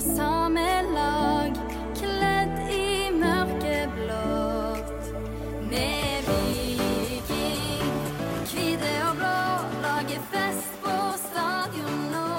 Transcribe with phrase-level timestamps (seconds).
[0.00, 1.56] samme lag,
[1.98, 5.08] kledd i mørkeblått.
[5.70, 7.96] Vi er viking,
[8.50, 9.40] hvite og blå,
[9.82, 12.30] lager fest på stadion nå.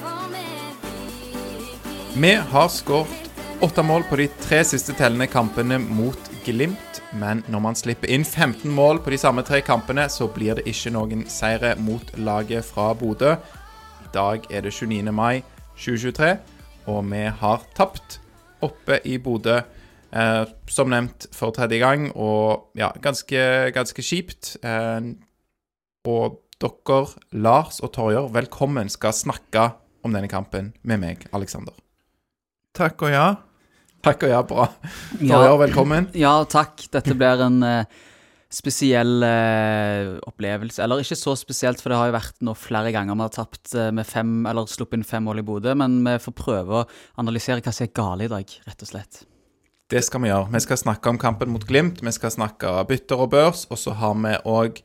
[0.00, 2.16] For er viking.
[2.16, 3.30] Vi har skåret
[3.60, 8.24] åtte mål på de tre siste tellende kampene mot Glimt, men når man slipper inn
[8.24, 12.64] 15 mål på de samme tre kampene, så blir det ikke noen seire mot laget
[12.64, 13.36] fra Bodø.
[14.06, 15.12] I dag er det 29.
[15.12, 15.42] mai
[15.80, 16.32] 2023,
[16.92, 18.20] og vi har tapt
[18.64, 19.60] oppe i Bodø.
[20.10, 24.56] Eh, som nevnt for tredje gang, og ja, ganske, ganske kjipt.
[24.66, 25.12] Eh,
[26.10, 29.70] og dere, Lars og Torjer, velkommen skal snakke
[30.04, 31.76] om denne kampen med meg, Aleksander.
[32.76, 33.28] Takk og ja.
[34.04, 34.66] Takk og ja, bra.
[35.20, 35.40] Ja.
[35.60, 36.08] Velkommen.
[36.16, 36.86] Ja, takk.
[36.92, 38.00] Dette blir en eh,
[38.50, 40.82] spesiell eh, opplevelse.
[40.82, 43.74] Eller ikke så spesielt, for det har jo vært nå flere ganger vi har tapt
[43.78, 46.86] eh, med fem, eller sluppet inn fem mål i Bodø, men vi får prøve å
[47.22, 49.24] analysere hva som er galt i dag, rett og slett.
[49.90, 50.50] Det skal vi gjøre.
[50.54, 53.94] Vi skal snakke om kampen mot Glimt, vi skal snakke bytter og børs, og så
[53.98, 54.82] har vi òg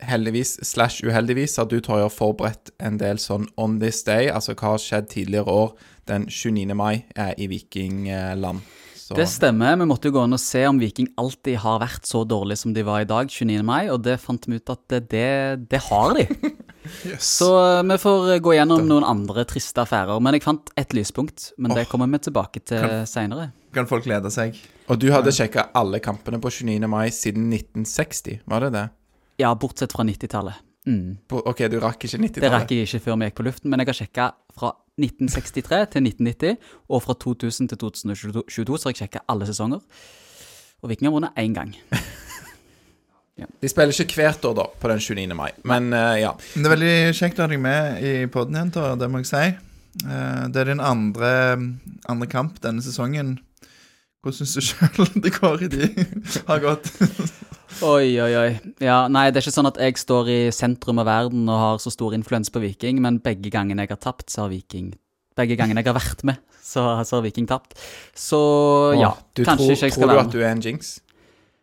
[0.00, 4.74] heldigvis slash uheldigvis har du, Torjer, forberedt en del sånn on this day, altså hva
[4.74, 5.74] har skjedd tidligere år
[6.10, 6.74] den 29.
[6.76, 8.64] mai eh, i Vikingland.
[9.10, 9.74] Så Det stemmer.
[9.76, 12.74] Vi måtte jo gå inn og se om Viking alltid har vært så dårlig som
[12.76, 13.64] de var i dag, 29.
[13.66, 15.30] mai, og det fant vi ut at det, det,
[15.72, 16.28] det har de.
[17.20, 20.22] Så eh, vi får gå gjennom noen andre triste affærer.
[20.22, 23.50] Men jeg fant ett lyspunkt, men det kommer vi tilbake til seinere.
[23.74, 24.56] Kan folk glede seg?
[24.90, 26.88] Og du hadde sjekka alle kampene på 29.
[26.90, 28.86] mai siden 1960, var det det?
[29.42, 30.62] Ja, bortsett fra 90-tallet.
[30.88, 31.18] Mm.
[31.28, 32.40] På- OK, du rakk ikke 90-tallet?
[32.40, 34.70] Det rakk jeg ikke før vi gikk på luften, men jeg har sjekka fra
[35.00, 36.56] 1963 til 1990,
[36.88, 39.80] og fra 2000 til 2022 så har jeg sjekka alle sesonger.
[40.80, 41.74] Og Viking har vunnet én gang.
[43.60, 45.34] De spiller ikke hvert år, da, på den 29.
[45.36, 46.34] mai, men uh, ja.
[46.52, 49.44] Det er veldig kjekt å ha deg med i poden igjen, det må jeg si.
[50.04, 51.30] Uh, Det er din andre,
[52.10, 53.38] andre kamp denne sesongen.
[54.20, 55.86] Hvordan syns du sjøl det går i de
[56.44, 56.90] har gått?
[57.86, 58.48] Oi, oi, oi.
[58.84, 61.78] Ja, nei, det er ikke sånn at jeg står i sentrum av verden og har
[61.80, 64.90] så stor influens på Viking, men begge gangene jeg har tapt, så har Viking
[65.38, 67.78] Begge gangene jeg har vært med, så, så har Viking tapt.
[68.18, 68.40] Så
[68.98, 70.18] ja, Åh, ja, kanskje tror, ikke jeg skal være med.
[70.18, 70.90] tror du at du er en jinx?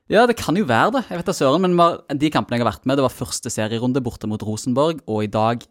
[0.09, 1.01] Ja, det kan jo være det.
[1.11, 1.67] Jeg vet da søren.
[1.67, 5.27] Men de kampene jeg har vært med, det var første serierunde borte mot Rosenborg, og
[5.27, 5.67] i dag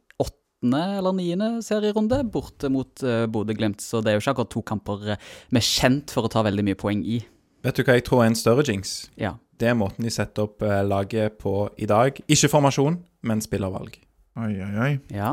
[0.66, 3.80] åttende eller niende serierunde borte mot uh, Bodø-Glimt.
[3.80, 5.16] Så det er jo ikke akkurat to kamper eh,
[5.50, 7.20] vi er kjent for å ta veldig mye poeng i.
[7.64, 9.08] Vet du hva jeg tror er en større jinx?
[9.18, 9.34] Ja.
[9.58, 12.18] Det er måten de setter opp eh, laget på i dag.
[12.28, 13.96] Ikke formasjon, men spillervalg.
[14.36, 14.92] Oi, oi, oi.
[15.16, 15.30] ja,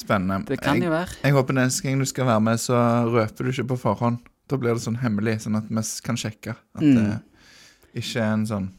[0.00, 0.46] Spennende.
[0.48, 1.18] det kan jeg, jo være.
[1.22, 2.78] jeg håper neste gang du skal være med, så
[3.12, 4.22] røper du ikke på forhånd.
[4.48, 6.94] Da blir det sånn hemmelig, sånn at vi kan sjekke at Mm.
[6.96, 8.70] det ikke er en sånn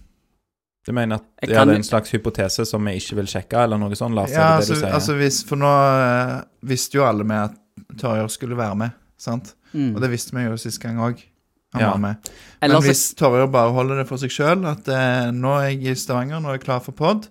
[0.87, 3.59] Du mener at Jeg ja, det er en slags hypotese som vi ikke vil sjekke,
[3.67, 4.15] eller noe sånt?
[4.17, 4.93] Lars, Ja, det det altså, du sier?
[4.97, 6.37] altså hvis, For nå eh,
[6.71, 9.53] visste jo alle med at Torjer skulle være med, sant?
[9.73, 9.91] Mm.
[9.95, 11.21] Og det visste vi jo sist gang òg.
[11.73, 11.91] Han Ja.
[11.93, 12.15] var med.
[12.61, 15.85] Men Ellers, hvis Torjer bare holder det for seg sjøl, at eh, nå er jeg
[15.85, 17.29] i Stavanger, nå er jeg klar for pod,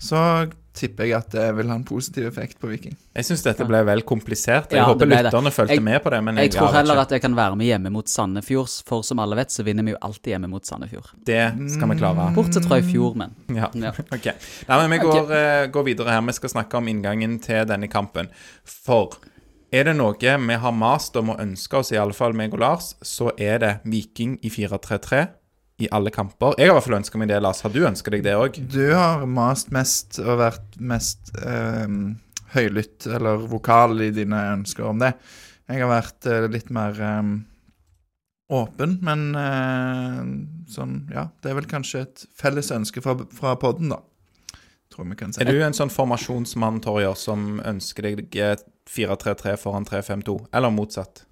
[0.00, 2.96] så tipper jeg at det vil ha en positiv effekt på Viking.
[3.14, 4.72] Jeg syns dette ble vel komplisert.
[4.74, 6.20] Jeg Ja, håper lytterne fulgte med på det.
[6.26, 7.02] Men jeg jeg, tror heller ikke.
[7.06, 9.94] at jeg kan være med hjemme mot Sandefjord, for som alle vet, så vinner vi
[9.94, 11.12] jo alltid hjemme mot Sandefjord.
[11.24, 12.26] det skal vi klare.
[12.34, 13.36] Bortsett fra i fjor, men.
[13.60, 13.70] Ja.
[13.74, 13.92] Ja.
[14.16, 14.26] Ok.
[14.68, 15.68] Nei, men vi går, okay.
[15.70, 16.20] går videre her.
[16.26, 18.28] Vi skal snakke om inngangen til denne kampen.
[18.64, 19.14] For
[19.74, 22.60] er det noe vi har mast om og ønska oss, i alle fall meg og
[22.62, 25.24] Lars, så er det Viking i 4-3-3
[25.82, 26.54] i alle kamper.
[26.58, 27.62] Jeg har i hvert fall ønska meg det, Lars.
[27.64, 28.60] Har du ønska deg det òg?
[28.70, 31.88] Du har mast mest og vært mest eh,
[32.54, 35.14] høylytt eller vokal i dine ønsker om det.
[35.70, 37.34] Jeg har vært eh, litt mer eh,
[38.54, 40.22] åpen, men eh,
[40.74, 44.02] sånn Ja, det er vel kanskje et felles ønske fra, fra podden, da.
[44.94, 45.42] Tror vi kan si.
[45.42, 48.56] Er du en sånn formasjonsmann, Torjer, som ønsker deg eh,
[48.94, 51.24] 4-3-3 foran 3-5-2, eller motsatt?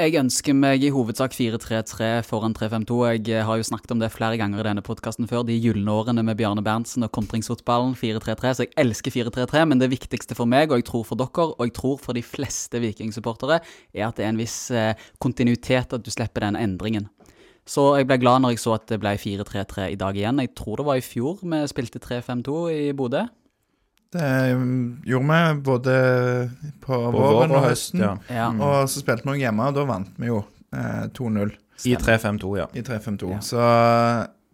[0.00, 2.94] Jeg ønsker meg i hovedsak 4-3-3 foran 3-5-2.
[3.20, 5.42] Jeg har jo snakket om det flere ganger i denne podkasten før.
[5.44, 8.52] De gylne årene med Bjarne Berntsen og kontringsfotballen 4-3-3.
[8.56, 11.68] Så jeg elsker 4-3-3, men det viktigste for meg, og jeg tror for dere, og
[11.68, 13.60] jeg tror for de fleste Viking-supportere,
[13.92, 17.10] er at det er en viss eh, kontinuitet, at du slipper den endringen.
[17.68, 20.40] Så jeg ble glad når jeg så at det ble 4-3-3 i dag igjen.
[20.46, 23.26] Jeg tror det var i fjor vi spilte 3-5-2 i Bodø.
[24.10, 24.26] Det
[24.58, 25.94] mm, gjorde vi både
[26.80, 28.02] på, På våren og høsten.
[28.02, 28.16] ja.
[28.26, 28.48] Ja.
[28.50, 28.60] Mm.
[28.66, 30.42] Og så spilte vi hjemme, og da vant vi jo
[30.74, 31.52] eh, 2-0
[31.86, 32.66] I 3-5-2, ja.
[32.74, 33.30] i 3-5-2.
[33.36, 33.40] Ja.
[33.44, 33.64] Så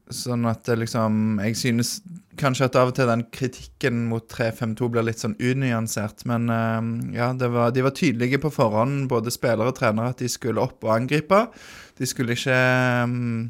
[0.07, 1.97] sånn at det liksom Jeg synes
[2.39, 7.17] kanskje at av og til den kritikken mot 3-5-2 blir litt sånn unyansert, men eh,
[7.17, 10.61] ja, det var, de var tydelige på forhånd, både spillere og trenere, at de skulle
[10.61, 11.47] opp og angripe.
[11.97, 12.59] De skulle ikke
[13.09, 13.49] um,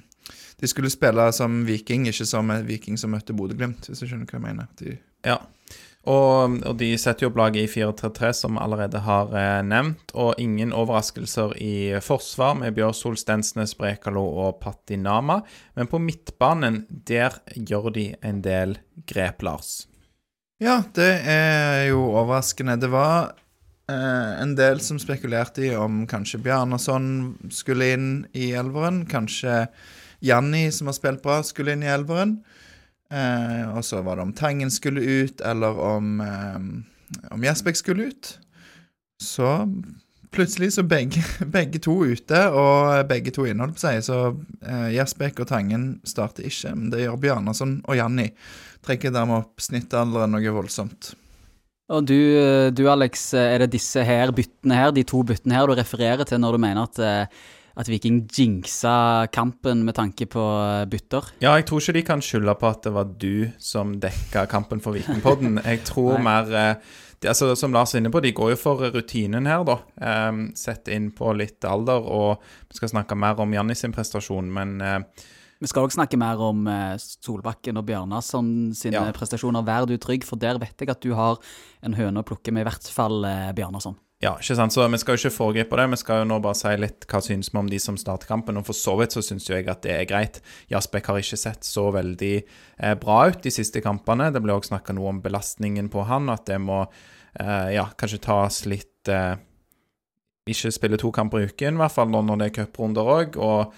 [0.56, 4.30] De skulle spille som Viking, ikke som en Viking som møtte Bodø-Glimt, hvis du skjønner
[4.30, 4.70] hva jeg mener.
[4.78, 5.40] De, Ja.
[6.06, 10.14] Og, og de setter jo opp laget i 4-3-3, som vi allerede har eh, nevnt.
[10.14, 15.40] Og ingen overraskelser i forsvar med Bjørsol, Stensnes, Brekalo og Patinama.
[15.74, 18.78] Men på midtbanen, der gjør de en del
[19.10, 19.74] grep, Lars.
[20.62, 22.78] Ja, det er jo overraskende.
[22.80, 23.34] Det var
[23.90, 27.08] eh, en del som spekulerte i om kanskje Bjarnason
[27.50, 29.02] skulle inn i elveren.
[29.10, 29.64] Kanskje
[30.24, 32.38] Janni, som har spilt bra, skulle inn i elveren.
[33.12, 38.10] Eh, og så var det om Tangen skulle ut, eller om, eh, om Jesbek skulle
[38.10, 38.38] ut.
[39.22, 39.52] Så
[40.30, 41.22] plutselig så begge,
[41.56, 44.02] begge to ute, og begge to inne, på seg.
[44.06, 44.18] Så
[44.62, 48.30] eh, Jesbek og Tangen starter ikke, men det gjør Bjarnason og Janni.
[48.86, 51.14] Trekker dermed opp snittalderen noe voldsomt.
[51.86, 52.18] Og du,
[52.74, 56.40] du, Alex, er det disse her byttene her, de to byttene her, du refererer til
[56.42, 57.44] når du mener at, eh,
[57.76, 61.32] at Viking jinxa kampen med tanke på eh, bytter?
[61.44, 64.80] Ja, jeg tror ikke de kan skylde på at det var du som dekka kampen
[64.84, 65.60] for Vikingpodden.
[65.70, 66.48] Jeg tror mer
[67.20, 69.78] de, altså, Som Lars er inne på, de går jo for rutinen her, da.
[70.28, 74.50] Um, Sett inn på litt alder, og vi skal snakke mer om Jannis sin prestasjon,
[74.52, 75.00] men uh,
[75.60, 79.12] Vi skal også snakke mer om eh, Solbakken og Bjørnason sine Ja.
[79.16, 79.64] prestasjoner.
[79.64, 81.38] Vær du trygg, for der vet jeg at du har
[81.82, 83.96] en høne å plukke med, i hvert fall eh, Bjørnason.
[84.24, 85.84] Ja, ikke sant, så vi skal jo ikke foregripe det.
[85.92, 88.56] Vi skal jo nå bare si litt hva synes vi om de som starter kampen.
[88.56, 90.38] Og for så vidt så syns jeg at det er greit.
[90.72, 94.30] Jasbekk har ikke sett så veldig eh, bra ut de siste kampene.
[94.32, 98.22] Det ble også snakka noe om belastningen på han, at det må eh, ja, kanskje
[98.24, 99.36] tas litt eh,
[100.48, 103.36] Ikke spille to kamper i uken, i hvert fall nå når det er cuprunder òg.
[103.36, 103.76] Og,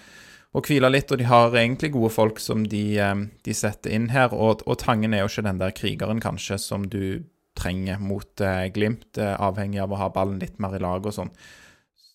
[0.55, 1.11] og hvile litt.
[1.11, 4.31] Og de har egentlig gode folk som de, eh, de setter inn her.
[4.31, 7.25] Og, og Tangen er jo ikke den der krigeren, kanskje, som du
[7.59, 11.15] trenger mot eh, Glimt, eh, avhengig av å ha ballen litt mer i lag og
[11.15, 11.33] sånn.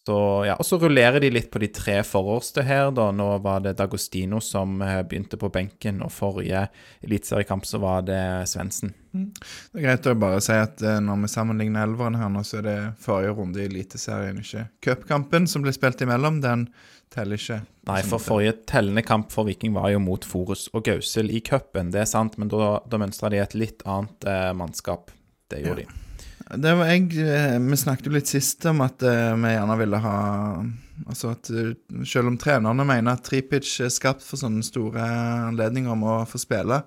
[0.04, 3.06] Så, ja, og så rullerer de litt på de tre forreste her, da.
[3.16, 6.66] Nå var det Dagostino som eh, begynte på benken, og forrige
[7.06, 8.20] eliteseriekamp så var det
[8.50, 8.92] Svendsen.
[9.14, 12.66] Det er greit å bare si at når vi sammenligner elveren her nå, så er
[12.66, 16.42] det forrige runde i Eliteserien, ikke cupkampen som ble spilt imellom.
[16.42, 16.66] Den
[17.14, 17.60] teller ikke.
[17.88, 21.92] Nei, for forrige tellende kamp for Viking var jo mot Forus og Gausel i cupen,
[21.94, 25.12] det er sant, men da, da mønstra de et litt annet eh, mannskap.
[25.50, 26.00] Det gjorde de.
[26.44, 30.00] Det var jeg, eh, Vi snakket jo litt sist om at eh, vi gjerne ville
[30.04, 30.18] ha
[31.08, 31.72] Altså at eh,
[32.06, 35.02] selv om trenerne mener at Tripic er skapt for sånne store
[35.50, 36.82] anledninger om å få spille,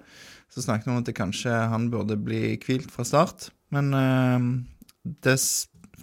[0.47, 3.49] så snakket vi om at det kanskje han burde bli hvilt fra start.
[3.75, 3.91] Men
[5.03, 5.35] det,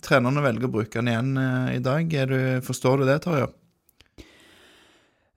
[0.04, 1.32] trenerne velger å bruke han igjen
[1.72, 2.12] i dag.
[2.28, 2.36] Du,
[2.66, 3.48] forstår du det, Torje?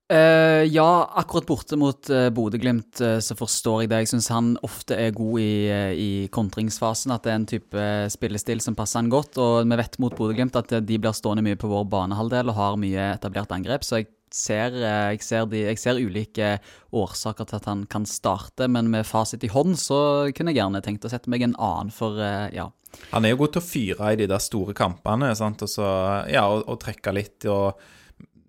[0.08, 3.98] Eh, ja, akkurat borte mot uh, Bodø-Glimt uh, så forstår jeg det.
[4.06, 7.88] Jeg syns han ofte er god i, uh, i kontringsfasen, at det er en type
[8.14, 9.36] spillestil som passer han godt.
[9.44, 12.80] Og vi vet mot Bodø-Glimt at de blir stående mye på vår banehalvdel og har
[12.80, 16.54] mye etablert angrep, så jeg ser, jeg ser, de, jeg ser ulike
[16.96, 20.00] årsaker til at han kan starte, men med fasit i hånd så
[20.36, 22.20] kunne jeg gjerne tenkt å sette meg en annen, for
[22.52, 22.68] ja.
[23.14, 25.88] Han er jo god til å fyre i de der store kampene, sant, og så,
[26.32, 27.48] ja, og, og trekke litt.
[27.48, 27.80] og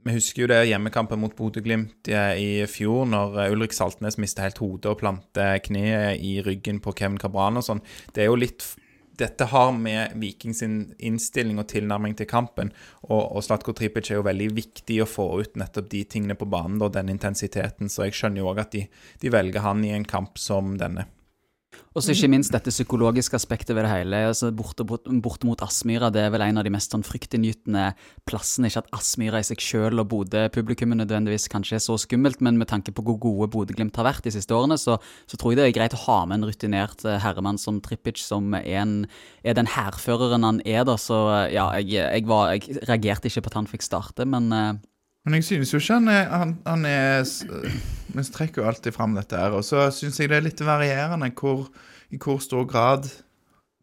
[0.07, 4.61] vi husker jo det hjemmekampen mot Bodø-Glimt i, fjor, når eh, Ulrik Saltnes mistet helt
[4.63, 7.83] hodet og plantet kneet i ryggen på Kevin Cabran og sånn.
[8.15, 8.67] Det er jo litt
[9.19, 12.69] Dette har med Viking sin innstilling og tilnærming til kampen,
[13.09, 16.47] og, og Slatko Tripic er jo veldig viktig å få ut nettopp de tingene på
[16.47, 18.85] banen, og den intensiteten, så jeg skjønner jo òg at de,
[19.19, 21.09] de velger han i en kamp som denne.
[21.97, 24.21] Og så ikke minst dette psykologiske aspektet ved det hele.
[24.31, 27.91] altså Borte, borte, mot Aspmyra det er vel en av de mest sånn fryktinngytende
[28.29, 28.71] plassene.
[28.71, 32.71] Ikke at Aspmyra i seg selv og Bodø-publikummet nødvendigvis kanskje er så skummelt, men med
[32.71, 34.97] tanke på hvor gode Bodø-Glimt har vært de siste årene, så,
[35.29, 38.21] så tror jeg det er greit å ha med en rutinert eh, herremann som Trippic,
[38.23, 38.95] som er, en,
[39.45, 40.97] er den hærføreren han er, da.
[41.01, 44.53] Så eh, ja, jeg, jeg, var, jeg reagerte ikke på at han fikk starte, men
[44.55, 44.77] eh,
[45.29, 47.25] Men jeg synes jo ikke han er, han, han er
[48.15, 51.29] Vi trekker jo alltid fram dette her, og så syns jeg det er litt varierende
[51.37, 51.67] hvor,
[52.11, 53.11] i hvor stor grad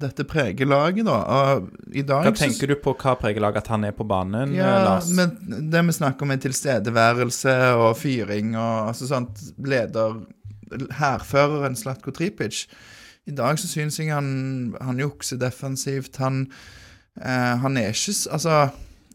[0.02, 1.20] dette preger laget, da.
[1.24, 4.52] Og I dag Hva tenker du på hva preger laget at han er på banen,
[4.52, 5.08] eh, Ja, Lars?
[5.16, 10.18] men det vi snakker om er tilstedeværelse og fyring og altså sånt Leder
[10.98, 12.66] Hærføreren Slatko Tripic.
[13.30, 16.18] I dag så syns jeg han, han jukser defensivt.
[16.20, 16.48] Han,
[17.22, 18.58] eh, han er ikke Altså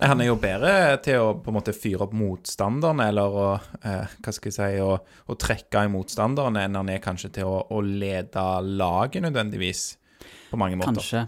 [0.01, 3.49] Nei, Han er jo bedre til å på en måte fyre opp motstanderen, eller å,
[3.85, 7.51] eh, hva skal jeg si, å, å trekke i motstanderen, enn han er kanskje til
[7.51, 9.99] å, å lede laget nødvendigvis.
[10.51, 10.97] på mange måter.
[10.97, 11.27] Kanskje.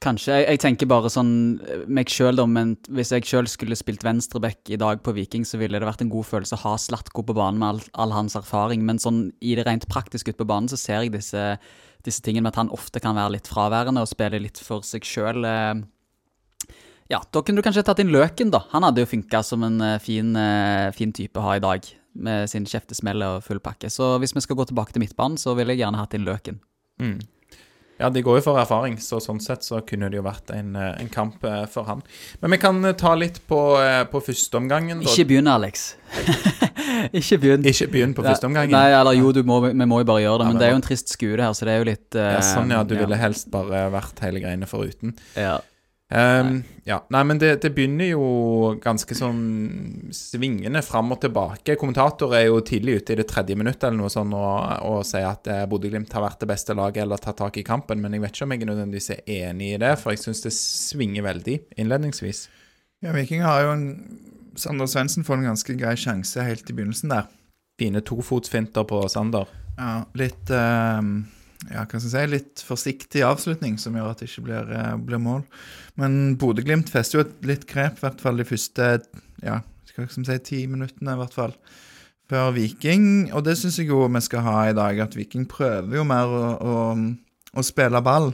[0.00, 0.32] Kanskje.
[0.38, 1.32] Jeg, jeg tenker bare sånn
[1.66, 5.44] eh, meg sjøl, da, men hvis jeg sjøl skulle spilt venstreback i dag på Viking,
[5.44, 8.14] så ville det vært en god følelse å ha Slatko på banen med all, all
[8.16, 8.86] hans erfaring.
[8.86, 11.58] Men sånn i det rent praktiske ute på banen, så ser jeg disse,
[12.06, 15.04] disse tingene med at han ofte kan være litt fraværende og spille litt for seg
[15.04, 15.42] sjøl.
[17.10, 18.62] Ja, da kunne du kanskje tatt inn Løken, da.
[18.70, 21.88] Han hadde jo funka som en eh, fin, eh, fin type å ha i dag.
[22.14, 23.90] Med sin kjeftesmell og full pakke.
[23.90, 26.60] Så hvis vi skal gå tilbake til midtbanen, så ville jeg gjerne hatt inn Løken.
[27.02, 27.18] Mm.
[28.00, 30.70] Ja, de går jo for erfaring, så sånn sett så kunne det jo vært en,
[30.78, 32.04] eh, en kamp for han.
[32.40, 33.58] Men vi kan ta litt på,
[34.12, 35.02] på førsteomgangen.
[35.02, 35.96] Ikke begynn, Alex.
[37.20, 37.66] ikke begynn.
[37.66, 38.76] Ikke begynn på førsteomgangen.
[38.76, 40.46] Nei, eller jo, du må, vi må jo bare gjøre det.
[40.46, 42.36] Ja, Men det er jo en trist skue, her, så det er jo litt uh,
[42.38, 42.84] Ja, sånn, ja.
[42.86, 45.18] Du ville helst bare vært hele greiene foruten.
[45.34, 45.58] ja.
[46.10, 48.24] Um, ja, nei, men det, det begynner jo
[48.82, 49.42] ganske sånn
[50.14, 51.76] svingende fram og tilbake.
[51.78, 54.56] Kommentator er jo tidlig ute i det tredje minuttet eller noe sånn og,
[54.88, 58.02] og sier at eh, Bodø-Glimt har vært det beste laget eller tatt tak i kampen,
[58.02, 60.42] men jeg vet ikke om jeg er nødvendigvis er enig i det, for jeg syns
[60.48, 62.48] det svinger veldig innledningsvis.
[63.06, 63.88] Ja, Viking har jo en
[64.58, 67.30] Sander Svendsen får en ganske grei sjanse helt i begynnelsen der.
[67.78, 69.46] Fine tofotsfinter på Sander.
[69.78, 70.98] Ja, litt eh,
[71.68, 74.94] Ja, hva skal jeg si Litt forsiktig avslutning som gjør at det ikke blir, eh,
[74.96, 75.44] blir mål.
[76.00, 78.88] Men Bodø-Glimt fester jo et litt grep, i hvert fall de første
[79.44, 81.54] ja, skal jeg si, ti minuttene, i hvert fall.
[82.30, 85.98] Før Viking, og det syns jeg jo vi skal ha i dag, at Viking prøver
[85.98, 86.74] jo mer å, å,
[87.58, 88.30] å spille ball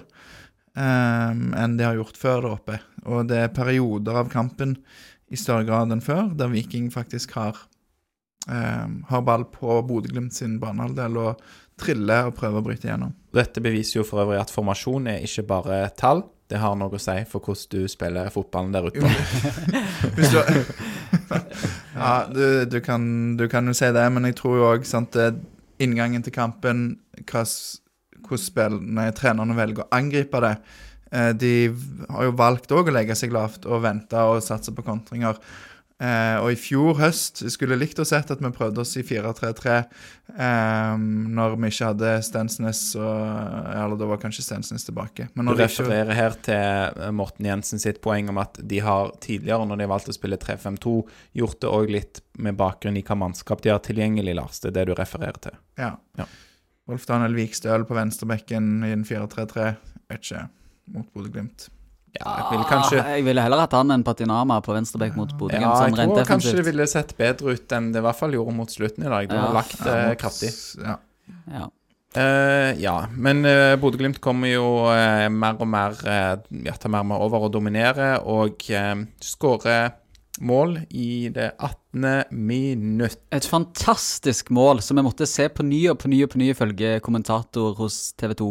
[0.76, 2.80] um, enn de har gjort før der oppe.
[3.08, 4.76] Og det er perioder av kampen
[5.32, 7.58] i større grad enn før, der Viking faktisk har,
[8.46, 11.46] um, har ball på Bodø-Glimt sin banehalvdel og
[11.80, 13.12] triller og prøve å bryte igjennom.
[13.36, 16.24] Dette beviser jo for øvrig at formasjon er ikke bare tall.
[16.46, 19.02] Det har noe å si for hvordan du spiller fotballen der ute.
[20.16, 20.22] Du,
[21.96, 23.02] ja, du, du, kan,
[23.36, 24.86] du kan jo si det, men jeg tror jo òg
[25.82, 26.84] inngangen til kampen,
[27.26, 30.52] hvordan trenerne velger å angripe det
[31.12, 31.52] eh, De
[32.08, 35.40] har jo valgt òg å legge seg lavt og vente og satse på kontringer.
[35.96, 39.76] Eh, og i fjor høst skulle likt å sett at vi prøvde oss i 4-3-3
[39.78, 43.22] eh, når vi ikke hadde Stensnes og
[43.72, 45.30] Eller da var kanskje Stensnes tilbake.
[45.32, 49.14] Men Du refererer ikke, her til eh, Morten Jensen sitt poeng om at de har
[49.24, 50.96] tidligere, når de har valgt å spille 3-5-2,
[51.40, 54.60] gjort det òg litt med bakgrunn i hva mannskap de har tilgjengelig, Lars.
[54.60, 55.56] Det er det du refererer til.
[55.80, 55.94] Ja.
[56.20, 56.28] Ja.
[56.86, 59.72] Rolf Daniel Vikstøl på venstrebekken i en 4-3-3.
[60.12, 60.44] Vet ikke.
[60.92, 61.70] Mot Bodø-Glimt.
[62.20, 65.32] Ja, jeg ville kanskje Ah, Jeg ville heller hatt han enn Patinama på venstrebekk mot
[65.38, 65.54] Bodø.
[65.54, 68.16] Ja, jeg sånn rent tror kanskje det ville sett bedre ut enn det i hvert
[68.20, 69.28] fall gjorde mot slutten i dag.
[69.28, 69.56] Det var Ja.
[69.60, 70.52] lagt Ja, eh, mot- kraftig.
[70.84, 70.96] Ja.
[71.52, 71.66] Ja.
[72.16, 77.00] Uh, ja, men uh, Bodø-Glimt kommer jo uh, mer og mer uh, ja, tar mer
[77.04, 79.90] og mer over og dominerer, og uh, skårer
[80.40, 82.24] mål i det 18.
[82.32, 83.18] minutt.
[83.32, 86.50] Et fantastisk mål som jeg måtte se på ny og på ny og på ny
[86.54, 88.48] ifølge kommentator hos TV 2.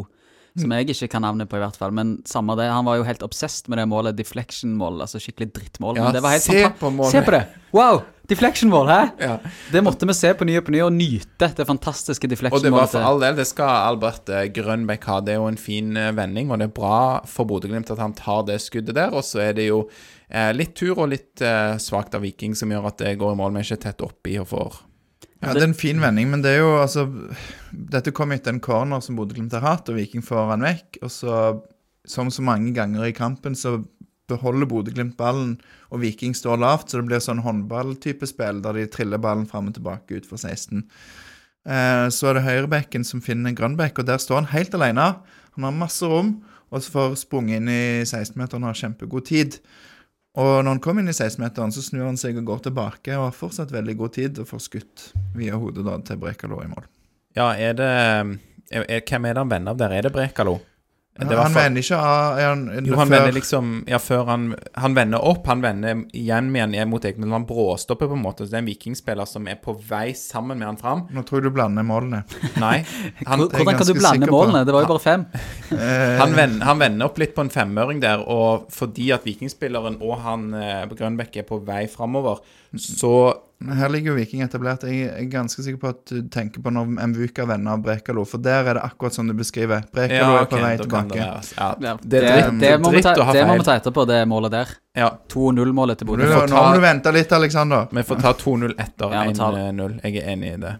[0.56, 1.92] Som jeg ikke kan navnet på, i hvert fall.
[1.96, 4.16] Men samme det, han var jo helt obsessed med det målet.
[4.16, 5.02] Deflection-mål.
[5.04, 6.00] Altså skikkelig drittmål.
[6.00, 7.12] Ja, men det var helt se på målet.
[7.12, 7.42] Se på det!
[7.76, 8.06] Wow!
[8.26, 9.02] Deflection-mål, hæ?
[9.20, 9.34] Ja.
[9.72, 12.72] Det måtte vi se på ny og på ny, og nyte det fantastiske deflection-målet.
[12.72, 15.20] Og det var for all del, det skal Albert eh, Grønbæk ha.
[15.22, 16.98] Det er jo en fin eh, vending, og det er bra
[17.30, 19.14] for Bodø-Glimt at han tar det skuddet der.
[19.14, 19.84] Og så er det jo
[20.30, 23.40] eh, litt tur og litt eh, svakt av Viking som gjør at det går i
[23.44, 24.82] mål, men ikke tett oppi og får
[25.46, 27.06] ja, det er en fin vending, men det er jo altså
[27.72, 31.00] Dette kom etter en corner som Bodø-Glimt har hatt, og Viking får han vekk.
[31.06, 31.40] Og så,
[32.08, 33.78] som så mange ganger i kampen, så
[34.32, 35.56] beholder Bodø-Glimt ballen,
[35.94, 39.70] og Viking står lavt, så det blir sånn håndballtype spill der de triller ballen fram
[39.70, 40.82] og tilbake ut for 16.
[41.66, 45.12] Eh, så er det høyrebekken som finner Grønbekk, og der står han helt alene.
[45.58, 46.40] Han har masse rom,
[46.74, 49.60] og så får sprunget inn i 16-meteren og har kjempegod tid.
[50.36, 53.30] Og når han kom inn i 16-meteren, så snur han seg og går tilbake og
[53.30, 55.06] har fortsatt veldig god tid og får skutt
[55.38, 56.88] via hodet da til Brekalo i mål.
[57.36, 59.96] Ja, er det er, er, Hvem er det han venner av der?
[59.96, 60.58] Er det Brekalo?
[61.16, 61.62] Hvert han for...
[61.62, 64.50] vender ikke av han, Jo, han før- vender liksom Ja, før han
[64.84, 65.46] Han vender opp.
[65.48, 67.32] Han vender igjen med han mot Egemen.
[67.32, 68.44] Han bråstopper på en måte.
[68.44, 71.06] Så det er en vikingspiller som er på vei sammen med han fram.
[71.16, 72.24] Nå tror jeg du blander målene.
[72.60, 72.82] Nei.
[73.30, 74.66] Han, Hvordan kan du blande målene?
[74.68, 75.24] Det var jo bare fem.
[75.72, 80.02] Eh, han, vender, han vender opp litt på en femøring der, og fordi at vikingspilleren
[80.04, 82.44] og han eh, på Grønbekk er på vei framover,
[82.76, 83.16] så
[83.64, 84.84] Her ligger jo Viking etablert.
[84.84, 88.44] Jeg er ganske sikker på at du tenker på når Mvuka vender av Brekalo, for
[88.44, 89.86] der er det akkurat som du beskriver.
[89.96, 91.14] Brekalo Ja, er på vei tilbake.
[91.16, 93.78] det Ja, Ja, det er dritt, det, må ta, å ha det må vi ta
[93.80, 94.74] etterpå, det målet der.
[94.96, 96.28] Ja, 2-0-målet til Bodø.
[96.28, 97.88] nå må du vente litt, Alexander.
[97.92, 99.64] vi får ta 2-0 etter Ja, vi tar det.
[99.72, 100.00] 1-0.
[100.04, 100.76] Jeg er enig i det.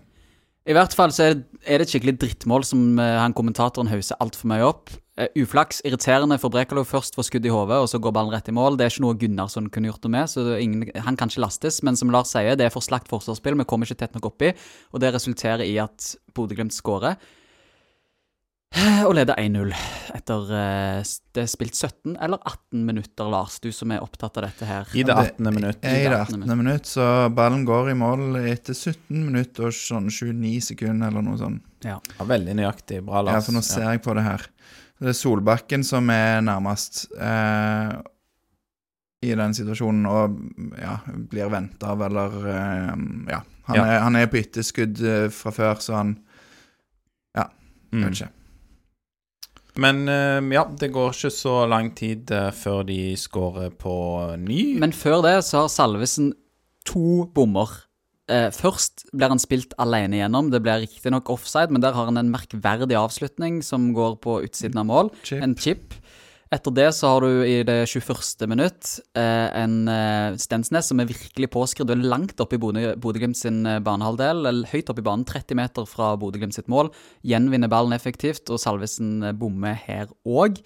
[0.68, 3.88] I hvert fall så er det, er det et skikkelig drittmål som eh, han kommentatoren
[3.88, 4.90] hauser altfor mye opp.
[5.16, 8.50] Eh, uflaks, irriterende for Brekalo først får skudd i hodet, og så går ballen rett
[8.52, 8.76] i mål.
[8.76, 11.80] Det er ikke noe Gunnarsson kunne gjort noe med, så ingen, han kan ikke lastes.
[11.88, 14.52] Men som Lars sier, det er for slakt forsvarsspill, vi kommer ikke tett nok oppi,
[14.92, 17.16] og det resulterer i at Bodø-Glimt skårer.
[19.08, 19.70] Og leder 1-0
[20.18, 23.62] etter eh, det er spilt 17 eller 18 minutter, Lars.
[23.64, 24.90] Du som er opptatt av dette her.
[24.92, 25.48] I det 18.
[25.48, 25.80] minutt.
[25.80, 26.44] I det 18.
[26.44, 26.58] 18.
[26.60, 31.40] minutt, så ballen går i mål etter 17 minutter og sånn 29 sekunder eller noe
[31.40, 31.64] sånt.
[31.88, 33.00] Ja, veldig nøyaktig.
[33.08, 33.38] Bra, Lars.
[33.38, 34.50] Ja, for nå ser jeg på det her.
[35.00, 37.96] Det er Solbakken som er nærmest eh,
[39.26, 40.38] i den situasjonen og
[40.80, 40.96] ja,
[41.32, 42.96] blir venta av, eller eh,
[43.34, 43.42] Ja.
[43.66, 43.86] Han, Ja.
[43.86, 46.18] Er, han er på etterskudd eh, fra før, så han
[47.36, 47.48] Ja,
[47.92, 48.28] kanskje.
[48.30, 48.42] Mm.
[49.82, 53.96] Men eh, ja, det går ikke så lang tid eh, før de skårer på
[54.40, 54.78] ny.
[54.80, 56.34] Men før det så har Salvesen
[56.86, 57.74] to bommer.
[58.32, 60.48] Eh, først blir han spilt alene gjennom.
[60.54, 64.82] Det blir riktignok offside, men der har han en merkverdig avslutning som går på utsiden
[64.82, 65.12] av mål.
[65.28, 65.44] Chip.
[65.46, 65.94] En chip.
[66.54, 68.46] Etter det så har du i det 21.
[68.48, 71.90] minutt eh, en eh, Stensnes som er virkelig påskrudd.
[71.90, 75.26] Du er langt oppe i Bodø- Bodø-Glimt sin eh, banehalvdel, eller høyt oppe i banen,
[75.28, 76.92] 30 meter fra Bodø-Glimt sitt mål.
[77.26, 80.62] Gjenvinner ballen effektivt, og Salvesen eh, bommer her òg.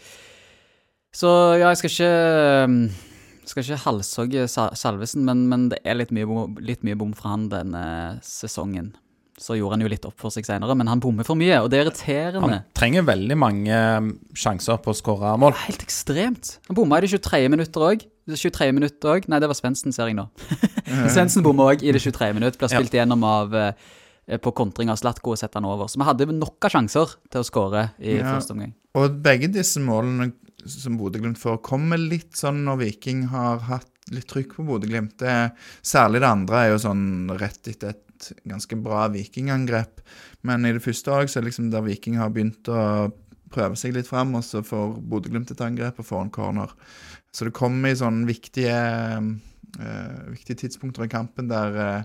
[1.15, 3.07] Så ja, jeg skal ikke eh,
[3.49, 7.13] skal ikke halshogge Sa- Salvesen, men, men det er litt mye, bom, litt mye bom
[7.17, 7.83] fra han denne
[8.25, 8.93] sesongen.
[9.39, 11.69] Så gjorde han jo litt opp for seg senere, men han bommer for mye, og
[11.71, 12.41] det er irriterende.
[12.43, 15.55] Han trenger veldig mange eh, sjanser på å skåre mål.
[15.63, 16.57] Helt ekstremt.
[16.67, 17.45] Han bomma i det 23.
[17.53, 18.03] minutter òg.
[18.29, 19.29] 23 minutter òg.
[19.31, 20.27] Nei, det var Svendsen, ser jeg nå.
[21.15, 22.33] Svendsen bomma òg i det 23.
[22.35, 22.59] minutt.
[22.59, 22.75] Ble Ja.
[22.81, 23.71] spilt igjennom av eh,
[24.43, 25.87] på kontring av Slatko og setter han over.
[25.89, 28.35] Så vi hadde nok av sjanser til å skåre i Ja.
[28.35, 28.75] første omgang.
[28.99, 30.33] Og begge disse målene
[30.65, 35.23] som Bodø-Glimt får, kommer litt sånn når Viking har hatt litt trykk på Bodø-Glimt.
[35.85, 37.07] Særlig det andre er jo sånn
[37.39, 40.01] rett etter et ganske bra Viking-angrep.
[40.47, 43.11] Men i det første òg, så er det liksom der Viking har begynt å
[43.53, 46.73] prøve seg litt fram, og så får Bodø-Glimt et angrep og får en corner.
[47.33, 48.79] Så det kommer i sånne viktige,
[49.79, 52.03] eh, viktige tidspunkter i kampen der, eh,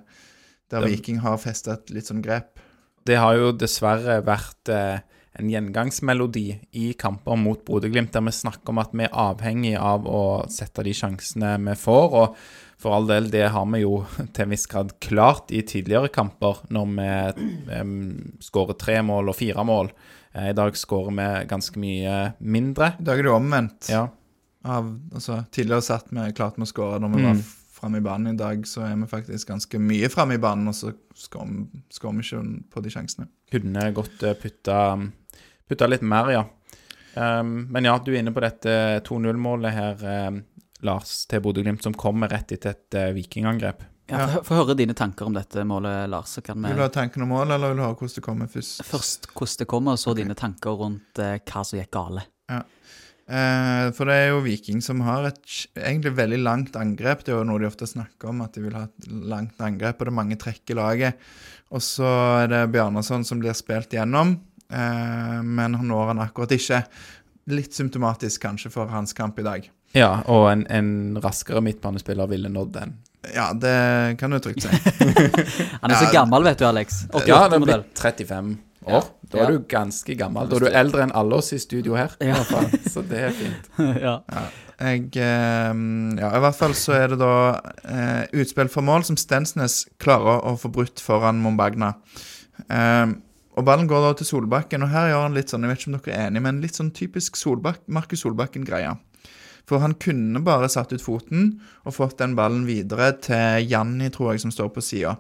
[0.71, 2.59] der Viking har festa et litt sånn grep.
[3.05, 5.01] Det har jo dessverre vært eh,
[5.39, 6.47] en gjengangsmelodi
[6.79, 10.21] i kamper mot Bodø-Glimt, der vi snakker om at vi er avhengig av å
[10.53, 12.15] sette de sjansene vi får.
[12.21, 12.37] Og
[12.79, 16.63] for all del, det har vi jo til en viss grad klart i tidligere kamper,
[16.75, 17.97] når vi um,
[18.45, 19.91] skårer tre mål og fire mål.
[20.35, 22.93] Eh, I dag skårer vi ganske mye mindre.
[23.01, 23.91] I dag er det omvendt.
[23.91, 24.07] Ja.
[24.65, 27.29] av altså, Tidligere satt vi klart med å skåre når vi Mm.
[27.33, 27.43] var
[27.75, 28.33] framme i banen.
[28.35, 32.23] I dag så er vi faktisk ganske mye framme i banen, og så skårer vi
[32.23, 33.27] ikke på de sjansene.
[33.51, 34.79] Kunne godt eh, putta,
[35.69, 36.45] putta litt mer, ja.
[37.15, 40.41] Um, men ja, du er inne på dette 2-0-målet her, um,
[40.85, 43.85] Lars, til Bodø-Glimt, som kommer rett etter et uh, vikingangrep.
[44.11, 46.35] Ja, Få høre dine tanker om dette målet, Lars.
[46.37, 48.25] Så kan vi Vil du ha tanken om mål, eller vil du ha hvordan det
[48.27, 48.83] kommer først?
[48.85, 52.27] først hvordan det kommer, og så dine tanker rundt eh, hva som gikk gale.
[53.25, 55.41] Eh, for det er jo Viking som har et
[55.73, 57.25] egentlig veldig langt angrep.
[57.25, 59.97] Det er jo noe de ofte snakker om, at de vil ha et langt angrep,
[59.97, 61.29] og det er mange trekk i laget.
[61.73, 62.11] Og så
[62.45, 64.37] er det Bjarnason som blir spilt gjennom,
[64.71, 66.83] men han når han akkurat ikke.
[67.53, 69.67] Litt symptomatisk kanskje for hans kamp i dag.
[69.95, 72.95] Ja, og en, en raskere midtbanespiller ville nådd den.
[73.35, 74.69] Ja, det kan du trygt si.
[75.83, 77.05] Han er så gammel, vet du, Alex.
[77.25, 78.51] Ja, han er blitt 35
[78.85, 78.99] år.
[78.99, 79.01] Ja.
[79.33, 79.47] Da er Ja.
[79.55, 80.49] du ganske gammel.
[80.51, 82.13] Da er du eldre enn alle oss i studio her.
[82.21, 82.35] i Ja.
[82.37, 82.91] hvert fall.
[82.93, 83.71] Så det er fint.
[84.05, 84.19] ja.
[84.81, 85.73] Jeg eh,
[86.21, 87.33] Ja, i hvert fall så er det da
[87.89, 91.95] eh, utspill for mål som Stensnes klarer å få brutt foran Mombagna.
[92.69, 93.07] Eh,
[93.55, 95.91] og ballen går da til Solbakken, og her gjør han litt sånn, jeg vet ikke
[95.91, 98.97] om dere er enige, men litt sånn typisk Solbak Markus Solbakken-greia.
[99.69, 101.55] For han kunne bare satt ut foten
[101.87, 105.15] og fått den ballen videre til Janni, tror jeg, som står på sida.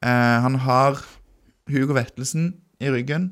[0.00, 0.98] Eh, han har
[1.70, 3.30] Hugo Vettelsen i ryggen,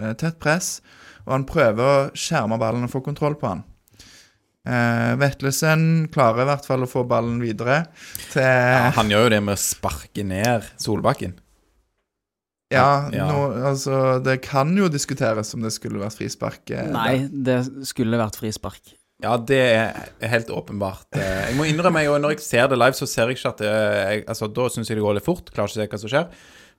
[0.00, 0.80] eh, tett press,
[1.26, 3.62] og han prøver å skjerme ballen og få kontroll på han.
[4.64, 7.82] Eh, Vettelsen klarer i hvert fall å få ballen videre
[8.32, 11.36] til Ja, han gjør jo det med å sparke ned Solbakken.
[12.72, 13.08] Ja.
[13.12, 16.70] nå, altså Det kan jo diskuteres om det skulle vært frispark.
[16.70, 18.94] eh, Nei, det skulle vært frispark.
[19.22, 21.06] Ja, det er helt åpenbart.
[21.14, 23.58] Eh, Jeg må innrømme, jeg, når jeg ser det live, så ser jeg ikke at
[23.62, 25.52] det jeg, Altså, Da syns jeg det går litt fort.
[25.54, 26.28] Klarer ikke å se hva som skjer.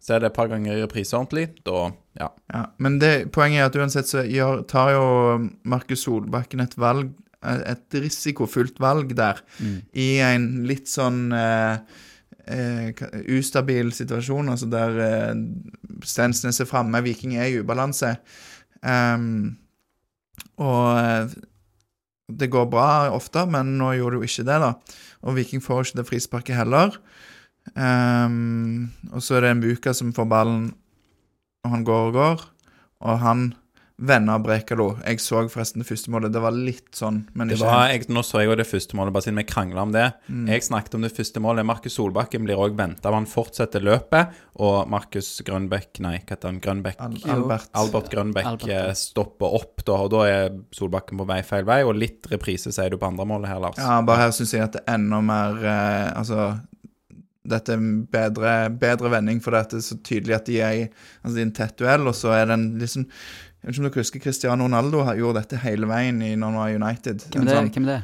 [0.06, 1.48] Så er det et par ganger i reprise ordentlig.
[1.64, 2.30] Da Ja.
[2.54, 5.06] Ja, men det, poenget er at uansett så gjør, tar jo
[5.64, 7.14] Markus Solbakken et valg
[7.46, 9.38] et risikofullt valg der,
[9.94, 11.78] i en litt sånn eh,
[12.52, 13.04] eh,
[13.38, 15.34] ustabil situasjon, altså der eh,
[16.06, 18.16] Stensnes er framme, Viking er i ubalanse.
[18.86, 19.58] Um,
[20.62, 21.36] og eh,
[22.40, 24.72] det går bra ofte, men nå gjorde det jo ikke det, da.
[25.26, 26.98] Og Viking får ikke det frisparket heller.
[27.74, 30.66] Um, og så er det en Buka som får ballen
[31.66, 32.42] og han går og går,
[33.10, 33.46] og han
[33.98, 34.90] venner av Brekalo.
[35.06, 36.34] Jeg så forresten det første målet.
[36.36, 39.16] Det var litt sånn, men ikke var, jeg, nå så jeg jo det første målet,
[39.16, 40.10] bare siden vi krangla om det.
[40.28, 40.50] Mm.
[40.52, 41.68] Jeg snakket om det første målet.
[41.68, 46.60] Markus Solbakken blir òg venta han fortsetter løpet, og Markus Grønbekk Nei, hva heter han?
[46.64, 47.00] Grønbekk?
[47.00, 47.72] Al Albert.
[47.80, 51.82] Albert Grønbekk Albert, eh, stopper opp, da, og da er Solbakken på vei feil vei.
[51.88, 53.80] Og litt reprise, sier du på andre målet her, Lars.
[53.80, 56.56] Ja, bare her syns jeg at det er enda mer eh, Altså
[57.50, 60.84] dette er en bedre, bedre vending, for det er så tydelig at de er i
[60.86, 63.06] altså, de er i en tett duell, og så er det en liksom
[63.66, 66.58] Jeg vet ikke om dere husker Cristiano Ronaldo gjorde dette hele veien i når han
[66.62, 67.24] var United.
[67.34, 67.56] Hvem er det?
[67.58, 68.04] sånn, Hvem er det?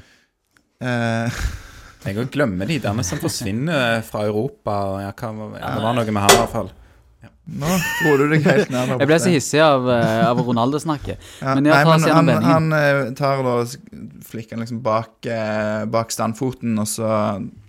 [0.82, 1.42] eh,
[2.08, 4.80] Jeg òg glemmer de der som forsvinner fra Europa.
[5.04, 6.72] Jeg kan, ja, det var noe med han i hvert fall.
[7.62, 7.70] nå
[8.00, 8.96] tror du deg helt ned.
[9.04, 11.22] Jeg ble så hissig av, eh, av Ronaldo-snakket.
[11.44, 13.56] Ja, Men nei, men gjennom han, han eh, tar da
[14.32, 17.12] flikker han liksom bak, eh, bak standfoten, og så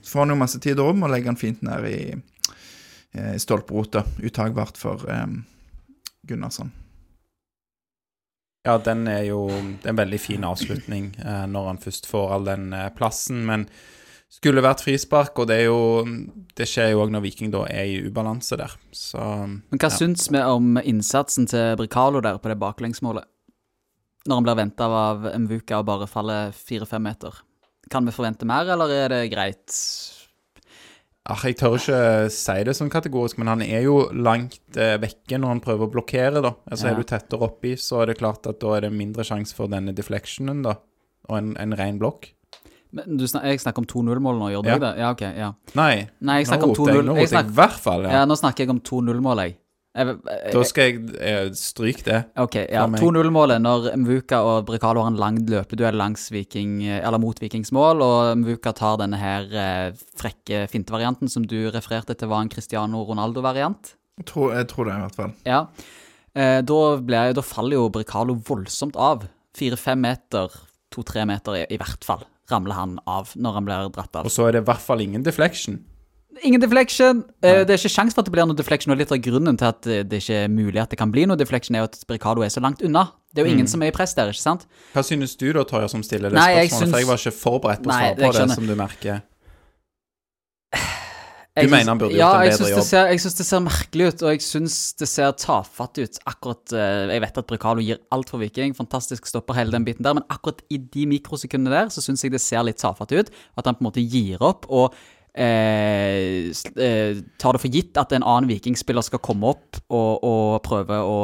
[0.09, 2.01] får han jo masse tid og rom og legger han fint ned i,
[3.13, 4.07] eh, i stolperota.
[4.25, 5.27] Uttagbart for eh,
[6.25, 6.73] Gunnarsson.
[8.65, 9.49] Ja, den er jo
[9.83, 13.41] det en veldig fin avslutning eh, når han først får all den eh, plassen.
[13.49, 13.67] Men
[14.33, 16.05] skulle vært frispark, og det jo
[16.57, 18.73] Det skjer jo òg når Viking da er i ubalanse der.
[18.93, 19.97] Så Men hva Ja.
[19.97, 23.25] syns vi om innsatsen til Bricalo der på det baklengsmålet?
[24.29, 27.33] Når han blir venta av Mvuka og bare faller fire-fem meter.
[27.91, 29.75] Kan vi forvente mer, eller er det greit?
[31.31, 35.39] Ah, Jeg tør ikke si det sånn kategorisk, men han er jo langt eh, vekke
[35.39, 36.55] når han prøver å blokkere, da.
[36.71, 36.93] Altså Ja.
[36.93, 39.67] Er du tettere oppi, så er det klart at da er det mindre sjanse for
[39.69, 40.77] denne deflectionen, da.
[41.29, 42.33] Og en, en ren blokk.
[42.93, 44.79] Men du snak, jeg snakker om 2-0-mål nå, gjør du Ja.
[44.79, 44.91] det?
[45.01, 45.21] Ja, ok.
[45.39, 45.53] ja.
[45.79, 47.07] Nei, Nei, jeg nå snakker om roter jeg, 2-0.
[47.07, 48.03] nå roter jeg i hvert fall.
[48.05, 48.25] Ja, Ja.
[48.27, 49.57] nå snakker jeg om 2-0-mål, jeg.
[49.93, 52.21] Jeg, jeg Da skal jeg eh, stryke det.
[52.41, 52.87] Ok, ja.
[52.89, 58.05] 2-0-målet når Mvuka og Brekalo har en lang løpeduell langs Viking, eller mot Vikings mål,
[58.05, 63.05] og Mvuka tar denne her eh, frekke fintevarianten som du refererte til var en Cristiano
[63.09, 63.95] Ronaldo-variant.
[64.23, 65.37] Jeg tror det, i hvert fall.
[65.49, 65.67] Ja.
[66.33, 69.27] Eh, da, ble, da faller jo Brekalo voldsomt av.
[69.57, 70.53] Fire-fem meter,
[70.93, 74.29] to-tre meter i, i hvert fall, ramler han av når han blir dratt av.
[74.29, 75.83] Og så er det i hvert fall ingen deflection.
[76.41, 77.19] Ingen deflection.
[77.45, 79.59] Uh, det er ikke sjans for at det blir noe deflection, og litt av grunnen
[79.61, 81.91] til at eh, det ikke er mulig at det kan bli noe deflection, er jo
[81.91, 83.11] at Bricado er så langt unna.
[83.33, 84.65] Det er jo ingen som er i press der, ikke sant?
[84.95, 86.95] Hva synes du da, Torja, som stiller det Nei, jeg spørsmålet?
[86.95, 89.21] For jeg var ikke forberedt på å svare på det, som du merker.
[91.53, 92.87] Jeg mener han burde ja, gjort en bedre jobb.
[92.89, 96.15] ser- Jeg syns det ser merkelig ut, og jeg syns det ser tafatt ut.
[96.25, 100.01] Akkurat eh, Jeg vet at Bricalo gir alt for Viking, fantastisk stopper hele den biten
[100.07, 103.29] der, men akkurat i de mikrosekundene der så syns jeg det ser litt tafatt ut.
[103.53, 104.97] At han på en måte gir opp og
[105.39, 110.63] eh, eh, tar det for gitt at en annen vikingspiller skal komme opp og, og
[110.67, 111.19] prøve å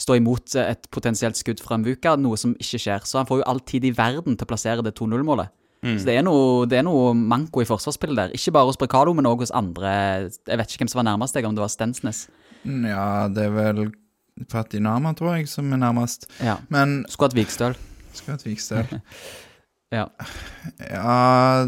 [0.00, 3.08] stå imot et potensielt skudd fra Mvuka, noe som ikke skjer.
[3.08, 5.52] Så han får jo all tid i verden til å plassere det 2-0-målet.
[5.82, 5.96] Mm.
[5.98, 8.34] Så det er, noe, det er noe manko i forsvarsspillet der.
[8.38, 9.90] Ikke bare hos Brekalo, men òg hos andre.
[10.46, 12.28] Jeg vet ikke hvem som var nærmest deg, om det var Stensnes.
[12.62, 13.80] Mm, Ja, det er vel
[14.48, 16.28] Patinama, tror jeg, som er nærmest.
[16.38, 16.60] Ja.
[16.72, 17.74] Men Skulle hatt Vikstøl.
[18.14, 18.86] Skulle hatt Vikstøl
[19.92, 20.06] Ja.
[20.86, 21.66] Ja,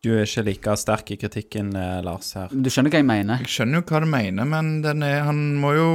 [0.00, 2.52] Du er ikke like sterk i kritikken, eh, Lars, her.
[2.52, 3.42] Du skjønner hva jeg mener?
[3.44, 5.90] jeg skjønner jo hva du mener, men den er, han må jo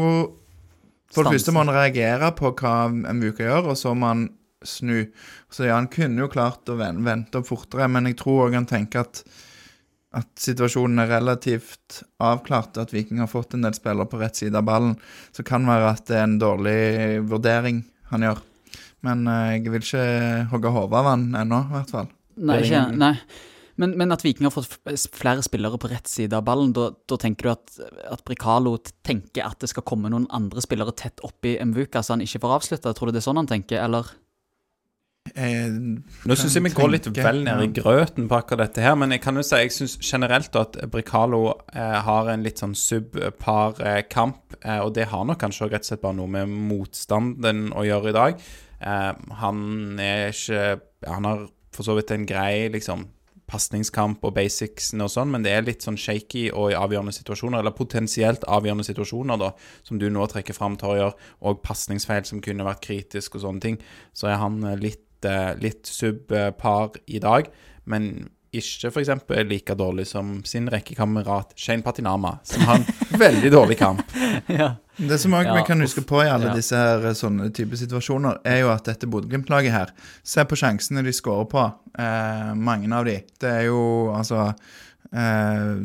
[1.13, 4.27] For det første må han reagere på hva Mvuka gjør, og så må han
[4.65, 5.07] snu.
[5.53, 9.05] Så ja, han kunne jo klart å vente fortere, men jeg tror òg han tenker
[9.05, 9.23] at
[10.15, 14.55] at situasjonen er relativt avklart, at Viking har fått en del spillere på rett side
[14.55, 14.93] av ballen.
[15.35, 16.77] Så kan være at det er en dårlig
[17.27, 17.81] vurdering
[18.13, 18.39] han gjør.
[19.05, 20.05] Men eh, jeg vil ikke
[20.53, 22.07] hogge hodet av han ennå, i hvert fall.
[22.35, 23.11] Nei, ikke, nei.
[23.81, 24.77] Men, men at Viking har fått
[25.15, 29.43] flere spillere på rett side av ballen, da, da tenker du at, at Bricalo tenker
[29.43, 32.93] at det skal komme noen andre spillere tett oppi Mvuka, så han ikke får avslutta?
[32.95, 34.13] Tror du det er sånn han tenker, eller?
[35.33, 38.93] Eh, Nå syns jeg vi går litt vel ned i grøten på akkurat dette her,
[38.99, 41.41] men jeg kan jo si jeg syns generelt at Bricalo
[41.73, 45.83] eh, har en litt sånn subpar eh, kamp, eh, og det har nok kanskje rett
[45.87, 48.47] og slett bare noe med motstanden å gjøre i dag.
[48.85, 49.11] Eh,
[49.41, 49.59] han
[50.03, 50.63] er ikke
[51.09, 53.03] Han har for så vidt en grei liksom
[53.49, 57.61] pasningskamp og basicsene og sånn, men det er litt sånn shaky og i avgjørende situasjoner,
[57.61, 59.51] eller potensielt avgjørende situasjoner, da,
[59.85, 61.13] som du nå trekker fram, Torjer,
[61.45, 63.81] og pasningsfeil som kunne vært kritisk og sånne ting,
[64.17, 67.51] så er han eh, litt, eh, litt subpar i dag,
[67.85, 68.29] men
[68.59, 69.09] ikke f.eks.
[69.49, 72.85] like dårlig som sin rekkekamerat Shane Patinama, som har en
[73.25, 74.01] veldig dårlig kamp.
[74.47, 74.75] ja.
[74.97, 76.55] Det som også Ja, vi kan huske på i alle Ja.
[76.55, 79.91] disse her eh, sånne type situasjoner, er jo at dette Bodø-Glimt-laget her
[80.23, 81.65] Se på sjansene de skårer på.
[81.99, 83.17] Eh, mange av de.
[83.41, 83.81] Det er jo
[84.15, 84.53] altså
[85.11, 85.75] eh,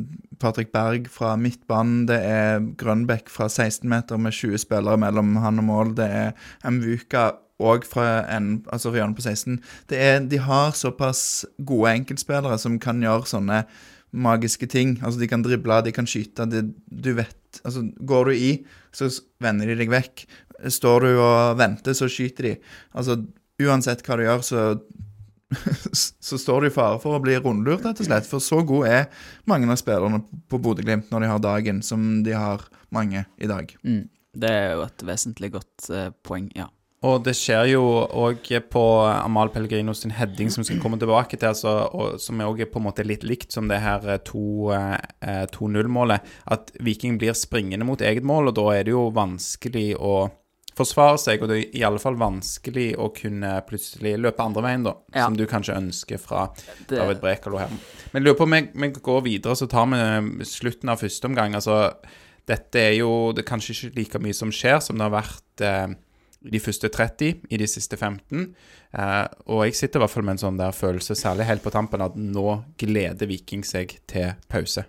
[0.41, 2.07] Patrick Berg fra midtbanen.
[2.09, 5.95] Det er Grønbekk fra 16 meter med 20 spillere mellom han og mål.
[5.99, 6.33] Det er
[6.71, 9.61] Mvuka og fra en, altså Rian på 16.
[9.91, 13.65] Det er, de har såpass gode enkeltspillere som kan gjøre sånne
[14.11, 14.97] magiske ting.
[15.05, 16.49] Altså De kan drible, de kan skyte.
[16.51, 18.51] Det, du vet Altså, går du i,
[18.95, 19.09] så
[19.43, 20.23] vender de deg vekk.
[20.71, 22.53] står du og venter, så skyter de.
[22.95, 23.17] Altså,
[23.59, 24.61] uansett hva du gjør, så
[26.29, 28.29] så står du i fare for å bli rundlurt, rett og slett.
[28.29, 32.37] For så god er mange av spillerne på Bodø-Glimt når de har dagen, som de
[32.37, 33.73] har mange i dag.
[33.83, 34.05] Mm.
[34.31, 36.69] Det er jo et vesentlig godt eh, poeng, ja.
[37.01, 37.83] Og det skjer jo
[38.13, 42.43] òg på Amal Pellegrino sin heading, som vi skal komme tilbake til, altså, og som
[42.45, 46.21] er på en måte litt likt som det her eh, to, eh, 2-0-målet,
[46.53, 50.29] at Viking blir springende mot eget mål, og da er det jo vanskelig å
[50.77, 54.85] forsvare seg, og det er i alle fall vanskelig å kunne plutselig løpe andre veien,
[54.85, 55.25] da, Ja.
[55.25, 56.51] som du kanskje ønsker fra
[56.87, 57.73] Det- David Brekalo her.
[58.13, 61.55] Men jeg lurer på om vi- går videre, så tar vi slutten av første omgang.
[61.55, 61.95] Altså,
[62.47, 65.61] dette er jo det er kanskje ikke like mye som skjer som det har vært
[65.63, 65.95] eh,
[66.41, 68.47] de første 30, i de siste 15.
[68.97, 71.75] Eh, og jeg sitter i hvert fall med en sånn der følelse, særlig helt på
[71.75, 74.87] tampen, at nå gleder Viking seg til pause.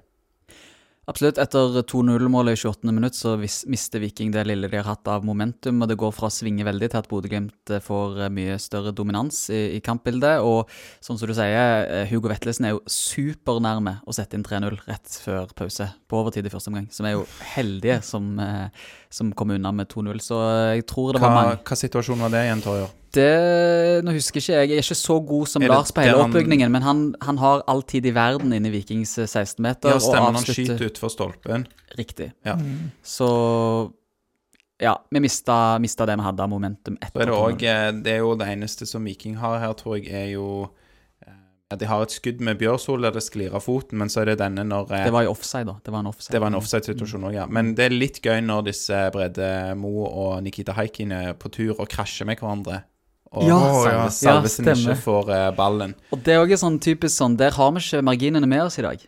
[1.09, 1.39] Absolutt.
[1.41, 2.91] Etter 2-0-målet i 28.
[2.93, 6.29] minutt så mister Viking det lille de har hatt av momentum, og det går fra
[6.29, 10.45] å svinge veldig til at Bodø-Glimt eh, får eh, mye større dominans i, i kampbildet.
[10.45, 10.69] Og
[11.03, 15.51] som du sier, eh, Hugo Vetlesen er jo supernærme å sette inn 3-0 rett før
[15.57, 16.87] pause, på overtid i første omgang.
[16.93, 20.19] Som er jo heldige som, eh, som kom unna med 2-0.
[20.23, 22.97] Så eh, jeg tror det var mange hva situasjon var det igjen, Torjer?
[23.11, 26.71] det, Nå husker ikke jeg, jeg er ikke så god som Lars på hele oppbygningen,
[26.71, 29.91] men han, han har all tid i verden inne i Vikings eh, 16-meter.
[29.91, 31.67] Ja, stemmer han skyter utfor stolpen.
[31.99, 32.31] Riktig.
[32.47, 32.55] Ja.
[33.03, 33.29] Så
[34.81, 38.03] ja, vi mista, mista det vi hadde av momentum etter er det 2-0.
[38.05, 40.80] Det er jo det eneste som Viking har her, tror jeg, er jo eh,
[41.71, 44.31] ja, De har et skudd med Bjørsol der det sklir av foten, men så er
[44.33, 45.77] det denne når eh, Det var i offside, da.
[45.85, 46.33] Det var en offside.
[46.35, 47.45] Det var en offside-situasjon òg, ja.
[47.47, 51.73] Men det er litt gøy når disse Brede Mo og Nikita Haikin er på tur
[51.79, 52.83] og krasjer med hverandre.
[53.31, 54.05] Og Ja, oh, ja.
[54.11, 55.95] Salvesen Ja, ikke får eh, ballen.
[56.11, 58.83] Og det er også sånn typisk sånn Der har vi ikke marginene med oss i
[58.83, 58.99] dag.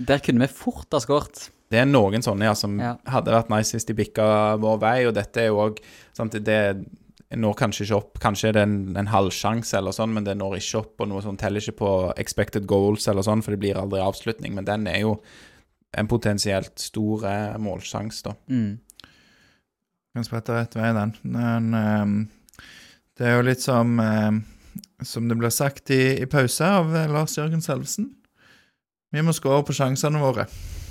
[0.00, 1.50] Der kunne vi fort ha skåret.
[1.70, 2.94] Det er noen sånne ja, som Ja.
[3.06, 5.78] hadde vært nice hvis de bikka vår vei, og dette er jo òg
[6.40, 6.56] Det
[7.38, 8.18] når kanskje ikke opp.
[8.22, 11.22] Kanskje er det en, en halvsjanse eller sånn, men det når ikke opp, og noe
[11.22, 14.56] sånt teller ikke på expected goals eller sånn, for det blir aldri avslutning.
[14.56, 15.14] Men den er jo
[15.98, 18.34] en potensielt stor eh, målsjanse, da.
[18.50, 19.10] Mm.
[20.16, 21.14] Kan sprette rett vei, den.
[21.22, 22.16] Men um,
[23.18, 24.40] det er jo litt som um,
[25.06, 28.10] Som det blir sagt i, i pause av eh, Lars Jørgen Selvesen.
[29.10, 30.44] Vi må skåre på sjansene våre.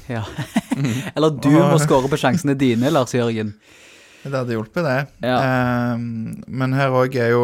[0.10, 0.23] Ja.
[1.15, 3.54] Eller du må skåre på sjansene dine, Lars Jørgen.
[4.23, 4.97] Det hadde hjulpet, det.
[5.23, 5.38] Ja.
[5.39, 7.43] Ehm, men her òg er jo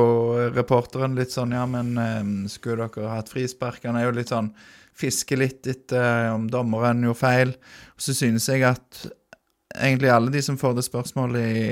[0.55, 3.83] reporteren litt sånn Ja, men ehm, skulle dere hatt frispark?
[3.87, 4.51] Han er jo litt sånn
[4.95, 7.49] Fisker litt etter eh, om dommeren gjorde feil.
[7.95, 9.01] Og så synes jeg at
[9.75, 11.65] egentlig alle de som får det spørsmålet i,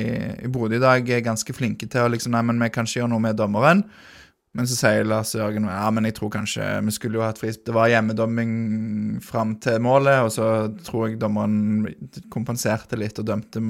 [0.44, 3.00] i Bodø i dag, er ganske flinke til å liksom Nei, men vi kan ikke
[3.00, 3.86] gjøre noe med dommeren.
[4.54, 7.66] Men så sier Lars Jørgen ja, men jeg tror kanskje vi skulle jo hatt frispark.
[7.70, 8.52] Det var hjemmedomming
[9.26, 10.50] fram til målet, og så
[10.86, 11.88] tror jeg dommeren
[12.34, 13.64] kompenserte litt og dømte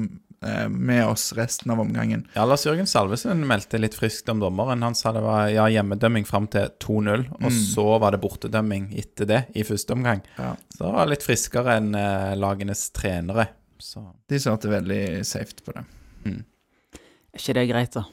[0.68, 2.26] med oss resten av omgangen.
[2.34, 4.82] Ja, Lars Jørgen Salvesen meldte litt friskt om dommeren.
[4.84, 7.58] Han sa det var ja, hjemmedømming fram til 2-0, og Mm.
[7.74, 10.22] så var det bortedømming etter det i første omgang.
[10.38, 10.54] Ja.
[10.76, 13.48] Så det var litt friskere enn eh, lagenes trenere.
[13.78, 15.84] Så De svarte veldig safe på det.
[16.24, 18.04] Er ikke det greit, da?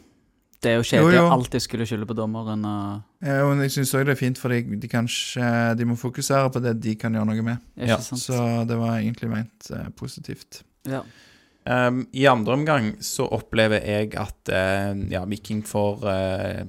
[0.61, 2.61] Det er jo kjedelig å alltid skulle skylde på dommeren.
[2.69, 2.99] Og...
[3.25, 5.45] Ja, og jeg syns òg det er fint, for de, de, kanskje,
[5.79, 7.63] de må fokusere på det de kan gjøre noe med.
[7.79, 8.21] Ikke Ja, sant?
[8.21, 8.37] Så
[8.69, 10.61] det var egentlig ment eh, positivt.
[10.89, 11.01] Ja.
[11.63, 16.63] Um, I andre omgang så opplever jeg at uh, ja, Viking får uh,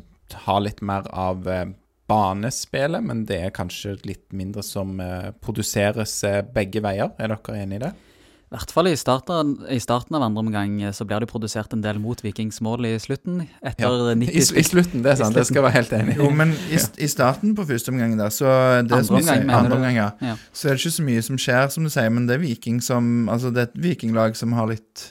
[0.47, 1.65] ha litt mer av uh,
[2.13, 7.13] banespillet, men det er kanskje litt mindre som eh, produseres eh, begge veier.
[7.19, 7.93] Er dere enig i det?
[8.53, 11.73] I hvert fall i starten, i starten av andre omgang eh, så blir det produsert
[11.73, 13.47] en del mot Vikings mål i slutten.
[13.65, 15.39] Etter I, 90 I I, slutten, det er sant.
[15.39, 16.19] Det skal jeg være helt enig i.
[16.21, 18.51] Jo, men i, i starten på første omgang da, så
[18.85, 19.79] det Andre omgang, sier, mener andre du?
[19.79, 20.11] omgang, ja.
[20.21, 20.37] Ja.
[20.53, 22.85] Så er det ikke så mye som skjer, som du sier, men det er Viking
[22.85, 25.09] som Altså, det er et vikinglag som har litt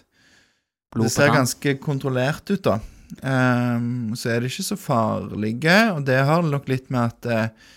[0.94, 2.78] Blod Det ser ganske kontrollert ut, da.
[3.26, 7.72] Um, så er de ikke så farlige, og det har nok litt med at uh,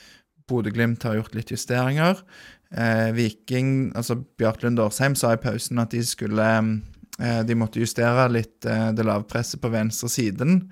[0.50, 2.20] Bodø-Glimt har gjort litt justeringer.
[2.70, 6.48] Eh, Viking, altså Bjartlund Årsheim, sa i pausen at de skulle
[7.20, 10.64] eh, De måtte justere litt eh, det lavpresset på venstre siden,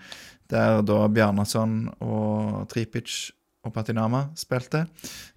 [0.50, 4.80] der da Bjarnason og Tripic og Patinama spilte.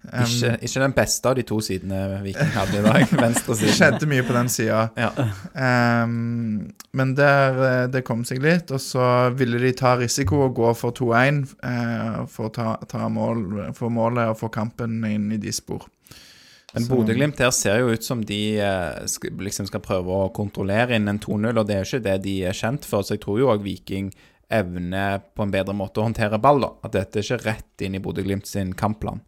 [0.02, 3.12] Um, Ikke, ikke den beste av de to sidene Viking hadde i dag.
[3.22, 4.80] Venstre det skjedde mye på den sida.
[4.98, 5.12] Ja.
[6.02, 10.56] Um, men der, eh, det kom seg litt, og så ville de ta risiko og
[10.58, 15.30] gå for 2-1 uh, for å ta, ta mål, for målet og få kampen inn
[15.30, 15.86] i de spor.
[16.76, 21.08] Men Bodø-Glimt her ser jo ut som de eh, liksom skal prøve å kontrollere inn
[21.08, 23.06] en 2-0, og det er jo ikke det de er kjent for.
[23.06, 24.10] Så jeg tror jo òg Viking
[24.52, 26.70] evner på en bedre måte å håndtere ball, da.
[26.86, 29.24] At dette er ikke rett inn i Bodø-Glimt sin kampplan.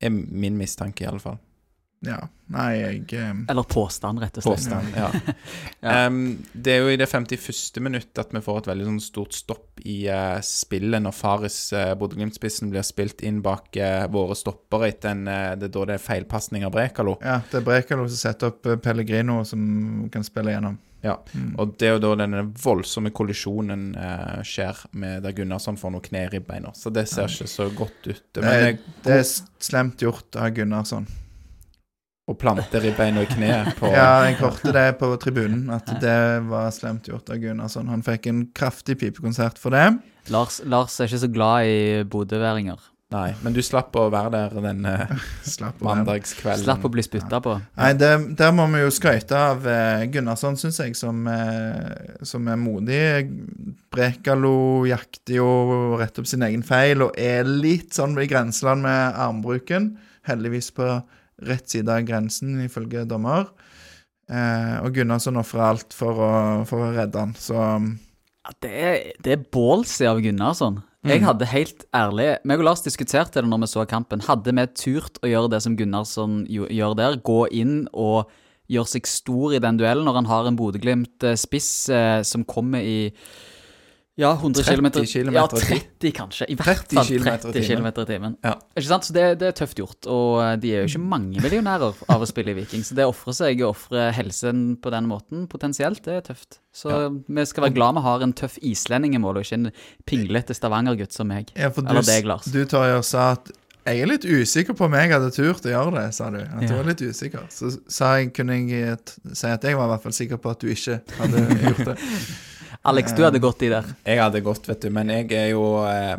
[0.00, 1.40] er min mistanke, i alle fall.
[2.06, 2.20] Ja.
[2.54, 4.66] Nei, jeg eh, Eller påstand, rett og slett.
[4.66, 4.96] Påstand.
[4.98, 5.08] Ja.
[5.80, 6.06] Ja.
[6.06, 6.18] Um,
[6.52, 7.80] det er jo i det 51.
[7.80, 11.94] minutt at vi får et veldig sånn stort stopp i uh, spillet, når Faris uh,
[12.00, 15.96] Bodø-Glimt-spissen blir spilt inn bak uh, våre stoppere etter en uh, Det er da det
[15.98, 17.16] er feilpasning av Brekalo.
[17.24, 20.76] Ja, det er Brekalo som setter opp eh, Pellegrino, som kan spille gjennom.
[21.04, 21.18] Ja.
[21.60, 26.04] Og det er jo da denne voldsomme kollisjonen eh, skjer med der Gunnarsson får noen
[26.06, 28.22] kne i beina Så det ser ikke så godt ut.
[28.32, 29.26] Det, er- det er
[29.60, 31.04] slemt gjort av Gunnarsson.
[32.24, 36.70] Å i ribbeina og kneet på Ja, jeg hørte det på tribunen, at det var
[36.72, 37.90] slemt gjort av Gunnarsson.
[37.92, 39.90] Han fikk en kraftig pipekonsert for det.
[40.32, 42.80] Lars, Lars er ikke så glad i bodøværinger.
[43.12, 45.10] Nei, men du slapp å være der den eh,
[45.84, 46.64] mandagskvelden.
[46.64, 47.58] Slapp å bli spytta på.
[47.76, 48.10] Nei, det,
[48.40, 53.02] der må vi jo skryte av eh, Gunnarsson, syns jeg, som, eh, som er modig.
[53.92, 54.56] Brekalo
[54.88, 55.50] jakter jo
[56.00, 59.92] rett opp sin egen feil og er litt sånn i grenseland med armbruken.
[60.24, 60.88] Heldigvis på
[61.48, 63.50] rett side av grensen, ifølge dommer.
[64.30, 66.32] Eh, og Gunnarsson ofrer alt for å,
[66.68, 70.80] for å redde han, så Ja, det, er, det er ballsy av Gunnarsson.
[71.04, 74.22] Jeg hadde helt ærlig meg og Lars diskuterte det når vi så kampen.
[74.24, 78.32] Hadde vi turt å gjøre det som Gunnarsson gjør der, gå inn og
[78.72, 83.12] gjøre seg stor i den duellen når han har en Bodø-Glimt-spiss eh, som kommer i
[84.16, 86.46] ja, 100 km 30 kilometer Ja, 30 kanskje.
[86.48, 87.08] I hvert fall
[87.52, 88.36] 30 km i timen.
[88.46, 88.52] Ja.
[88.76, 89.08] Ikke sant?
[89.08, 90.06] Så det, det er tøft gjort.
[90.06, 92.84] Og eh, de er jo ikke mange millionærer av å spille i Viking.
[92.86, 96.60] Så det å ofre seg og ofre helsen på den måten, potensielt, det er tøft.
[96.74, 97.08] Så Ja.
[97.10, 99.72] vi skal være glad vi har en tøff islending i mål, og ikke en
[100.06, 101.50] pinglete Stavanger-gutt som meg.
[101.56, 102.44] ja, for du, Eller deg, Lars.
[102.46, 103.50] Du, Torjer, sa at
[103.84, 106.38] jeg er litt usikker på om jeg hadde turt å gjøre det, sa du.
[106.38, 106.78] At du Ja.
[106.80, 107.50] var litt usikker.
[107.50, 108.96] Så sa jeg, kunne jeg
[109.34, 111.98] si at jeg var i hvert fall sikker på at du ikke hadde gjort det.
[112.84, 113.86] Alex, du hadde gått i der.
[114.04, 116.18] Jeg hadde gått, vet du, men jeg er jo eh,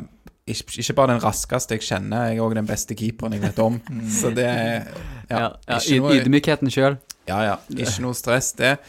[0.49, 3.59] ikke, ikke bare den raskeste jeg kjenner, jeg er òg den beste keeperen jeg vet
[3.61, 3.77] om.
[4.19, 4.87] Så det er
[5.29, 6.97] ja, Ja, ja, noe, Ydmykheten sjøl.
[7.29, 8.79] ja, ja, ikke noe stress, det.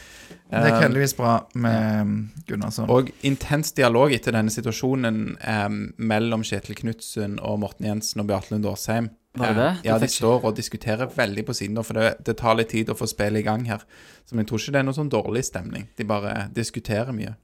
[0.46, 2.90] Det gikk Eh, heldigvis bra med mm, Gunnarsson.
[2.94, 5.64] og intens dialog etter denne situasjonen eh,
[5.98, 9.08] mellom Kjetil Knutsen og Morten Jensen og Bjarte Lund Åsheim.
[9.36, 9.70] Var det det?
[9.82, 12.70] Eh, ja, de står og diskuterer veldig på siden, nå, for det, det tar litt
[12.72, 13.82] tid å få spillet i gang her.
[14.24, 15.88] Så jeg tror ikke det er noe sånn dårlig stemning.
[15.98, 17.34] De bare diskuterer mye.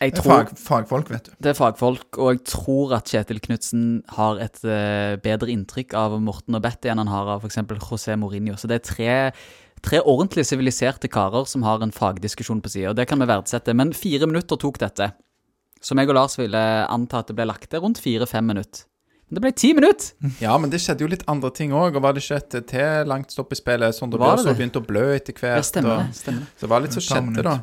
[0.00, 1.30] Jeg Det er tror fag, fagfolk, vet du.
[1.42, 6.14] det er fagfolk, og jeg tror at Kjetil Knutsen har et uh, bedre inntrykk av
[6.22, 7.58] Morten og Betty enn han har av f.eks.
[7.82, 8.54] José Mourinho.
[8.60, 9.16] Så det er tre,
[9.82, 13.74] tre ordentlig siviliserte karer som har en fagdiskusjon på sida, og det kan vi verdsette.
[13.74, 15.10] Men fire minutter tok dette.
[15.82, 18.86] Så meg og Lars ville anta at det ble lagt til rundt fire-fem minutter.
[19.28, 20.14] Men det ble ti minutter!
[20.46, 21.98] Ja, men det skjedde jo litt andre ting òg.
[21.98, 23.94] Og var det ikke et til langt stopp i spillet?
[23.98, 25.66] Sondre det Bjørsvold begynte å blø etter Ja, hvert.
[25.68, 27.58] stemmer og, stemmer så det var litt så skjedde, da.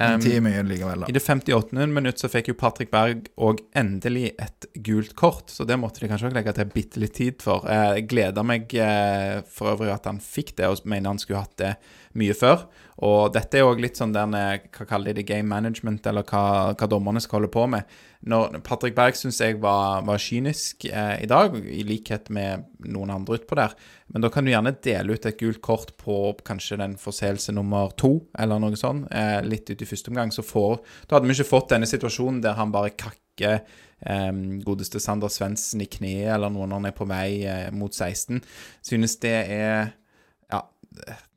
[0.00, 1.86] Um, mye likevel, I det 58.
[1.92, 6.08] minutt så fikk jo Patrick Berg og endelig et gult kort, så det måtte de
[6.08, 7.66] kanskje også legge til bitte litt tid for.
[7.68, 11.44] Eh, Jeg gleder meg eh, for øvrig at han fikk det, og mener han skulle
[11.44, 11.74] hatt det
[12.18, 12.66] mye før.
[13.02, 15.28] Og dette er òg litt sånn der Hva kaller de det?
[15.32, 17.88] Game management, eller hva, hva dommerne skal holde på med.
[18.28, 23.10] Når Patrick Berg syns jeg var, var kynisk eh, i dag, i likhet med noen
[23.14, 23.74] andre utpå der.
[24.12, 27.94] Men da kan du gjerne dele ut et gult kort på kanskje den forseelse nummer
[27.98, 30.34] to, eller noe sånt, eh, litt ut i første omgang.
[30.34, 34.30] Så får, da hadde vi ikke fått denne situasjonen der han bare kakker eh,
[34.66, 38.38] godeste Sander Svendsen i kneet, eller noe når han er på vei eh, mot 16.
[38.86, 39.92] Synes det er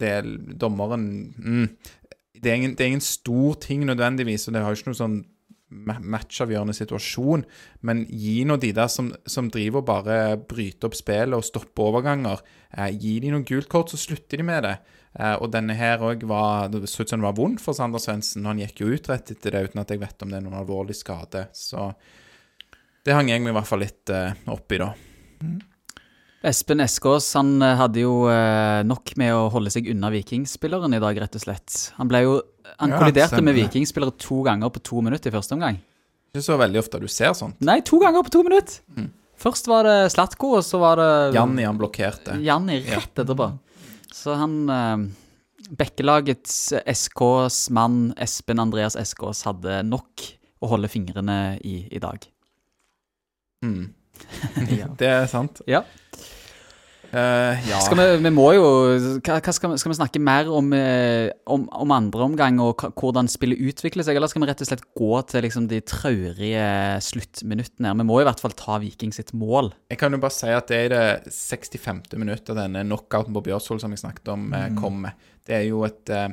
[0.02, 0.28] det er
[0.62, 1.70] dommeren mm,
[2.36, 5.00] det, er ingen, det er ingen stor ting nødvendigvis, og det har jo ikke noe
[5.00, 5.16] sånn
[5.88, 7.46] ma- matchavgjørende situasjon,
[7.88, 10.18] men gi nå de der som, som driver og bare
[10.50, 12.44] bryter opp spillet og stopper overganger,
[12.76, 14.76] eh, gi de noen gult kort, så slutter de med det.
[15.16, 18.04] Eh, og denne her òg var Det så ut som det var vondt for Sander
[18.04, 18.44] Svendsen.
[18.46, 20.60] Han gikk jo ut rett etter det uten at jeg vet om det er noen
[20.60, 21.48] alvorlig skade.
[21.56, 21.94] Så
[23.06, 24.92] det hang jeg meg i hvert fall litt eh, opp i, da.
[26.46, 31.02] Espen Eskås han eh, hadde jo eh, nok med å holde seg unna vikingspilleren i
[31.02, 31.78] dag, rett og slett.
[31.98, 32.40] Han jo
[32.80, 35.78] Han Ja, kolliderte med vikingspillere to ganger på to minutter i første omgang.
[36.34, 37.60] Ikke så veldig ofte du ser sånt.
[37.64, 38.82] Nei, to ganger på to minutter!
[38.98, 39.12] Mm.
[39.40, 42.38] Først var det Slatko, og så var det Janni han blokkerte.
[42.44, 43.50] Janni rett etterpå.
[44.16, 45.06] Så han eh,
[45.76, 50.26] Bekkelagets SKs mann Espen Andreas Eskås hadde nok
[50.62, 52.26] å holde fingrene i i dag.
[53.66, 53.94] Mm.
[54.80, 54.90] Ja.
[54.98, 55.62] Det er sant.
[55.70, 55.84] Ja.
[57.16, 57.80] Eh, ja.
[57.80, 58.64] Skal vi, vi må jo
[59.24, 62.84] hva, hva skal, vi, skal vi snakke mer om, eh, om, om andre omgang og
[62.92, 66.66] hvordan spillet utvikler seg, eller skal vi rett og slett gå til liksom, de traurige
[67.06, 67.94] sluttminuttene?
[68.02, 69.72] Vi må i hvert fall ta Viking sitt mål.
[69.94, 72.04] Jeg kan jo bare si at det er det 65.
[72.20, 74.80] minutt av denne knockouten på Bjørsvold som jeg snakket om, mm.
[74.82, 75.16] kommer.
[75.46, 76.28] Det er jo et uh,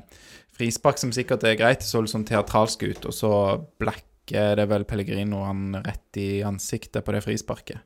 [0.57, 3.33] frispark som sikkert er greit, så litt sånn teatralsk ut, og så
[3.79, 7.83] blacker det vel Pellegrino han rett i ansiktet på det frisparket.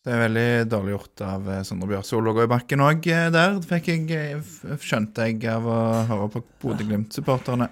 [0.00, 3.58] Det er veldig dårlig gjort av eh, Sondre Bjørsol å gå i bakken òg der.
[3.60, 4.04] Det fikk jeg,
[4.40, 5.74] eh, skjønte jeg av å
[6.08, 7.66] høre på Bodø-Glimt-supporterne.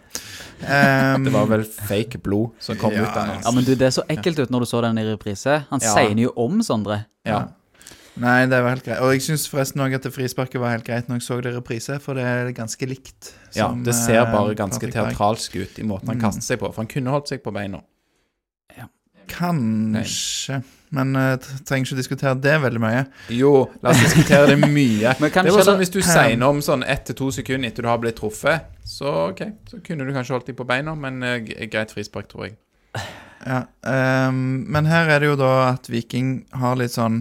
[0.60, 3.46] Um, Det var vel fake blod som kom Ja, ut av hans.
[3.48, 5.62] Ja, men du, Det så ekkelt ut når du så den i reprise.
[5.70, 5.94] Han Ja.
[5.96, 7.06] segner jo om Sondre.
[7.24, 7.46] Ja.
[8.20, 9.00] Nei, det var helt greit.
[9.00, 11.54] Og jeg syns forresten òg at det frisparket var helt greit når jeg så det
[11.54, 13.32] i reprise, for det er ganske likt.
[13.56, 16.26] ja, det ser eh, bare ganske Patrick teatralsk ut i måten han Mm.
[16.28, 16.68] kaster seg på.
[16.74, 17.80] For han kunne holdt seg på beina.
[19.28, 20.62] Kanskje.
[20.94, 21.34] Men uh,
[21.68, 23.04] trenger ikke å diskutere det veldig mye.
[23.34, 23.52] Jo,
[23.84, 25.14] la oss diskutere det mye.
[25.20, 27.90] Men kanskje det sånn Hvis du segner om sånn ett til to sekunder etter du
[27.90, 31.36] har blitt truffet, så ok, så kunne du kanskje holdt deg på beina, men uh,
[31.44, 32.58] greit frispark, tror jeg.
[33.44, 33.62] Ja,
[34.28, 37.20] um, men her er det jo da at Viking har litt sånn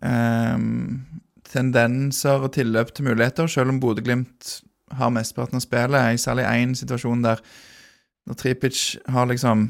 [0.00, 1.04] um,
[1.52, 4.58] tendenser og tilløp til muligheter, selv om Bodø-Glimt
[4.98, 6.16] har mesteparten av spillet.
[6.16, 7.44] I særlig én situasjon der
[8.28, 9.68] når Tripic har liksom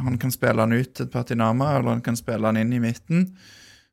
[0.00, 3.28] Han kan spille han ut til Patinama, eller han kan spille han inn i midten.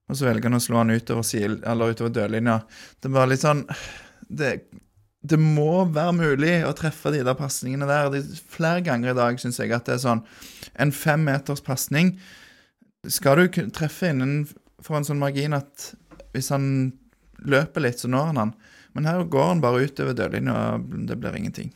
[0.09, 2.57] Og så velger han å slå han utover, sil, eller utover dørlinja.
[2.99, 3.65] Det er bare litt sånn
[4.31, 4.51] det,
[5.21, 8.09] det må være mulig å treffe de der pasningene der.
[8.13, 8.21] De,
[8.51, 10.23] flere ganger i dag syns jeg at det er sånn
[10.81, 12.15] En fem meters pasning
[13.09, 15.91] skal du treffe innenfor en sånn margin at
[16.35, 16.65] hvis han
[17.41, 18.51] løper litt, så når han han.
[18.93, 21.71] Men her går han bare utover dørlinja, og det blir ingenting.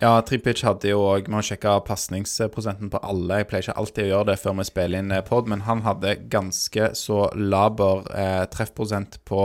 [0.00, 3.42] Ja, Tripic hadde jo òg har sjekka pasningsprosenten på alle.
[3.42, 5.82] Jeg pleier ikke alltid å gjøre det før vi spiller inn eh, pod, men han
[5.84, 9.42] hadde ganske så laber eh, treffprosent på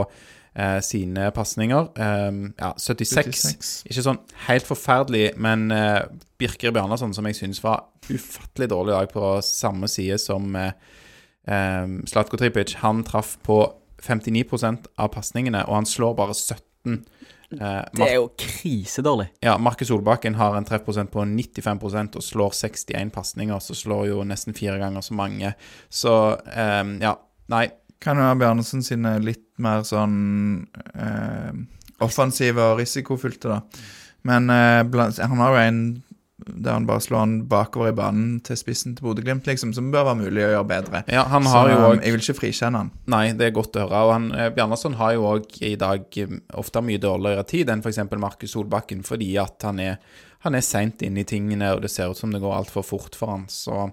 [0.56, 1.89] eh, sine pasninger.
[1.99, 3.28] Eh, ja, 76.
[3.43, 3.74] 76.
[3.91, 6.06] Ikke sånn helt forferdelig, men eh,
[6.39, 10.72] Birker Bjarnason, som jeg syns var ufattelig dårlig i dag, på samme side som eh,
[11.51, 13.60] eh, Slatko Tripic, han traff på
[14.06, 17.03] 59% av pasningene, og han slår bare 17.
[17.52, 19.28] Eh, Det er jo krisedårlig.
[19.41, 24.24] ja, Markus Solbakken har en treffprosent på 95% og slår 61 pasninger, så slår jo
[24.24, 25.54] nesten fire ganger så mange.
[25.89, 26.14] Så
[26.56, 27.16] ehm, ja,
[27.50, 27.68] nei.
[28.02, 31.54] Kan jo ha Bjarnesen sine litt mer sånn eh,
[32.04, 33.62] offensive og risikofylte, da.
[34.28, 35.80] Men eh, blant, han har jo en
[36.38, 40.09] der han bare slår han bakover i banen til spissen til Bodø-Glimt, liksom, som bør
[40.09, 41.03] være mulig å gjøre bedre.
[41.07, 42.91] Ja, han Så har jo også, òg jeg vil ikke frikjenne han.
[43.07, 44.01] Nei, det er godt å høre.
[44.03, 47.79] Og han, eh, Bjarnason har jo òg i dag eh, ofte mye dårligere tid enn
[47.86, 48.01] f.eks.
[48.19, 49.97] Markus Solbakken, fordi at han er,
[50.43, 53.15] han er seint inne i tingene, og det ser ut som det går altfor fort
[53.15, 53.47] for han.
[53.47, 53.88] Så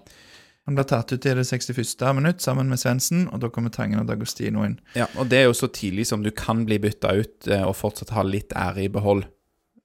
[0.65, 2.13] Han ble tatt ut i det 61.
[2.15, 4.79] minutt sammen med Svendsen, og da kommer Tangen og Dagostino inn.
[4.95, 7.75] ja, Og det er jo så tidlig som du kan bli bytta ut eh, og
[7.75, 9.25] fortsatt ha litt ære i behold.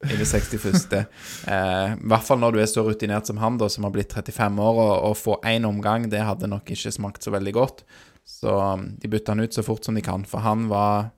[0.07, 0.93] I det 61.
[0.95, 4.13] Eh, I hvert fall når du er så rutinert som han, da, som har blitt
[4.15, 7.83] 35 år, og, og få én omgang, det hadde nok ikke smakt så veldig godt.
[8.29, 11.09] Så um, de bytta han ut så fort som de kan, for han var,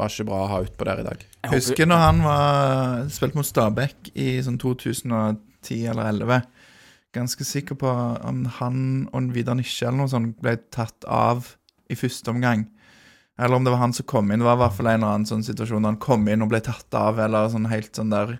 [0.00, 1.26] var ikke bra å ha utpå der i dag.
[1.26, 6.42] Jeg Jeg husker når han var spilte mot Stabæk i sånn 2010 eller 2011.
[7.12, 8.82] Ganske sikker på om han
[9.12, 11.56] og Vidar Nisje eller noe sånt ble tatt av
[11.90, 12.68] i første omgang.
[13.40, 14.42] Eller om det var han som kom inn.
[14.42, 16.50] Det var i hvert fall en eller annen sånn situasjon der han kom inn og
[16.52, 18.36] ble tatt av, eller sånn helt sånn der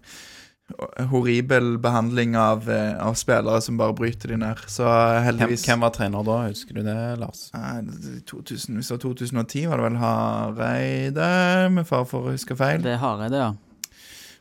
[1.10, 4.60] horribel behandling av, eh, av spillere som bare bryter de ned.
[4.68, 7.48] Så Hvem, heldigvis hvem var trener da, husker du det, Lars?
[7.54, 11.32] Nei, 2000, Hvis det var 2010, var det vel Hareide,
[11.74, 12.82] med fare for å huske feil.
[12.84, 13.50] Det er Hareide, ja.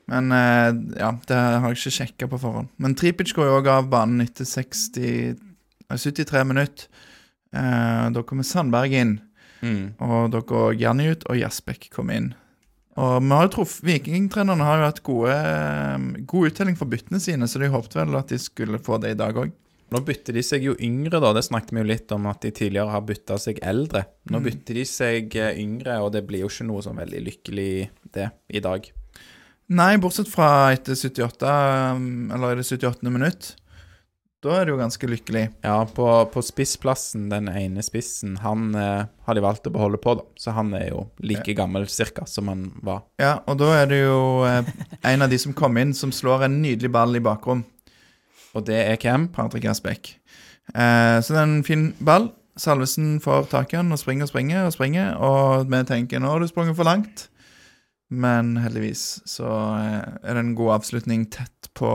[0.09, 2.69] Men eh, ja, det har jeg ikke sjekka på forhånd.
[2.81, 5.35] Men Tripic går jo òg av banen etter 60,
[5.89, 6.89] eh, 73 minutter.
[7.53, 9.19] Eh, da kommer Sandberg inn,
[9.61, 9.93] Mm.
[9.99, 12.29] og da går Janni ut, og Jasbekk kommer inn.
[12.99, 17.19] Og vi har jo truff, Vikingtrenerne har jo hatt gode, eh, god uttelling for byttene
[17.23, 19.51] sine, så de håpet vel at de skulle få det i dag òg.
[19.89, 21.31] Nå bytter de seg jo yngre, da.
[21.33, 24.03] Det snakket vi jo litt om at de tidligere har bytta seg eldre.
[24.29, 24.43] Nå Mm.
[24.45, 28.31] bytter de seg eh, yngre, og det blir jo ikke noe sånn veldig lykkelig, det,
[28.53, 28.85] i dag.
[29.69, 33.09] Nei, bortsett fra etter 78, um, eller i det 78.
[33.09, 33.55] minutt.
[34.39, 35.41] Da er du jo ganske lykkelig.
[35.65, 40.13] Ja, på, på spissplassen, den ene spissen, han eh, har de valgt å beholde på,
[40.15, 40.23] da.
[40.39, 43.01] Så han er jo like gammel cirka som han var.
[43.19, 44.69] Ja, og da er det jo eh,
[45.11, 47.65] en av de som kom inn, som slår en nydelig ball i bakrom.
[48.55, 49.27] Og det er hvem?
[49.35, 50.13] Patrick Asbæk.
[50.71, 52.31] Eh, så det er en fin ball.
[52.59, 56.31] Salvesen får tak i den og springer og springer og springer, og vi tenker nå
[56.31, 57.27] har du sprunget for langt.
[58.09, 59.45] Men heldigvis så
[59.77, 61.89] eh, er det en god avslutning tett på,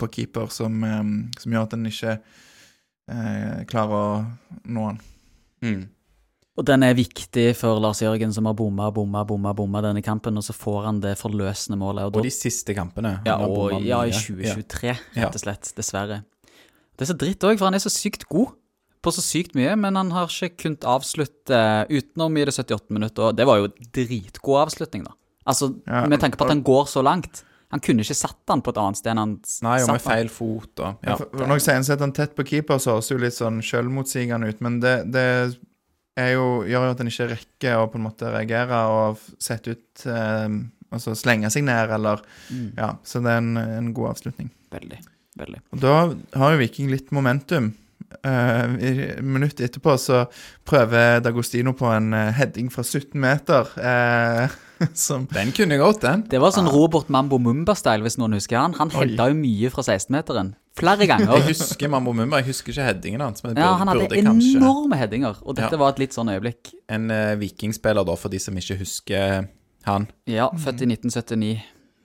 [0.00, 1.02] på keeper som, eh,
[1.40, 4.08] som gjør at en ikke eh, klarer å
[4.68, 5.00] nå han.
[5.64, 5.82] Mm.
[6.54, 10.36] Og den er viktig for Lars Jørgen, som har bomma, bomma, bomma bomma denne kampen,
[10.38, 12.06] og så får han det forløsende målet.
[12.06, 13.16] Og og de siste kampene.
[13.26, 15.24] ja, og, ja, i 2023, Ja.
[15.24, 15.72] rett og slett.
[15.74, 16.20] Dessverre.
[16.94, 18.52] Det er så dritt òg, for han er så sykt god
[19.04, 21.58] på så sykt mye, men han har ikke kunnet avslutte
[21.90, 25.12] utenom i det 78 minutter, og det var jo dritgod avslutning, da.
[25.46, 27.42] Altså, Ja, med tanke på at han går så langt.
[27.74, 29.32] Han kunne ikke satt han på et annet sted enn han
[29.66, 30.02] Nei, og med han.
[30.04, 31.16] feil fot og ja.
[31.18, 33.22] For, for når jeg sier han setter han tett på keeper, så høres det jo
[33.24, 35.24] litt sånn selvmotsigende ut, men det, det
[36.20, 39.74] er jo, gjør jo at en ikke rekker å på en måte reagere og sette
[39.74, 40.48] ut eh,
[40.94, 42.20] Altså slenge seg ned, eller
[42.52, 42.68] Mm.
[42.78, 44.52] Ja, så det er en, en god avslutning.
[44.70, 45.00] Veldig.
[45.40, 45.60] Veldig.
[45.74, 45.94] Og da
[46.38, 47.72] har jo Viking litt momentum.
[48.22, 50.20] Uh, minuttet etterpå så
[50.68, 53.72] prøver Dagostino på en eh, heading fra 17 meter.
[53.82, 54.54] eh,
[55.06, 56.24] som Den kunne gått, den.
[56.30, 58.76] Det var sånn Robert Mambo Mumba-style, hvis noen husker han.
[58.80, 60.54] Han hedda jo mye fra 16-meteren.
[60.78, 61.30] Flere ganger.
[61.38, 63.44] Jeg husker Mambo Mumba, jeg husker ikke headingen hans.
[63.44, 65.82] Men jeg Ja, han hadde burde kanskje enorme headinger, og dette Ja.
[65.84, 66.72] var et litt sånn øyeblikk.
[66.90, 69.46] En uh, vikingspiller, da, for de som ikke husker
[69.86, 70.08] han.
[70.26, 71.62] Ja, født i 1979,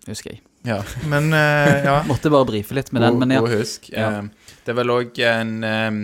[0.07, 0.43] husker jeg.
[0.67, 1.39] Ja, Men uh,
[1.85, 2.03] ja.
[2.11, 3.39] Måtte bare brife litt med den, men ja.
[3.39, 3.89] god husk.
[3.93, 4.19] Ja.
[4.19, 5.99] Uh, det er vel òg en, um,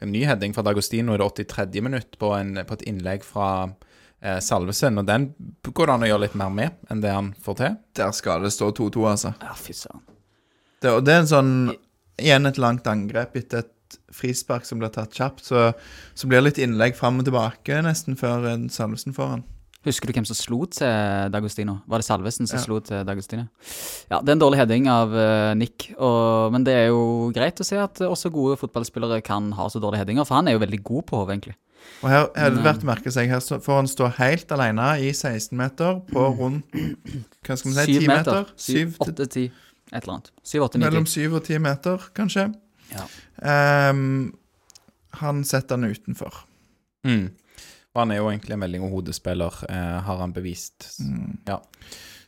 [0.00, 1.82] en ny heading fra Dagostino i det 83.
[1.84, 3.74] minutt på, en, på et innlegg fra
[4.22, 5.30] eh, Salvesen, og den
[5.64, 7.76] går det an å gjøre litt mer med enn det han får til.
[7.98, 9.34] Der skal det stå 2-2, altså.
[9.42, 10.04] Ja, fy søren.
[10.82, 11.52] Det, og det er en sånn
[12.18, 15.44] Igjen et langt angrep etter et frispark som blir tatt kjapt.
[15.46, 15.68] Så,
[16.18, 19.44] så blir det litt innlegg fram og tilbake nesten før eh, Salvesen får han.
[19.86, 21.76] Husker du hvem som slo til Dagostino?
[21.86, 22.64] Var det Salvesen som Ja.
[22.64, 23.44] slo til Dagostino?
[24.10, 27.62] Ja, det er en dårlig heading av uh, Nick, og, men det er jo greit
[27.62, 30.64] å se at også gode fotballspillere kan ha så dårlige headinger, for han er jo
[30.64, 31.56] veldig god på hodet, egentlig.
[32.02, 34.84] Og her er det verdt å merke seg Her står- får han stå helt alene
[35.02, 36.64] i 16 meter på rundt
[37.42, 37.98] Hva skal vi si?
[37.98, 38.44] 10 meter?
[38.56, 39.44] Syv, Syv til- åtte, ti,
[39.92, 40.30] et eller annet.
[40.44, 42.54] Syv, åtte, ni, Mellom 7 og 10 meter, kanskje.
[42.92, 43.90] Ja.
[43.90, 44.34] Um,
[45.22, 46.44] han setter han utenfor.
[47.04, 47.30] Mm.
[47.94, 51.00] Og han er jo egentlig en veldig god hodespiller, eh, har han bevist.
[51.00, 51.38] Mm.
[51.48, 51.58] Ja.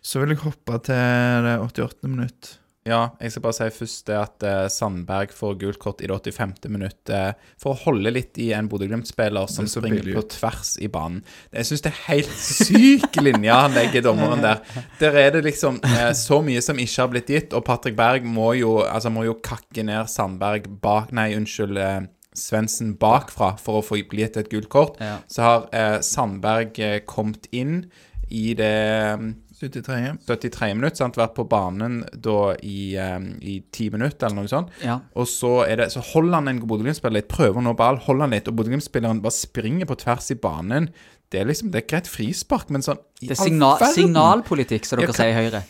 [0.03, 2.09] Så vil jeg hoppe til det 88.
[2.09, 2.57] minutt.
[2.89, 6.17] Ja, jeg skal bare si først det at eh, Sandberg får gult kort i det
[6.17, 6.55] 85.
[6.73, 11.21] minutt eh, for å holde litt i en Bodø-Glimt-spiller som springer på tvers i banen.
[11.53, 14.63] Jeg syns det er helt syk linje han legger dommeren der.
[15.03, 18.25] Der er det liksom eh, så mye som ikke har blitt gitt, og Patrick Berg
[18.25, 21.77] må jo, altså, må jo kakke ned Sandberg bak Nei, unnskyld.
[21.77, 22.01] Eh,
[22.41, 25.01] Svendsen bakfra for å få bli gitt et gult kort.
[25.03, 25.19] Ja.
[25.29, 27.83] Så har eh, Sandberg eh, kommet inn
[28.31, 28.75] i det
[29.19, 30.15] mm, 73.
[30.27, 31.19] 73 minutt, sant?
[31.21, 34.71] vært på banen da i, um, i 10 minutter eller noe sånt.
[34.85, 35.01] Ja.
[35.15, 38.27] Og så, er det, så holder han en Bodø-Glimt-spiller litt, prøver å nå ball, holder
[38.27, 40.89] han litt, og Bodø-Glimt-spilleren bare springer på tvers i banen.
[41.31, 44.99] Det er liksom, det er greit frispark, men sånn i Det er all signalpolitikk, som
[44.99, 45.63] dere kan- sier i Høyre.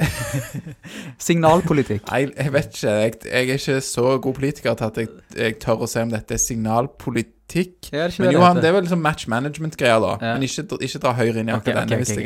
[1.28, 2.06] signalpolitikk.
[2.08, 2.92] Nei, jeg vet ikke.
[2.94, 6.12] Jeg, jeg er ikke så god politiker til at jeg, jeg tør å si om
[6.12, 7.90] dette er signalpolitikk.
[7.90, 10.12] Ja, er det Men det jo, det det er vel liksom match management-greier, da.
[10.20, 10.36] Ja.
[10.36, 12.16] Men ikke, ikke dra Høyre inn i akkurat okay, denne, okay, hvis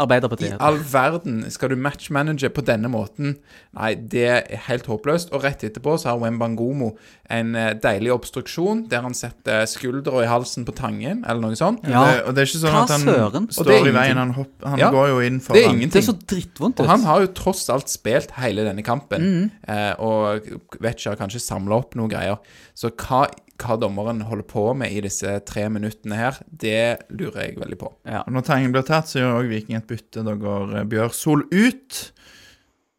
[0.00, 0.26] er.
[0.30, 3.36] Men I all verden skal du matchmanage på denne måten?
[3.76, 5.32] Nei, det er helt håpløst.
[5.36, 6.94] Og rett etterpå så har Wembangomo
[7.30, 11.84] en eh, deilig obstruksjon der han setter skuldra i halsen på Tangen, eller noe sånt.
[11.86, 12.02] Ja.
[12.06, 13.50] Det, og det er ikke sånn Hva at han søren?
[13.54, 14.20] Står i veien.
[14.20, 14.90] Han, hopp, han Ja.
[14.94, 15.92] går jo inn Det er ingenting.
[15.94, 19.50] Det er så drittvondt Og han har jo tross alt spilt hele denne kampen, mm.
[19.68, 22.40] eh, og vet ikke, har kanskje samla opp noen greier.
[22.74, 23.26] Så hva,
[23.60, 27.92] hva dommeren holder på med i disse tre minuttene her, det lurer jeg veldig på.
[28.08, 28.24] Ja.
[28.24, 30.24] Og når Tangen blir tatt, så gjør også Viking et bytte.
[30.26, 32.00] Da går eh, Bjørsol ut,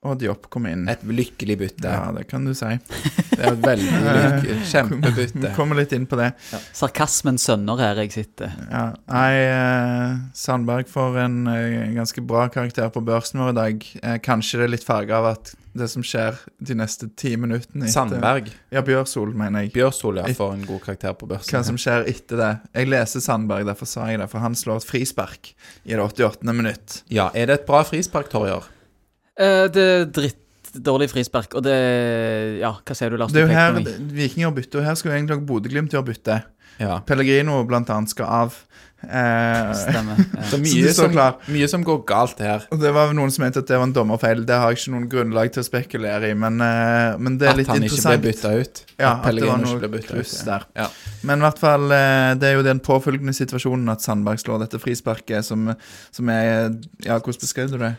[0.01, 0.87] og Diop kom inn.
[0.89, 1.85] Et lykkelig bytte.
[1.91, 2.71] Ja, det kan du si.
[3.31, 5.51] Det er et veldig lykkelig, kjempebytte.
[5.55, 6.27] Kommer litt inn på det.
[6.77, 8.51] Sarkasmens sønner her jeg sitter.
[8.69, 13.87] Ja, nei, eh, Sandberg får en eh, ganske bra karakter på børsen vår i dag.
[14.03, 17.87] Eh, kanskje det er litt farga av at det som skjer de neste ti minuttene
[17.87, 18.51] etter- Sandberg.
[18.75, 19.71] Ja, Bjørsol, mener jeg.
[19.77, 21.55] Bjørsol ja, får en god karakter på børsen.
[21.55, 22.51] Hva som skjer etter det.
[22.81, 24.27] Jeg leser Sandberg, derfor sa jeg det.
[24.33, 25.53] For han slår et frispark
[25.87, 26.45] i det 88.
[26.51, 27.01] minutt.
[27.09, 28.67] Ja, er det et bra frispark, Torjer?
[29.39, 31.77] Eh, det er drittdårlig frispark, og det
[32.61, 33.31] Ja, hva sier du, Lars?
[33.31, 33.79] Det er jo her.
[34.11, 36.41] Viking har bytte, og her skulle egentlig Bodø-Glimt gjøre bytte.
[36.81, 36.99] Ja.
[37.05, 38.55] Pellegrino blant annet skal av.
[39.01, 40.19] Eh, Stemmer.
[40.21, 40.43] Ja.
[40.51, 41.15] Så mye så som,
[41.49, 42.67] mye som går galt her.
[42.69, 44.43] og det var noen som mente at det var en dommerfeil.
[44.45, 47.53] Det har jeg ikke noen grunnlag til å spekulere i, men, eh, men det er
[47.55, 48.25] At litt han ikke ble interessant.
[48.27, 48.83] bytta ut.
[48.99, 50.45] Ja, At at det var noe kluss ja.
[50.51, 50.67] der.
[50.83, 50.87] Ja.
[51.27, 54.81] Men i hvert fall, eh, det er jo den påfølgende situasjonen at Sandberg slår dette
[54.81, 55.73] frisparket, som,
[56.13, 56.71] som er
[57.05, 57.95] Ja, hvordan beskrev du det?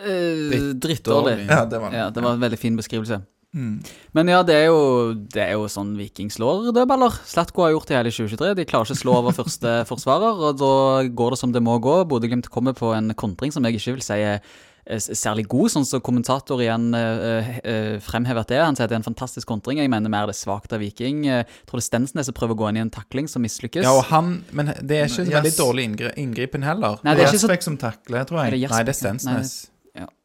[0.00, 1.46] Eh, drittdårlig.
[1.48, 3.22] Ja, det var Ja, det var en veldig fin beskrivelse.
[3.54, 3.78] Mm.
[4.12, 7.20] Men ja, det er jo, det er jo sånn Viking slår dødballer.
[7.30, 8.54] Slatko har gjort det hele 2023.
[8.58, 10.74] De klarer ikke å slå over første forsvarer, og da
[11.06, 12.00] går det som det må gå.
[12.10, 14.40] Bodø-Glimt kommer på en kontring som jeg ikke vil si er
[14.84, 18.66] særlig god, sånn som kommentator igjen uh, uh, fremhever at det er.
[18.66, 19.80] Han sier at det er en fantastisk kontring.
[19.80, 21.22] Jeg mener mer det er svakt av Viking.
[21.24, 23.86] Jeg tror det er Stensnes som prøver å gå inn i en takling som mislykkes.
[23.86, 25.36] Ja, og han Men det er ikke en Yes.
[25.38, 26.98] veldig dårlig inngri inngripen heller.
[27.02, 28.58] Nei, det er ikke så som takler, tror jeg.
[28.58, 28.70] det.
[28.74, 29.54] Nei, det er Stensnes.
[29.64, 29.73] Ja,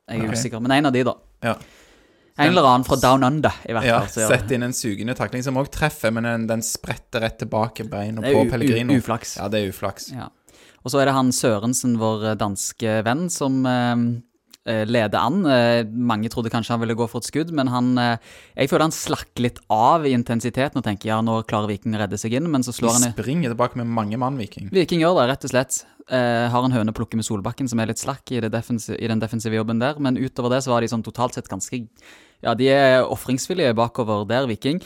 [0.09, 1.13] jeg er usikker, men en av de, da.
[1.43, 1.55] Ja.
[2.39, 4.21] En eller annen fra Down Under, i hvert fall.
[4.23, 4.27] Ja.
[4.31, 8.21] Sett inn en sugende takling som òg treffer, men den, den spretter rett tilbake beina
[8.23, 8.93] Det er på Pellegrino.
[8.95, 9.33] u- uflaks.
[9.41, 10.11] Ja, det er uflaks.
[10.15, 10.29] Ja.
[10.79, 13.95] Og så er det han Sørensen, vår danske venn, som eh,
[14.67, 15.43] eh, leder an.
[15.45, 18.87] Eh, mange trodde kanskje han ville gå for et skudd, men han eh, Jeg føler
[18.87, 22.35] han slakker litt av i intensiteten og tenker ja, nå klarer Viking å redde seg
[22.37, 24.71] inn, men så slår han i springer tilbake med mange mann, Viking.
[24.73, 25.83] Viking gjør det, rett og slett.
[26.09, 29.53] Har en høne å plukke med Solbakken, som er litt slakk i, i den defensive
[29.53, 29.99] jobben der.
[30.01, 31.83] Men utover det så var de sånn totalt sett ganske
[32.41, 34.81] Ja, de er ofringsvillige bakover der, Viking.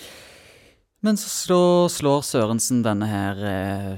[1.04, 3.40] Men så slår, slår Sørensen denne her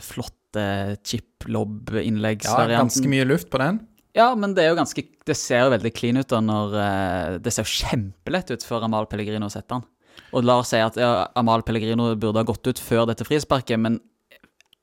[0.06, 2.78] flotte chip-lob-innleggsvarianten.
[2.78, 3.82] Ja, ganske mye luft på den.
[4.16, 7.38] Ja, men det er jo ganske Det ser jo veldig clean ut da når eh,
[7.44, 9.88] Det ser jo kjempelett ut før Amal Pellegrino setter den.
[10.36, 13.80] Og la oss si at ja, Amal Pellegrino burde ha gått ut før dette frisparket,
[13.82, 13.98] men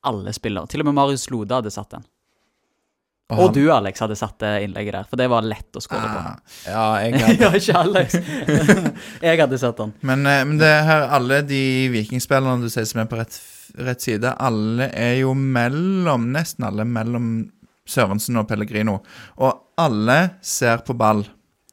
[0.05, 2.05] alle spillere, til og med Marius Lode hadde satt den.
[3.33, 6.05] Og han- du, Alex, hadde satt det innlegget der, for det var lett å skåre
[6.05, 6.19] på.
[6.21, 8.17] Ah, Ja, jeg hadde ja, ikke Alex.
[9.25, 9.95] jeg hadde satt den.
[10.05, 11.63] Men, eh, men det her, alle de
[11.95, 13.39] vikingspillerne du sier som er på rett,
[13.81, 17.31] rett side, alle er jo mellom Nesten alle mellom
[17.89, 18.99] Sørensen og Pellegrino.
[19.43, 21.25] Og alle ser på ball.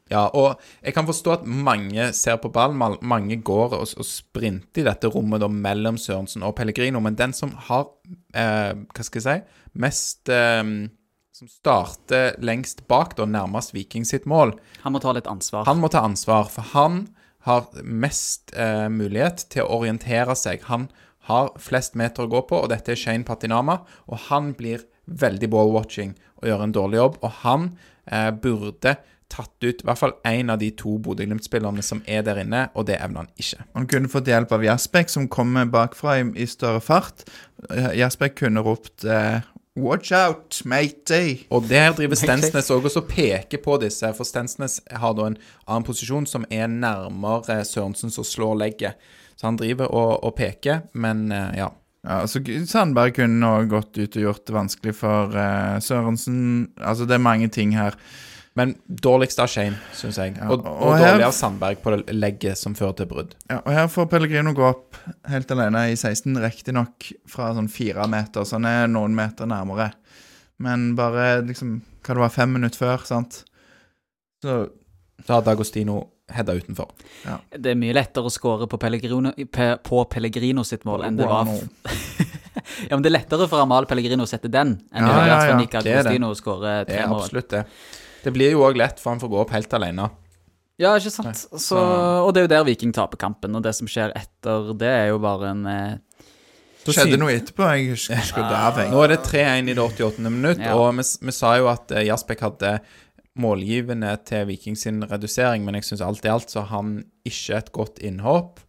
[0.10, 4.82] Ja, og jeg kan forstå at mange ser på ball, mange går og, og sprinter
[4.82, 7.86] i dette rommet da mellom Sørensen og Pellegrino, men den som har,
[8.34, 10.64] eh, hva skal jeg si, mest eh,
[11.40, 15.64] Som starter lengst bak, da nærmest Viking sitt mål, Han må ta litt ansvar.
[15.66, 17.06] han må ta ansvar, for han
[17.48, 20.66] har mest eh, mulighet til å orientere seg.
[20.68, 20.90] Han
[21.30, 25.50] har flest meter å gå på, og dette er Shane Patinama, og han blir veldig
[25.52, 27.72] ball-watching og gjør en dårlig jobb, og han
[28.12, 28.96] eh, burde
[29.30, 32.88] tatt ut i hvert fall én av de to Bodø-Glimt-spillerne som er der inne, og
[32.90, 33.66] det evner han ikke.
[33.78, 37.28] Han kunne fått hjelp av Jasbekk, som kommer bakfra i, i større fart.
[37.70, 39.46] Eh, Jasbekk kunne ropt eh,
[39.80, 41.46] 'Watch out, matey'.
[41.50, 45.38] Og der driver Stensnes òg og peker på disse, for Stensnes har da en
[45.68, 48.98] annen posisjon som er nærmere Sørensen som slår legget.
[49.38, 51.70] Så han driver og, og peker, men eh, ja.
[52.06, 52.40] Ja, altså
[52.70, 56.42] Sandberg kunne nå gått ut og gjort det vanskelig for uh, Sørensen.
[56.80, 57.98] Altså, det er mange ting her.
[58.58, 60.34] Men dårligst av Shane, syns jeg.
[60.40, 63.36] Ja, og, og og dårlig av Sandberg på det legget som fører til brudd.
[63.52, 64.98] Ja, og her får Pellegrino gå opp
[65.32, 69.92] helt alene i 16, riktignok fra sånn fire meter, så han er noen meter nærmere.
[70.60, 73.42] Men bare liksom Hva det var, fem minutter før, sant?
[74.44, 74.54] Så
[75.28, 76.00] Da hadde Agostino
[76.36, 76.90] heada utenfor.
[77.58, 81.28] Det er mye lettere å skåre på Pellegrino, pe, på Pellegrino sitt mål enn det
[81.30, 81.50] var
[82.90, 85.30] Ja, men det er lettere for Amal Pellegrino å sette den enn det Ja, er
[85.30, 85.58] ja, ja.
[85.60, 85.94] Nick Det er det.
[86.00, 87.24] Agostino å Det tre er mål.
[87.24, 87.64] absolutt det.
[88.24, 90.10] Det blir jo òg lett, for han får gå opp helt alene.
[90.80, 91.42] Ja, ikke sant?
[91.60, 94.92] Så, og det er jo der Viking taper kampen, og det som skjer etter det,
[95.06, 95.98] er jo bare en eh,
[96.86, 97.68] Det skjedde noe etterpå.
[97.76, 98.80] Jeg husker skrudde av.
[98.92, 100.24] Nå er det 3-1 i det 88.
[100.30, 100.76] minutt, Ja.
[100.80, 102.74] og vi, vi sa jo at eh, hadde
[103.40, 107.58] målgivende til Viking sin redusering, men jeg syns alt i alt så har han ikke
[107.58, 108.60] et godt innhopp.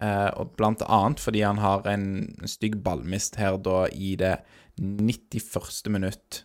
[0.00, 2.06] Eh, og blant annet fordi han har en
[2.48, 4.38] stygg ballmist her da i det
[4.80, 5.90] 91.
[5.92, 6.44] minutt.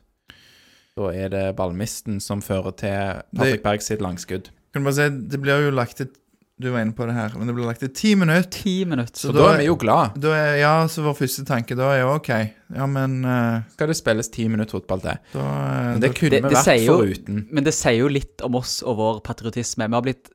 [0.96, 4.52] Da er det ballmisten som fører til Patrick Berg sitt langskudd.
[4.76, 6.12] Kan bare si, Det blir jo lagt til
[6.58, 8.48] Du var inne på det her, men det ble lagt til ti minutter.
[8.50, 9.12] ti minutter.
[9.20, 10.24] Så Så da da- er vi jo glad.
[10.24, 12.30] Er, ja, så vår første tanke da er jo OK.
[12.74, 15.18] Ja, men uh, Skal det spilles ti minutter fotball til?
[15.34, 17.48] da, eh, Men det da kunne Det- vi det vært jo- foruten.
[17.52, 19.86] Men det sier jo litt om oss og vår patriotisme.
[19.90, 20.30] Vi har blitt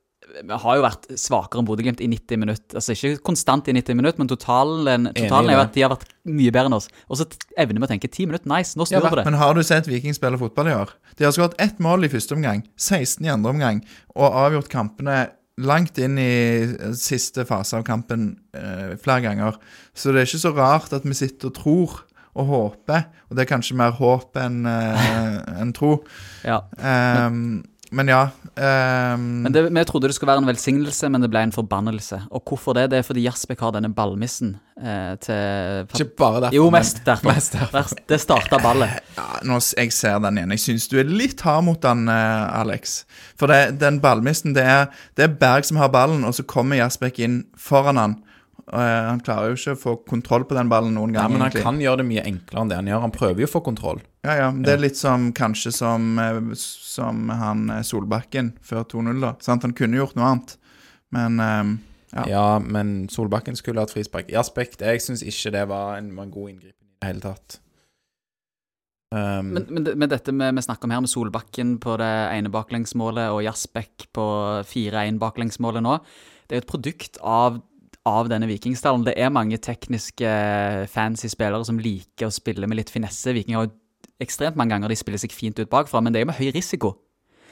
[0.46, 2.76] vi har jo vært svakere enn Bodø-Glimt i 90 minutter.
[2.78, 6.06] Altså Ikke konstant i 90 minutter, men totalen, totalen er jo at de har vært
[6.24, 6.86] mye bedre enn oss.
[7.10, 7.26] Og så
[7.58, 9.24] evner vi å tenke 10 minutter, nice, nå snur Ja, vi på det.
[9.24, 10.90] Men har du sett Viking spille fotball i år?
[11.16, 13.82] De har skåret ett mål i første omgang, 16 i andre omgang,
[14.14, 15.30] og avgjort kampene
[15.60, 16.30] langt inn i
[16.98, 19.58] siste fase av kampen eh, flere ganger.
[19.94, 21.98] Så det er ikke så rart at vi sitter og tror
[22.38, 25.96] og håper, og det er kanskje mer håp enn eh, en tro.
[26.46, 26.60] Ja.
[26.78, 28.28] Ehm, men ja
[28.60, 29.20] Um...
[29.42, 32.18] Men det, Vi trodde det skulle være en velsignelse, men det ble en forbannelse.
[32.34, 32.88] Og hvorfor det?
[32.92, 36.56] Det er fordi Jasbekk har denne ballmissen eh, til Ikke bare derfor.
[36.58, 37.30] Jo, mest derfor.
[37.30, 37.94] mest derfor.
[38.08, 38.98] Det starta ballet.
[39.18, 40.56] ja, nå, Jeg ser den igjen.
[40.56, 43.04] Jeg syns du er litt hard mot den, eh, Alex.
[43.38, 46.82] For det, den ballmissen, det er, det er Berg som har ballen, og så kommer
[46.82, 48.18] Jasbekk inn foran han.
[48.66, 51.32] Og, eh, han klarer jo ikke å få kontroll på den ballen noen Ja, Nei,
[51.32, 51.62] men han egentlig.
[51.64, 53.00] kan gjøre det mye enklere enn det han gjør.
[53.06, 54.00] Han prøver jo å få kontroll.
[54.24, 59.20] Ja, ja, Det er litt som kanskje som, eh, som han eh, Solbakken før 2-0,
[59.20, 59.34] da.
[59.40, 59.62] Sant?
[59.62, 60.56] Han kunne gjort noe annet,
[61.10, 61.78] men eh,
[62.12, 62.24] Ja.
[62.26, 62.58] Ja.
[62.58, 64.30] men Solbakken skulle hatt frispark.
[64.30, 67.20] I aspekt, jeg syns ikke det var en, var en god inngripen i det hele
[67.20, 67.60] tatt.
[69.12, 72.50] Um, Men, men, men, dette vi, vi snakker om her, med Solbakken på det ene
[72.50, 74.26] baklengsmålet og Jasbekk på
[74.70, 75.96] 4-1-baklengsmålet nå,
[76.46, 77.58] det er jo et produkt av,
[78.08, 79.04] av denne Vikingstallen.
[79.04, 80.30] Det er mange tekniske,
[80.92, 83.34] fancy spillere som liker å spille med litt finesse.
[83.36, 83.74] Viking har jo
[84.20, 86.50] ekstremt mange ganger de spiller seg fint ut bakfra, men det er jo med høy
[86.56, 86.94] risiko.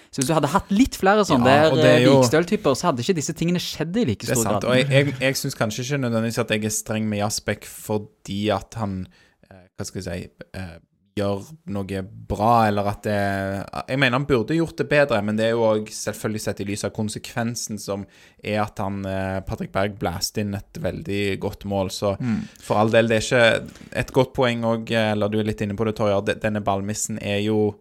[0.08, 2.72] Så hvis du hadde hatt litt flere sånne Ja, der det er eh, jo- Vikstøl-typer,
[2.80, 4.62] så hadde ikke disse tingene skjedd i like det stor sant.
[4.64, 4.70] grad.
[4.70, 8.48] Og jeg, jeg, jeg syns kanskje ikke nødvendigvis at jeg er streng med Jasbek fordi
[8.56, 9.02] at han
[9.50, 10.78] eh, Hva skal jeg si eh,
[11.18, 15.48] gjør noe bra, eller at det Jeg mener han burde gjort det bedre, men det
[15.48, 18.06] er jo òg selvfølgelig sett i lys av konsekvensen som
[18.42, 21.92] er at han eh, Patrick Berg blæste inn et veldig godt mål.
[21.94, 22.14] Så
[22.62, 25.76] for all del, det er ikke et godt poeng òg, eller du er litt inne
[25.78, 26.24] på det, Torjar.
[26.38, 27.74] Denne ballmissen er jo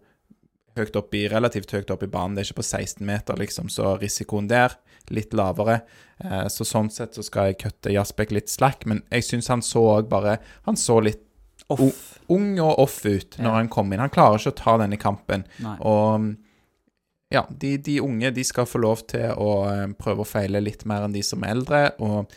[0.78, 2.36] høyt opp i, relativt høyt opp i banen.
[2.36, 4.76] Det er ikke på 16 meter, liksom, så risikoen der
[5.14, 5.80] litt lavere.
[6.24, 9.64] Eh, så sånn sett så skal jeg kutte Jasbekk litt slack, men jeg syns han
[9.64, 11.22] så òg bare Han så litt
[11.70, 12.18] Off.
[12.28, 13.54] ung og off ut når Ja.
[13.56, 14.00] han kommer inn.
[14.00, 15.44] Han klarer ikke å ta denne kampen.
[15.64, 15.76] Nei.
[15.80, 16.36] Og
[17.32, 20.86] ja, de, de unge de skal få lov til å eh, prøve å feile litt
[20.88, 21.82] mer enn de som er eldre.
[22.00, 22.32] Og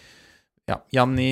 [0.67, 1.29] ja, Janni,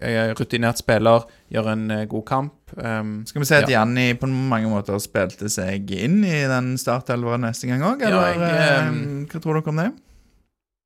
[0.00, 1.22] eh, rutinert spiller,
[1.54, 2.54] gjør en eh, god kamp.
[2.76, 3.80] Um, Skal vi si at Ja.
[3.80, 8.38] Janni på mange måter spilte seg inn i den startelveren neste gang òg, Ja, jeg,
[8.38, 9.88] eh, eh, hva tror dere om det?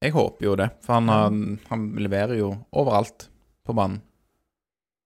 [0.05, 3.29] jeg håper jo det, for han, har- han leverer jo overalt
[3.67, 4.03] på banen.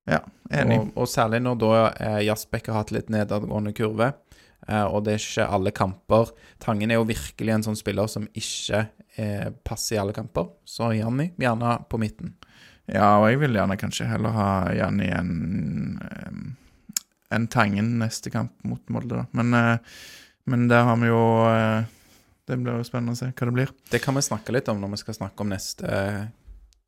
[0.09, 0.79] Ja, enig.
[0.81, 4.13] Og, og særlig når da eh, Jasbekk har hatt litt nedadgående kurve,
[4.67, 6.33] eh, og det er ikke alle kamper.
[6.65, 8.87] Tangen er jo virkelig en sånn spiller som ikke
[9.21, 10.49] eh, passer i alle kamper.
[10.69, 12.37] Så Janni, gjerne på midten.
[12.89, 15.35] Ja, og jeg vil gjerne kanskje heller ha Janni enn
[17.29, 19.27] en Tangen neste kamp mot Molde, da.
[19.31, 19.79] Men, eh,
[20.45, 21.85] men der har vi jo eh,
[22.49, 23.73] Det blir jo spennende å se hva det blir.
[23.93, 26.23] Det kan vi snakke litt om når vi skal snakke om neste eh,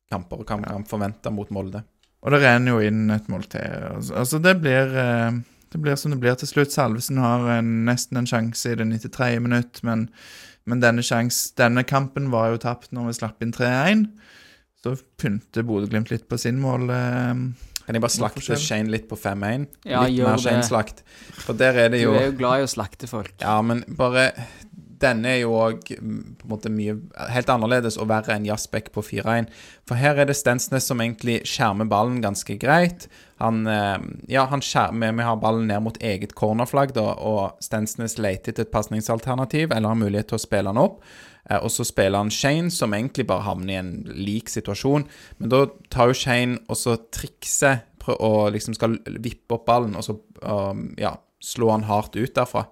[0.09, 1.83] kamper, og hva vi kan forvente mot Molde.
[2.21, 3.65] Og det renner jo inn et mål til.
[3.95, 5.39] Altså, altså det blir eh,
[5.73, 6.73] Det blir som det blir til slutt.
[6.75, 9.39] Salvesen har en, nesten en sjanse i det 93.
[9.41, 10.09] minutt, men,
[10.67, 14.09] men denne, sjans, denne kampen var jo tapt når vi slapp inn 3-1.
[14.83, 16.91] Så pynter Bodø-Glimt litt på sin mål.
[16.91, 17.45] Eh,
[17.87, 18.59] Kan jeg bare slakte?
[18.59, 19.69] Shane litt på 5-1?
[19.87, 20.43] Ja, litt gjør mer.
[20.43, 21.05] Shane-slakt.
[21.41, 23.33] For der er det jo Du er jo glad i å slakte folk.
[23.41, 24.31] Ja, men bare
[25.01, 25.91] Denne er jo òg
[26.69, 26.97] mye
[27.33, 29.49] helt annerledes og verre enn Jasbekk på 4-1.
[29.89, 33.09] For her er det Stensnes som egentlig skjermer ballen ganske greit.
[33.41, 33.99] Han eh,
[34.29, 38.69] Ja, han skjermer Vi har ballen ned mot eget cornerflagg, da, og Stensnes leter etter
[38.69, 41.01] et pasningsalternativ eller har mulighet til å spille han opp.
[41.49, 45.09] Eh, Og så spiller han Shane, som egentlig bare havner i en lik situasjon.
[45.39, 50.03] Men da tar jo Shane og så trikser og liksom skal vippe opp ballen, og
[50.03, 51.13] så um, ja,
[51.45, 52.65] slå han hardt ut derfra.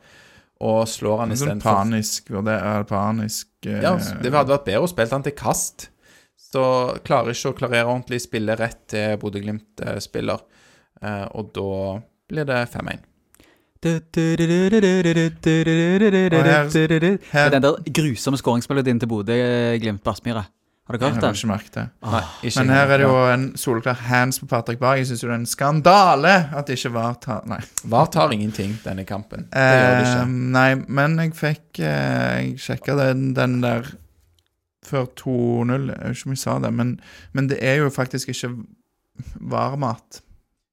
[0.60, 4.64] Og slår han en sånn istedenfor panisk det er Panisk eh, Ja, det hadde vært
[4.66, 5.88] bedre å spille han til kast.
[6.48, 6.62] Så
[7.06, 10.40] klarer ikke å klarere ordentlig spille rett til Bodø-Glimt-spiller.
[11.02, 12.00] Eh, og da
[12.32, 13.04] blir det 5-1.
[13.78, 13.92] Det
[17.30, 20.42] her- er den der grusomme skåringsmelodien til Bodø-Glimt på Aspmyra.
[20.88, 21.34] Har du hørt har den?
[21.36, 21.82] ikke merket det.
[22.08, 24.98] Nei, ikke Men her er det jo en soleklar hands på Patrick Berg.
[25.02, 27.36] Jeg syns jo det er en skandale at det ikke var ta...
[27.46, 27.58] Nei.
[27.92, 29.44] VAR tar ingenting denne kampen.
[29.52, 30.26] Det gjør det Eh, ikke.
[30.56, 33.90] nei, men jeg fikk eh, Jeg sjekka den, den der
[34.88, 35.90] før 2-0.
[35.92, 36.94] Jeg vet ikke om jeg sa det, men,
[37.36, 38.54] men det er jo faktisk ikke
[39.40, 40.22] varmat.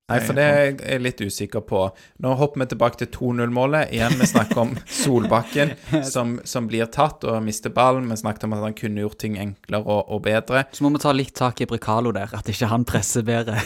[0.06, 1.80] Nei, for det er jeg litt usikker på.
[2.22, 3.90] Nå hopper vi tilbake til 2-0-målet.
[3.96, 5.72] Igjen, vi snakker om Solbakken
[6.14, 8.06] som, som blir tatt og mister ballen.
[8.14, 10.62] Vi snakket om at han kunne gjort ting enklere og, og bedre.
[10.78, 13.58] Så må vi ta litt tak i Bricalo der, at ikke han presser bedre.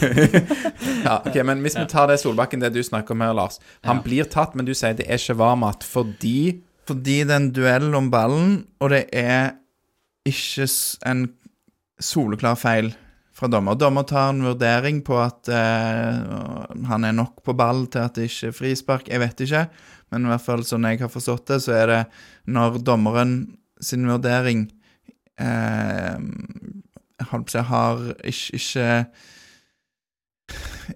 [1.00, 3.56] Ja, ok, Men hvis vi tar det Solbakken, det du snakker om her, Lars.
[3.88, 4.02] Han Ja.
[4.04, 7.94] blir tatt, men du sier det er ikke varmat fordi Fordi det er en duell
[7.96, 9.54] om ballen, og det er
[10.28, 10.66] ikke
[11.08, 11.22] en
[12.00, 12.92] soleklar feil
[13.40, 13.78] fra dommer.
[13.80, 16.18] Dommer tar en vurdering på at eh,
[16.90, 19.08] han er nok på ball til at det ikke er frispark.
[19.08, 19.62] Jeg vet ikke,
[20.12, 22.00] men i hvert fall sånn jeg har forstått det, så er det
[22.52, 23.34] når dommeren
[23.80, 24.66] sin vurdering
[25.40, 26.20] eh,
[27.30, 28.86] har ikke, ikke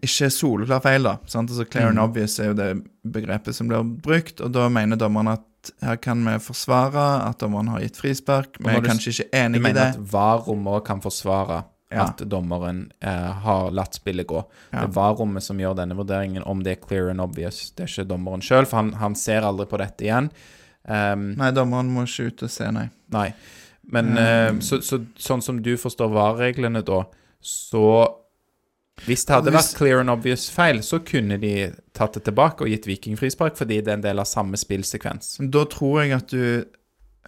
[0.03, 1.17] ikke soleklar feil, da.
[1.31, 1.51] Sant?
[1.53, 2.05] Altså Clear and Mm.
[2.05, 2.71] obvious er jo det
[3.07, 7.69] begrepet som blir brukt, og da mener dommeren at her kan vi forsvare at dommeren
[7.73, 8.59] har gitt frispark.
[8.59, 9.63] Vi er kanskje ikke enig i det.
[9.63, 11.63] Du mener at VAR-rommet kan forsvare
[11.95, 12.09] Ja.
[12.11, 14.43] at dommeren eh, har latt spillet gå.
[14.73, 14.81] Ja.
[14.81, 17.71] Det er VAR-rommet som gjør denne vurderingen, om det er clear and obvious.
[17.77, 20.31] Det er ikke dommeren sjøl, for han, han ser aldri på dette igjen.
[20.85, 22.89] Um, Nei, dommeren må ikke ut og se, nei.
[23.15, 23.29] Nei.
[23.87, 24.19] Men Mm.
[24.19, 27.03] eh, så, så, sånn som du forstår VAR-reglene da,
[27.41, 27.87] så
[29.07, 32.63] Hvis det hadde Hvis- vært clear and obvious feil, så kunne de tatt det tilbake
[32.63, 35.39] og gitt Viking frispark, fordi det er en del av samme spillsekvens.
[35.51, 36.65] Da tror jeg at du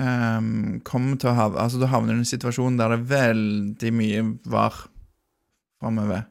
[0.02, 3.92] ehm, kommer til å ha Altså, du havner i en situasjon der det er veldig
[3.96, 4.86] mye var
[5.80, 6.26] framover.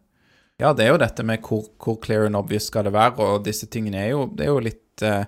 [0.61, 3.43] Ja, det er jo dette med hvor, hvor clear and obvious skal det være, og
[3.47, 5.27] disse tingene er jo, det er jo litt eh,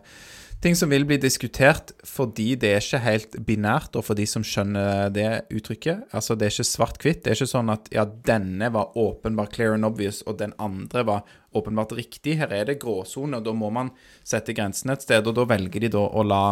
[0.63, 4.43] ting som vil bli diskutert fordi det er ikke helt binært, og for de som
[4.45, 6.07] skjønner det uttrykket.
[6.17, 7.21] Altså, det er ikke svart-hvitt.
[7.23, 11.03] Det er ikke sånn at ja, denne var åpenbart clear and obvious, og den andre
[11.07, 11.23] var
[11.57, 12.37] åpenbart riktig.
[12.41, 13.91] Her er det gråsone, og da må man
[14.25, 16.43] sette grensen et sted, og da velger de da å la,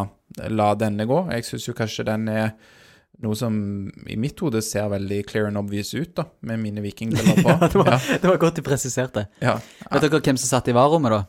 [0.54, 1.24] la denne gå.
[1.34, 2.54] Jeg syns jo kanskje den er
[3.24, 3.56] noe som
[4.12, 7.48] i mitt hode ser veldig clear and obvious ut, da, med mine vikingbriller på.
[7.56, 8.00] Ja, det, var, Ja.
[8.22, 9.26] det var godt du presiserte.
[9.42, 9.58] Ja.
[9.88, 11.24] Vet dere hvem som satt i varerommet, da?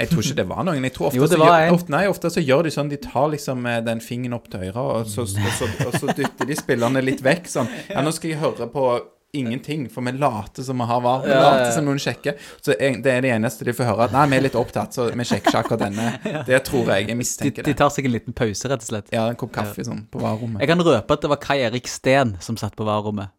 [0.00, 0.82] Jeg tror ikke det var noen.
[0.88, 1.74] Jeg tror ofte, Jo, det var en.
[1.76, 4.64] ofte, nei, ofte så gjør de sånn De tar liksom eh, den fingeren opp til
[4.66, 7.68] øret, og så, og, så, og så dytter de spillerne litt vekk sånn.
[7.92, 8.86] Ja, nå skal jeg høre på
[9.34, 11.22] ingenting, for vi later som vi har var.
[11.26, 12.36] Vi later som noen sjekker.
[12.62, 14.06] Så det er det eneste de får høre.
[14.08, 16.04] At nei, vi er litt opptatt, så vi sjekker ikke akkurat denne.
[16.50, 17.08] Det tror jeg.
[17.10, 17.66] Jeg mistenker det.
[17.66, 19.10] de de tar seg en liten pause, rett og slett.
[19.14, 20.62] Ja, en kopp kaffe sånn på varerommet.
[20.62, 23.34] Jeg kan røpe at det var Kai Erik Steen som satt på varerommet.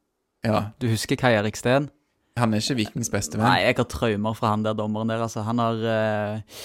[0.45, 0.66] Ja.
[0.84, 1.88] Du husker Kai Erik Steen?
[2.36, 3.48] Han er ikke Vikings beste venn.
[3.48, 5.46] Nei, jeg har traumer fra han der dommeren der, altså.
[5.48, 6.58] Han har uh...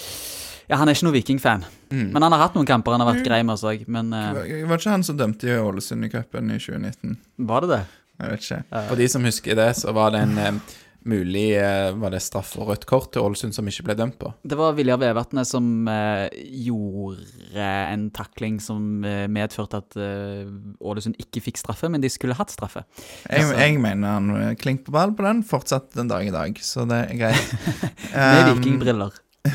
[0.67, 1.63] Ja, han er ikke noen Viking-fan.
[1.93, 2.09] Mm.
[2.11, 3.85] Men han har hatt noen kamper han har vært grei med oss òg.
[3.87, 4.33] Men uh...
[4.35, 7.15] Var det ikke han som dømte i Ålesund i cupen i 2019?
[7.47, 7.79] var det det?
[8.19, 8.59] Jeg vet ikke.
[8.89, 10.75] For de som husker det, så var det en eh,
[11.09, 14.29] mulig eh, Var det straff og rødt kort til Ålesund som ikke ble dømt på.
[14.45, 16.27] Det var Viljar Vevatnet som eh,
[16.67, 20.45] gjorde en takling som eh, medførte at eh,
[20.81, 22.83] Ålesund ikke fikk straffe, men de skulle hatt straffe.
[23.25, 26.33] Jeg, Altså- jeg mener han er klink på ball på den, fortsatt den dag i
[26.35, 27.57] dag, så det er greit.
[28.13, 29.17] Med Um, vikingbriller.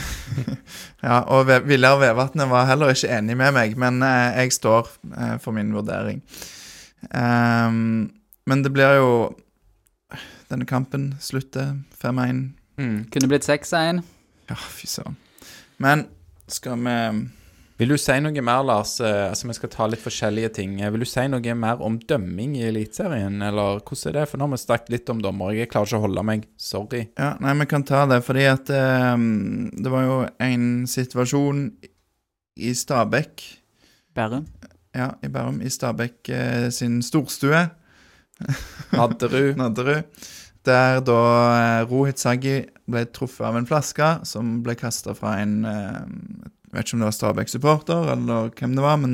[1.06, 5.36] Ja, og Viljar Vevatnet var heller ikke enig med meg, men eh, jeg står eh,
[5.38, 6.18] for min vurdering.
[7.14, 8.10] Um,
[8.48, 9.10] men det blir jo
[10.50, 12.42] Denne kampen slutter 5-1.
[12.78, 12.98] Mm.
[13.10, 14.02] Kunne blitt 6-1.
[14.50, 15.16] Ja, fy søren.
[15.82, 16.06] Men
[16.48, 16.98] skal vi
[17.76, 18.94] Vil du si noe mer, Lars?
[19.04, 20.78] Eh, Altså, Vi skal ta litt forskjellige ting.
[20.80, 24.28] Eh, Vil du si noe mer om dømming i Eliteserien, eller hvordan er det?
[24.30, 25.52] For nå har vi snakket litt om dommer.
[25.52, 26.46] Jeg klarer ikke å holde meg.
[26.56, 27.02] Sorry.
[27.18, 29.16] Ja, nei, vi kan ta det, fordi at eh,
[29.82, 31.66] det var jo en situasjon
[32.56, 33.42] i Stabekk
[34.16, 34.46] Bærum.
[34.96, 35.60] Ja, i Bærum.
[35.60, 37.66] I Stabekk eh, sin storstue.
[38.96, 39.56] Nadderud.
[39.56, 40.26] Nadderud.
[40.66, 41.20] Der da
[41.54, 42.58] eh, Rohit Saggi
[42.90, 46.00] ble truffet av en flaske som ble kasta fra en eh,
[46.66, 49.12] Jeg vet ikke om det var Stabæk-supporter eller hvem det var, men,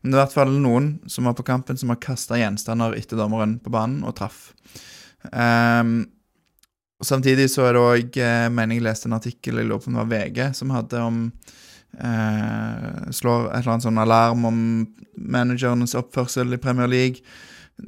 [0.00, 2.96] men det er i hvert fall noen som var på kampen, som har kasta gjenstander
[2.98, 4.48] etter dommeren på banen og traff.
[5.30, 6.08] Um,
[6.98, 9.94] og Samtidig så er det òg eh, mener jeg leste en artikkel, jeg lurer på
[9.94, 11.20] var VG, som hadde om
[11.94, 14.58] eh, Slår et eller annet sånn alarm om
[15.14, 17.22] managernes oppførsel i Premier League.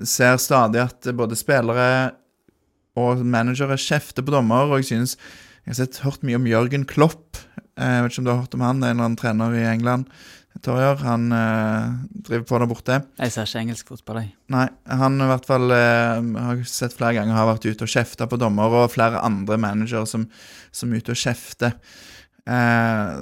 [0.06, 1.86] Ser stadig at både spillere
[3.00, 5.16] og managere kjefter på dommer, og jeg synes
[5.66, 7.36] Jeg har sett, hørt mye om Jørgen Klopp.
[7.76, 8.80] Eh, Jeg vet ikke om du har hørt om han?
[8.80, 10.06] Det er en eller annen trener i England.
[10.64, 10.96] Torjer.
[11.04, 11.92] Han eh,
[12.26, 12.96] driver på der borte.
[13.20, 14.32] Jeg ser ikke engelsk fotball, jeg.
[14.52, 18.26] Nei, han i hvert fall eh, har sett flere ganger har vært ute og kjefta
[18.28, 20.26] på dommer, og flere andre managere som,
[20.74, 21.76] som er ute og kjefter.
[22.50, 23.14] Eh,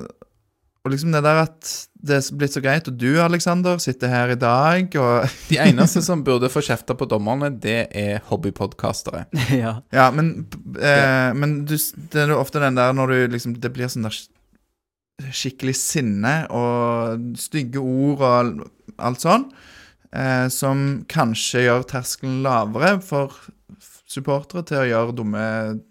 [0.87, 4.33] og liksom det der at det er blitt så greit, og du, Alexander, sitter her
[4.33, 9.25] i dag, og De eneste som burde få kjefta på dommerne, det er hobbypodkastere.
[9.63, 9.79] ja.
[9.95, 10.47] Ja, men,
[10.79, 11.75] eh, men du,
[12.13, 14.19] det er jo ofte den der når du liksom Det blir sånn der
[15.35, 18.61] skikkelig sinne og stygge ord og
[19.03, 19.49] alt sånn,
[20.15, 23.35] eh, som kanskje gjør terskelen lavere for
[24.09, 25.43] supportere til å gjøre dumme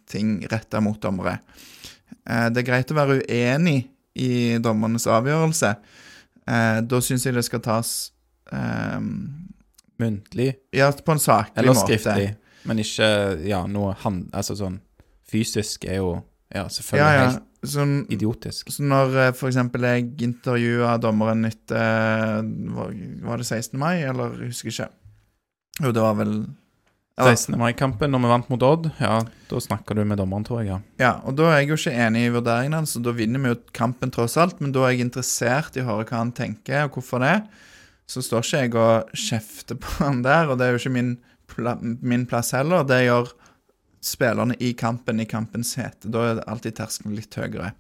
[0.10, 1.41] ting retta mot dommere.
[2.24, 3.82] Eh, det er greit å være uenig
[4.18, 5.76] i dommernes avgjørelse.
[6.48, 7.93] Eh, da syns jeg det skal tas
[8.56, 9.00] eh,
[9.98, 11.98] Muntlig ja, på en saklig eller måte.
[11.98, 12.36] skriftlig.
[12.70, 13.08] Men ikke
[13.48, 14.28] ja, noe hand...
[14.36, 14.80] Altså sånn
[15.28, 16.12] Fysisk er jo
[16.54, 17.28] ja, selvfølgelig Ja, ja.
[17.32, 18.70] helt Sånn, idiotisk.
[18.72, 22.45] Så når eh, for eksempel jeg intervjua dommeren etter
[22.78, 23.74] var, det 16.
[23.82, 24.86] mai, eller jeg husker ikke.
[25.82, 26.36] Jo, det var vel
[27.18, 27.55] 16.
[27.57, 29.15] mai-kampen, når vi vant mot Odd, ja,
[29.49, 30.70] da snakker du med dommeren, tror jeg.
[30.70, 30.78] ja.
[31.01, 33.49] ja, og da er jeg jo ikke enig i vurderingen hans, og da vinner vi
[33.49, 36.86] jo kampen tross alt, men da er jeg interessert i å høre hva han tenker,
[36.86, 37.39] og hvorfor det.
[38.07, 41.15] Så står ikke jeg og kjefter på han der, og det er jo ikke min,
[41.49, 42.86] pla min plass heller.
[42.88, 43.34] Det gjør
[44.05, 46.11] spillerne i kampen, i kampens hete.
[46.13, 47.74] Da er det alltid terskelen litt høyere.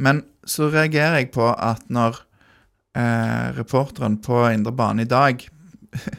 [0.00, 2.22] Men så reagerer jeg på at når
[2.96, 5.44] eh, reporteren på Indre Bane i dag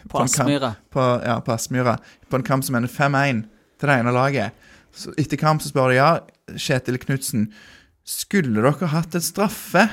[0.09, 0.73] På en Aspmyra.
[0.89, 1.97] på, ja, på Aspmyra,
[2.29, 3.43] på en kamp som ender 5-1
[3.79, 4.69] til det ene laget.
[4.95, 6.11] Så etter kamp så spør de ja,
[6.57, 7.49] Kjetil Knutsen,
[8.09, 9.85] skulle dere hatt et straffe?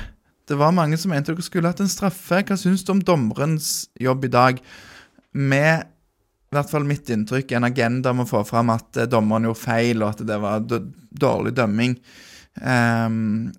[0.47, 2.41] Det var mange som mente dere skulle hatt en straffe.
[2.47, 4.61] Hva syns du om dommerens jobb i dag?
[5.37, 5.85] Med
[6.47, 9.59] i hvert fall mitt inntrykk, en agenda om å få fram at eh, dommeren gjorde
[9.59, 11.97] feil, og at det var dårlig dømming.
[12.63, 13.49] Um,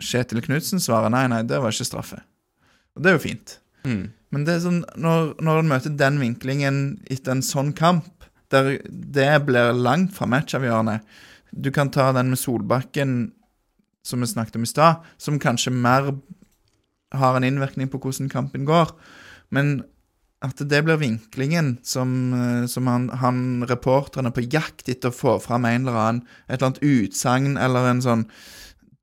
[0.00, 2.20] Kjetil Knutsen svarer nei, nei, det var ikke straffe.
[2.94, 3.56] Og det er jo fint.
[3.82, 4.04] Mm.
[4.30, 8.08] Men det er sånn, når, når en møter den vinklingen etter en sånn kamp,
[8.50, 10.98] der det blir langt fra matchavgjørende
[11.50, 13.32] Du kan ta den med Solbakken,
[14.06, 16.12] som vi snakket om i stad, som kanskje mer
[17.10, 18.92] har en innvirkning på hvordan kampen går.
[19.50, 19.80] Men
[20.46, 25.36] at det blir vinklingen som, eh, som han, han er på jakt etter å få
[25.42, 28.26] fram en eller annen, et eller annet utsagn eller en sånn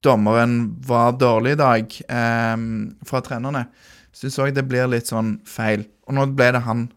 [0.05, 2.57] Dommeren var dårlig i dag, eh,
[3.03, 3.65] fra trenerne
[4.18, 5.86] syns òg det blir litt sånn feil.
[6.07, 6.88] Og nå ble det han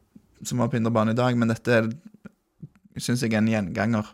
[0.46, 1.82] som var på indre bane i dag, men dette
[2.96, 4.08] syns jeg er en gjenganger.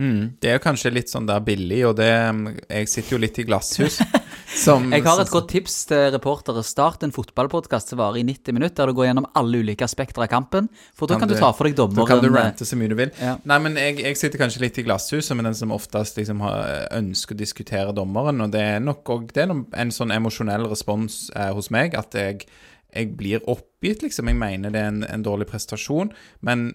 [0.00, 3.38] Mm, det er jo kanskje litt sånn der billig, og det Jeg sitter jo litt
[3.38, 4.00] i glasshus.
[4.50, 6.62] som, Jeg har et godt tips til reportere.
[6.66, 10.24] Start en fotballpodkast som varer i 90 minutter, der du går gjennom alle ulike aspekter
[10.24, 10.68] av kampen.
[10.94, 11.96] For da Kan kan du du- ta for deg dommeren.
[12.02, 13.10] Da kan du eh, rante så mye du vil.
[13.20, 13.36] Ja.
[13.44, 16.88] Nei, men jeg, jeg sitter kanskje litt i glasshuset med den som oftest liksom har,
[16.92, 21.52] ønsker å diskutere dommeren, og det er nok òg Det en sånn emosjonell respons eh,
[21.54, 22.46] hos meg at jeg,
[22.94, 24.26] jeg blir oppgitt, liksom.
[24.26, 26.10] Jeg mener det er en, en dårlig prestasjon,
[26.42, 26.72] men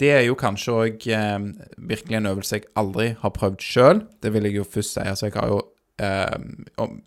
[0.00, 1.38] det er jo kanskje òg eh,
[1.78, 4.00] virkelig en øvelse jeg aldri har prøvd sjøl.
[4.24, 5.00] Det vil jeg jo først si.
[5.04, 5.60] Altså, jeg har jo
[6.02, 6.36] eh,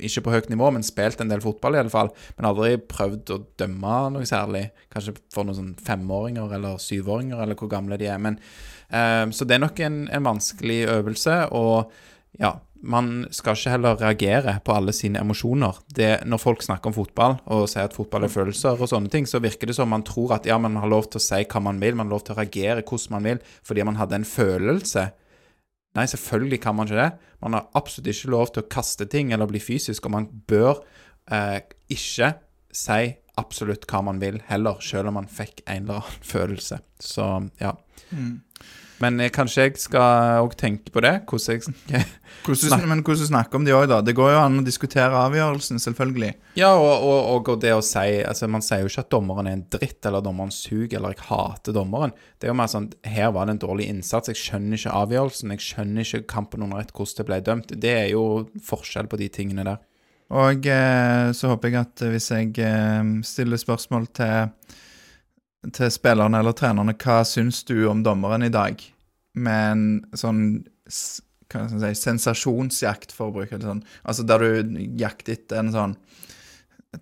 [0.10, 2.12] ikke på høyt nivå, men spilt en del fotball i alle fall.
[2.38, 4.68] Men aldri prøvd å dømme noe særlig.
[4.94, 8.22] Kanskje for noen sånn femåringer eller syvåringer, eller hvor gamle de er.
[8.22, 8.40] Men,
[8.90, 11.92] eh, så det er nok en, en vanskelig øvelse, og
[12.38, 15.80] ja, man skal ikke heller reagere på alle sine emosjoner.
[15.88, 19.28] Det, når folk snakker om fotball og sier at fotball er følelser og sånne ting,
[19.30, 21.64] så virker det som man tror at ja, man har lov til å si hva
[21.64, 24.28] man vil, man har lov til å reagere hvordan man vil, fordi man hadde en
[24.28, 25.08] følelse.
[25.96, 27.32] Nei, selvfølgelig kan man ikke det.
[27.42, 30.82] Man har absolutt ikke lov til å kaste ting eller bli fysisk, og man bør
[31.32, 31.62] eh,
[31.94, 32.34] ikke
[32.76, 36.82] si absolutt hva man vil heller, selv om man fikk en eller annen følelse.
[37.00, 37.28] Så
[37.62, 37.74] ja.
[39.04, 42.06] Men jeg, kanskje jeg skal òg tenke på det, hvordan jeg skal
[42.48, 44.00] Hvordan, men hvordan snakke om de òg, da?
[44.06, 46.32] Det går jo an å diskutere avgjørelsen, selvfølgelig.
[46.58, 49.58] Ja, og, og, og det å si altså Man sier jo ikke at dommeren er
[49.58, 52.16] en dritt, eller dommeren suger, eller jeg hater dommeren.
[52.38, 54.32] Det er jo mer sånn Her var det en dårlig innsats.
[54.32, 55.54] Jeg skjønner ikke avgjørelsen.
[55.54, 57.78] Jeg skjønner ikke kampen under ett, hvordan det ble dømt.
[57.86, 58.26] Det er jo
[58.66, 59.84] forskjell på de tingene der.
[60.38, 64.50] Og eh, så håper jeg at hvis jeg eh, stiller spørsmål til,
[65.76, 68.80] til spillerne eller trenerne hva syns du om dommeren i dag,
[69.38, 69.88] med en
[70.18, 70.41] sånn
[71.47, 73.84] hva skal jeg si, sensasjonsjakt, for å bruke det sånn.
[74.03, 75.93] Altså der du jakter etter en sånn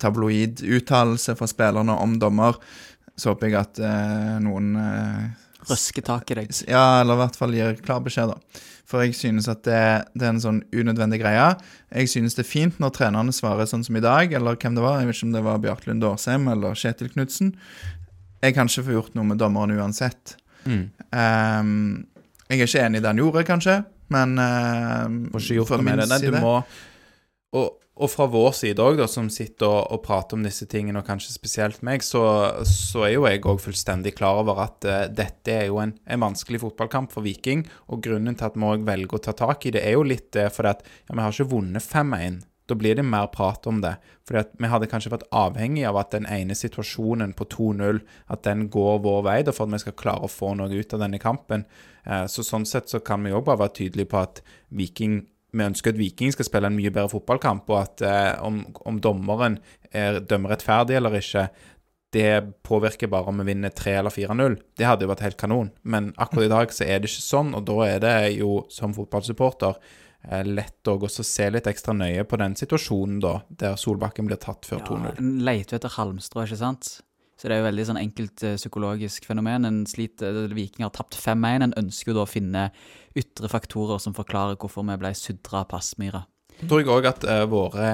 [0.02, 2.60] tabloid uttalelse fra spillerne om dommer,
[3.16, 5.26] så håper jeg at eh, noen eh,
[5.66, 6.52] Røsker tak i deg.
[6.70, 8.66] ja, eller i hvert fall gir klar beskjed, da.
[8.86, 9.82] For jeg synes at det,
[10.14, 11.48] det er en sånn unødvendig greie.
[11.90, 14.84] Jeg synes det er fint når trenerne svarer sånn som i dag, eller hvem det
[14.86, 15.00] var.
[15.02, 17.56] Jeg vet ikke om det var Bjarte Lund Årsheim eller Kjetil Knutsen.
[18.46, 20.36] Jeg kan ikke få gjort noe med dommeren uansett.
[20.66, 22.06] Ehm,
[22.50, 23.80] jeg er ikke enig i det han gjorde, kanskje,
[24.14, 26.12] men uh, Får ikke gjort noe med det.
[26.12, 26.60] Nei, du må
[27.56, 31.08] og, og fra vår side òg, som sitter og, og prater om disse tingene, og
[31.08, 32.22] kanskje spesielt meg, så,
[32.68, 36.26] så er jo jeg òg fullstendig klar over at uh, dette er jo en, en
[36.26, 37.64] vanskelig fotballkamp for Viking.
[37.90, 40.28] Og grunnen til at vi òg velger å ta tak i det, er jo litt
[40.36, 42.44] det fordi at ja, vi har ikke vunnet 5-1.
[42.66, 43.96] Da blir det mer prat om det.
[44.26, 48.02] Fordi at vi hadde kanskje vært avhengig av at den ene situasjonen på 2-0
[48.34, 50.96] at den går vår vei, da for at vi skal klare å få noe ut
[50.98, 51.66] av denne kampen.
[52.06, 54.42] Eh, Så sånn sett så kan vi òg bare være tydelige på at
[54.72, 58.60] Viking vi ønsker at Viking skal spille en mye bedre fotballkamp, og at eh, om,
[58.86, 59.60] om dommeren
[59.94, 61.46] er, dømmer rettferdig eller ikke,
[62.16, 64.58] det påvirker bare om vi vinner 3 eller 4-0.
[64.76, 67.54] Det hadde jo vært helt kanon, men akkurat i dag så er det ikke sånn,
[67.56, 69.80] og da er det jo som fotballsupporter
[70.48, 74.66] lett òg å se litt ekstra nøye på den situasjonen da, der Solbakken blir tatt
[74.66, 75.10] før 2-0.
[75.10, 76.96] Ja, En leter etter halmstrå, ikke sant?
[77.36, 79.68] Så det er jo veldig sånn enkelt eh, psykologisk fenomen.
[79.68, 81.68] En sliter, eh, Viking har tapt 5-1.
[81.68, 82.70] En ønsker jo da å finne
[83.20, 86.24] ytre faktorer som forklarer hvorfor vi ble sudra av passmyra.
[86.56, 87.90] Jeg tror jeg òg at uh, våre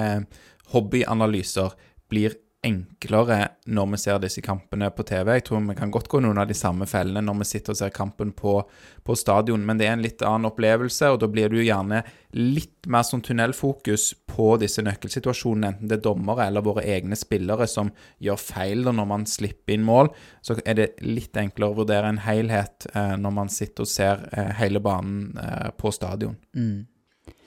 [0.70, 1.74] hobbyanalyser
[2.12, 5.32] blir enklere når vi ser disse kampene på TV.
[5.34, 7.78] Jeg tror vi kan godt gå noen av de samme fellene når vi sitter og
[7.80, 8.60] ser kampen på,
[9.02, 12.04] på stadion, men det er en litt annen opplevelse, og da blir du gjerne
[12.38, 17.66] litt mer sånn tunnelfokus på disse nøkkelsituasjonene, enten det er dommere eller våre egne spillere
[17.70, 17.90] som
[18.22, 20.12] gjør feil når man slipper inn mål.
[20.42, 24.24] Så er det litt enklere å vurdere en helhet eh, når man sitter og ser
[24.30, 26.38] eh, hele banen eh, på stadion.
[26.54, 26.91] Det,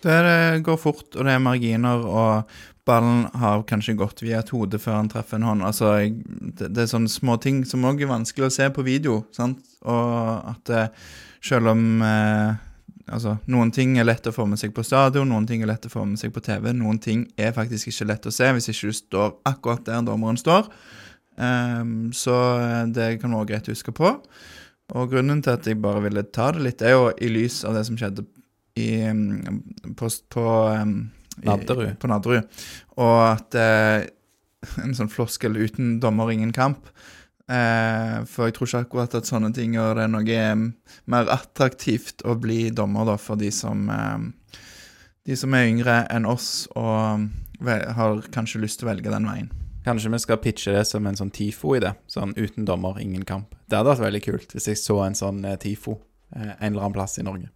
[0.05, 4.78] det går fort, og det er marginer, og ballen har kanskje gått via et hode
[4.82, 5.65] før han treffer en hånd.
[5.65, 9.23] Altså, det, det er sånne små ting som òg er vanskelig å se på video,
[9.36, 9.63] sant?
[9.86, 11.09] Og at eh,
[11.45, 12.61] selv om eh,
[13.05, 15.84] Altså, noen ting er lett å få med seg på stadion, noen ting er lett
[15.86, 18.71] å få med seg på TV, noen ting er faktisk ikke lett å se hvis
[18.71, 20.71] ikke du står akkurat der dommeren står.
[21.38, 22.34] Um, så
[22.89, 24.09] det kan være greit å huske på.
[24.97, 27.78] Og grunnen til at jeg bare ville ta det litt, er jo i lys av
[27.78, 28.26] det som skjedde
[28.76, 29.61] i, um,
[29.95, 30.45] på, på,
[30.82, 30.97] um,
[31.41, 31.47] i-.
[32.01, 32.61] På Nadderud.
[33.01, 34.11] Og at eh,
[34.82, 36.88] En sånn floskel 'uten dommer, ingen kamp'.
[37.45, 40.63] Eh, for jeg tror ikke akkurat at sånne ting gjør det noe um,
[41.05, 44.23] mer attraktivt å bli dommer, da, for de som eh,
[45.26, 47.30] De som er yngre enn oss og
[47.65, 49.47] har kanskje lyst til å velge den veien.
[49.86, 51.91] Kanskje vi skal pitche det som en sånn TIFO i det.
[52.09, 53.55] Sånn uten dommer, ingen kamp.
[53.69, 55.93] Det hadde vært veldig kult hvis jeg så en sånn eh, TIFO
[56.36, 57.51] eh, en eller annen plass i Norge.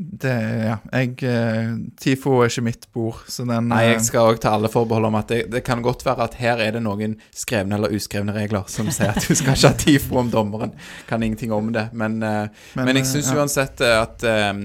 [0.00, 0.32] Det,
[0.64, 0.76] ja.
[0.94, 4.54] Jeg eh, TIFO er ikke mitt bord, så den Nei, eh, jeg skal òg ta
[4.56, 7.76] alle forbehold om at det, det kan godt være at her er det noen skrevne
[7.76, 10.72] eller uskrevne regler som sier at du skal ikke ha TIFO om dommeren.
[11.10, 11.90] Kan ingenting om det.
[11.92, 12.48] Men, men,
[12.80, 13.36] men, jeg eh, syns ja.
[13.42, 14.64] uansett eh, at um,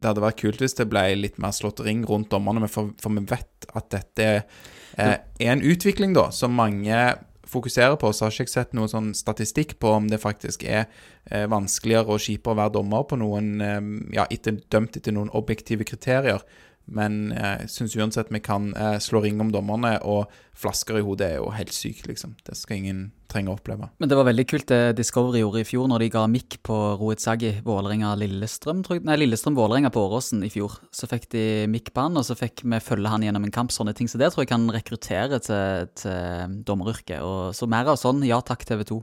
[0.00, 3.12] det hadde vært kult hvis det ble litt mer slått ring rundt dommerne, for, for
[3.12, 7.04] vi vet at dette eh, er en utvikling, da, som mange
[7.50, 8.12] fokuserer på.
[8.12, 10.86] Så har ikke jeg sett noen sånn statistikk på om det faktisk er
[11.30, 13.80] eh, vanskeligere og kjipere å være dommer på noen eh,
[14.16, 16.44] Ja, etter, dømt etter noen objektive kriterier.
[16.84, 21.04] Men eh, jeg syns uansett vi kan eh, slå ring om dommerne, og flasker i
[21.04, 22.36] hodet er jo helt sykt, liksom.
[22.44, 23.04] Det skal ingen
[23.34, 23.90] trenge å oppleve.
[24.00, 26.78] Men det var veldig kult det Discovery gjorde i fjor, når de ga mikk på
[27.00, 28.84] Roetsagi, Vålerenga-Lillestrøm.
[29.04, 30.78] Nei, Lillestrøm-Vålerenga på Åråsen i fjor.
[30.94, 33.74] Så fikk de mikk på han, og så fikk vi følge han gjennom en kamp.
[33.74, 34.10] Sånne ting.
[34.10, 37.20] Så det tror jeg kan rekruttere til, til dommeryrket.
[37.24, 39.00] Og så mer av sånn, ja takk, TV 2.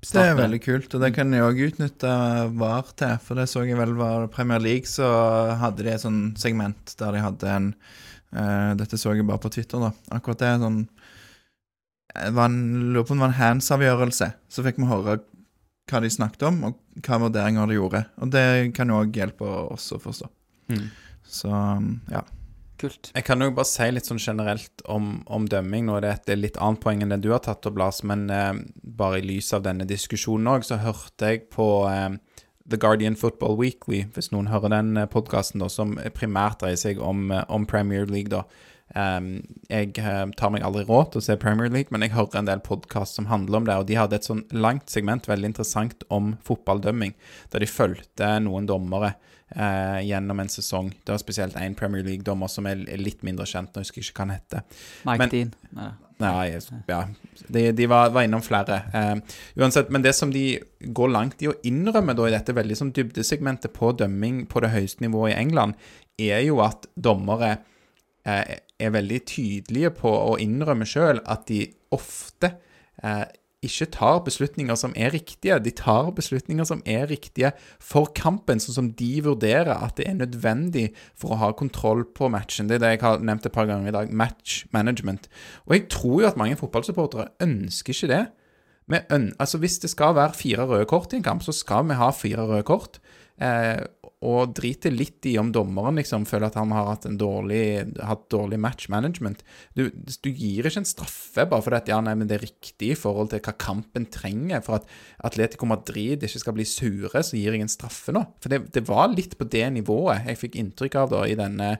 [0.00, 2.12] Det er veldig kult, og det kan jeg òg utnytte
[2.56, 3.18] VAR til.
[3.20, 5.04] For det så jeg vel var Premier League, så
[5.60, 7.68] hadde de et sånn segment der de hadde en
[8.32, 9.92] uh, Dette så jeg bare på Twitter, da.
[10.16, 10.80] Akkurat det sånn
[12.14, 14.32] var en, Lurer på om det var en hands-avgjørelse.
[14.50, 15.20] Så fikk vi høre
[15.90, 18.04] hva de snakket om, og hva vurderinger de gjorde.
[18.22, 18.44] Og det
[18.76, 20.28] kan jo òg hjelpe oss å forstå.
[20.70, 20.84] Mm.
[21.26, 21.50] Så
[22.10, 22.26] ja.
[22.80, 23.10] Kult.
[23.12, 25.84] Jeg kan jo bare si litt sånn generelt om, om dømming.
[25.84, 28.30] Nå er det et litt annet poeng enn det du har tatt opp, Lars, men
[28.32, 32.16] eh, bare i lys av denne diskusjonen òg, så hørte jeg på eh,
[32.70, 37.28] The Guardian Football Weekly, hvis noen hører den eh, podkasten, som primært dreier seg om,
[37.34, 38.46] eh, om Premier League, da.
[38.90, 39.28] Um,
[39.70, 42.48] jeg eh, tar meg aldri råd til å se Premier League, men jeg hører en
[42.48, 46.02] del podkast som handler om det, og de hadde et sånn langt segment, veldig interessant,
[46.10, 47.14] om fotballdømming,
[47.52, 49.12] der de fulgte noen dommere
[49.54, 50.90] eh, gjennom en sesong.
[51.04, 54.24] Det var spesielt én Premier League-dommer som er litt mindre kjent, nå husker jeg ikke
[54.24, 54.66] hva han heter.
[55.06, 55.56] Mike Men- Dean.
[55.78, 55.90] Nei.
[56.20, 56.98] Nei, ja.
[57.48, 58.82] De, de var, var innom flere.
[58.92, 62.76] Eh, uansett, men det som de går langt i å innrømme da i dette veldig
[62.76, 65.78] sånn dybdesegmentet på dømming på det høyeste nivået i England,
[66.20, 67.54] er jo at dommere
[68.24, 71.64] er veldig tydelige på å innrømme sjøl at de
[71.94, 72.52] ofte
[73.02, 73.24] eh,
[73.60, 75.58] ikke tar beslutninger som er riktige.
[75.60, 80.16] De tar beslutninger som er riktige for kampen, sånn som de vurderer at det er
[80.16, 82.70] nødvendig for å ha kontroll på matchen.
[82.70, 84.12] Det er det jeg har nevnt et par ganger i dag.
[84.16, 85.28] Match management.
[85.68, 88.24] Og jeg tror jo at mange fotballsupportere ønsker ikke det.
[89.38, 92.10] Altså Hvis det skal være fire røde kort i en kamp, så skal vi ha
[92.16, 92.98] fire røde kort.
[93.40, 93.84] Eh,
[94.20, 98.26] og driter litt i om dommeren liksom føler at han har hatt en dårlig, hatt
[98.32, 99.40] dårlig match management.
[99.72, 102.92] Du, du gir ikke en straffe bare fordi at, ja, nei, men det er riktig
[102.92, 104.60] i forhold til hva kampen trenger.
[104.66, 104.90] For at
[105.24, 108.26] Atletico Madrid ikke skal bli sure, så gir jeg en straffe nå.
[108.44, 111.74] For det, det var litt på det nivået jeg fikk inntrykk av da i denne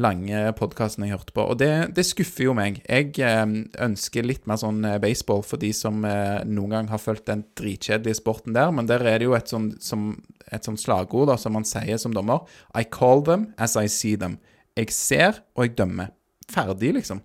[0.00, 1.44] lange podkasten jeg hørte på.
[1.52, 2.80] Og det, det skuffer jo meg.
[2.84, 3.44] Jeg eh,
[3.86, 7.46] ønsker litt mer sånn eh, baseball for de som eh, noen gang har fulgt den
[7.58, 10.10] dritkjedelige sporten der, men der er det jo et sånn, som,
[10.52, 12.44] et sånn slagord da, som man sier som dommer.
[12.76, 14.38] I call them as I see them.
[14.76, 16.12] Jeg ser, og jeg dømmer.
[16.52, 17.24] Ferdig, liksom.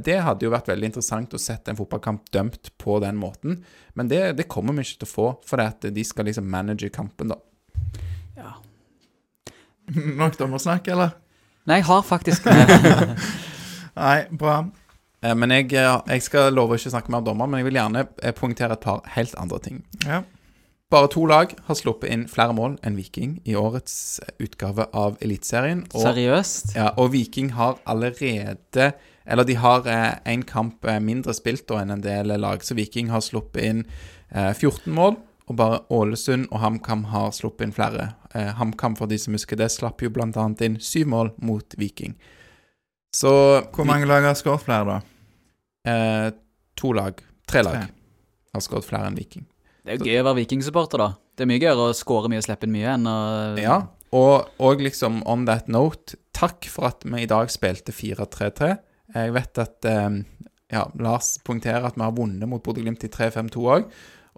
[0.00, 3.58] Det hadde jo vært veldig interessant å sette en fotballkamp dømt på den måten,
[3.98, 6.88] men det, det kommer vi ikke til å få, for at de skal liksom manage
[6.94, 7.36] kampen, da.
[8.38, 8.54] Ja.
[10.22, 11.12] Nok dommersnakk, eller?
[11.66, 12.44] Nei, jeg har faktisk
[13.96, 14.56] Nei, bra.
[15.24, 17.68] Eh, Men jeg, eh, jeg skal love å ikke snakke mer om dommer, men jeg
[17.70, 19.82] vil gjerne eh, poengtere et par helt andre ting.
[20.04, 20.22] Ja.
[20.92, 25.86] Bare to lag har sluppet inn flere mål enn Viking i årets utgave av Eliteserien.
[25.90, 26.74] Seriøst?
[26.76, 28.92] ja, og Viking har allerede
[29.26, 29.86] Eller de har
[30.28, 33.80] én kamp mindre spilt da enn en del lag, så Viking har sluppet inn
[34.30, 35.16] eh, 14 mål.
[35.50, 38.14] Og bare Ålesund og HamKam har sluppet inn flere.
[38.32, 40.46] Eh, HamKam, for de som husker det, slapp jo bl.a.
[40.64, 42.14] inn syv mål mot Viking.
[43.14, 43.30] Så
[43.74, 45.90] Hvor mange lag har skåret flere, da?
[45.90, 46.30] Eh,
[46.80, 47.20] to lag.
[47.46, 47.90] Tre lag Tre.
[48.56, 49.44] har skåret flere enn Viking.
[49.84, 51.10] Det er jo gøy å være vikingsupporter, da.
[51.36, 53.18] Det er mye gøyere å score mye og slippe inn mye enn å
[53.60, 53.76] Ja,
[54.14, 58.70] og, og liksom on that note, takk for at vi i dag spilte 4-3-3.
[59.14, 60.18] Jeg vet at eh,
[60.72, 63.88] ja, Lars poengterer at vi har vunnet mot Bodø-Glimt i 3-5-2 òg.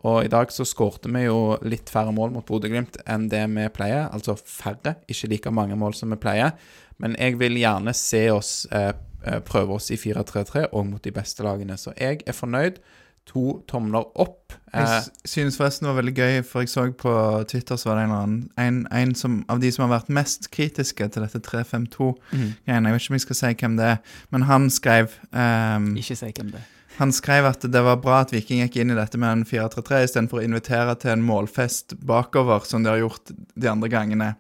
[0.07, 3.67] Og i dag så skårte vi jo litt færre mål mot Bodø-Glimt enn det vi
[3.75, 4.07] pleier.
[4.15, 6.55] Altså færre, ikke like mange mål som vi pleier.
[7.03, 8.93] Men jeg vil gjerne se oss eh,
[9.27, 11.79] eh, prøve oss i 4-3-3 og mot de beste lagene.
[11.81, 12.79] Så jeg er fornøyd.
[13.27, 14.55] To tomler opp.
[14.71, 17.17] Eh, jeg synes forresten det var veldig gøy, for jeg så på
[17.51, 20.13] Twitter så var det en eller annen En, en som, av de som har vært
[20.15, 22.15] mest kritiske til dette 352-greiene.
[22.31, 22.55] Mm.
[22.71, 24.01] Jeg vet ikke om jeg skal si hvem det er,
[24.31, 26.76] men han skrev um, Ikke si hvem det er.
[26.97, 30.03] Han skrev at det var bra at Viking gikk inn i dette med en 4-3-3
[30.07, 34.31] istedenfor å invitere til en målfest bakover, som de har gjort de andre gangene.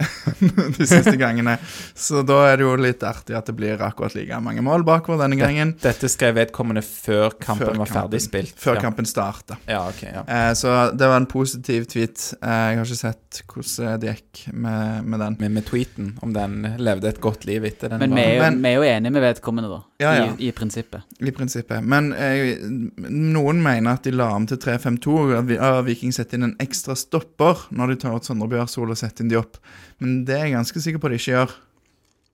[0.78, 1.56] de siste gangene.
[1.94, 5.20] Så da er det jo litt artig at det blir akkurat like mange mål bakover
[5.24, 5.74] denne gangen.
[5.82, 8.54] Dette skrev vedkommende før kampen Før var ferdig spilt.
[8.60, 8.84] Før ja.
[8.86, 9.58] kampen starta.
[9.68, 10.24] Ja, ok, ja.
[10.24, 12.30] Eh, så det var en positiv tweet.
[12.40, 15.38] Eh, jeg har ikke sett hvordan det gikk med, med den.
[15.42, 18.42] Med, med tweeten, om den levde et godt liv etter den Men vi er, jo,
[18.46, 19.84] Men- vi er jo enige med vedkommende, da.
[20.00, 20.26] Ja, ja.
[20.38, 21.02] I, I prinsippet.
[21.20, 21.84] I prinsippet.
[21.84, 22.56] Men eh,
[23.10, 25.58] noen mener at de la om til 3-5-2, og at vi-
[25.90, 29.32] Viking setter inn en ekstra stopper når de tar ut Sondre Bjørsol og setter inn
[29.34, 29.58] de opp.
[30.00, 31.58] Men det er jeg ganske sikker på de ikke gjør.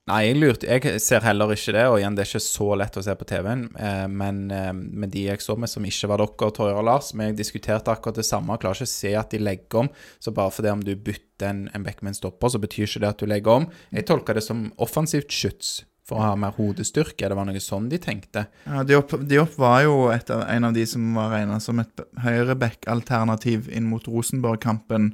[0.07, 2.95] Nei, jeg lurte Jeg ser heller ikke det, og igjen, det er ikke så lett
[2.95, 3.65] å se på TV-en.
[3.75, 7.09] Eh, men eh, med de jeg så med, som ikke var dere, Torje og Lars,
[7.11, 8.53] vi jeg diskuterte akkurat det samme.
[8.55, 9.89] og klarer ikke å se at de legger om.
[10.23, 13.19] Så bare fordi om du bytter en, en Beckman stopper, så betyr ikke det at
[13.19, 13.67] du legger om.
[13.91, 17.27] Jeg tolker det som offensivt skyts for å ha mer hodestyrke.
[17.27, 18.45] Det var noe sånn de tenkte.
[18.63, 23.67] Ja, Diop, Diop var jo et en av de som var regna som et høyreback-alternativ
[23.75, 25.09] inn mot Rosenborg-kampen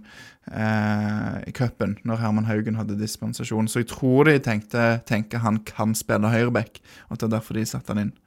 [0.51, 3.71] eh, i cupen, når Herman Haugen hadde dispensasjon.
[3.71, 7.57] Så jeg tror de tenkte tenker han kan spille høyreback, og at det er derfor
[7.57, 8.17] de satte han inn.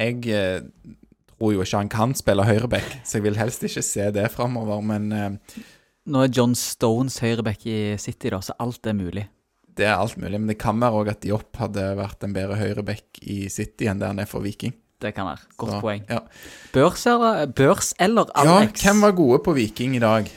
[0.00, 0.96] Jeg eh,
[1.36, 4.82] tror jo ikke han kan spille høyreback, så jeg vil helst ikke se det framover.
[4.82, 5.60] Men eh,
[6.10, 9.30] Nå er John Stones høyreback i City, da, så alt er mulig.
[9.80, 10.38] Det er alt mulig.
[10.38, 14.02] Men det kan være òg at Diop hadde vært en bedre høyreback i City enn
[14.02, 14.76] det han er for Viking.
[15.00, 15.40] Det kan være.
[15.56, 16.02] Godt Så, poeng.
[16.10, 16.20] Ja.
[16.74, 20.28] Børs eller, børs eller ja, hvem var gode på Viking i dag?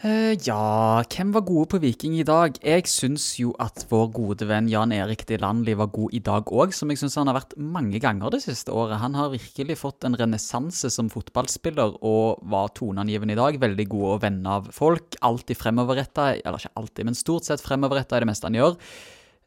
[0.00, 2.54] Eh, ja, hvem var gode på Viking i dag?
[2.64, 6.72] Jeg syns jo at vår gode venn Jan Erik Delandli var god i dag òg,
[6.72, 8.96] som jeg syns han har vært mange ganger det siste året.
[9.02, 13.60] Han har virkelig fått en renessanse som fotballspiller og var toneangivende i dag.
[13.60, 15.20] Veldig god og venn av folk.
[15.20, 18.80] Alltid fremoverretta, eller ikke alltid, men stort sett fremoverretta er det meste han gjør.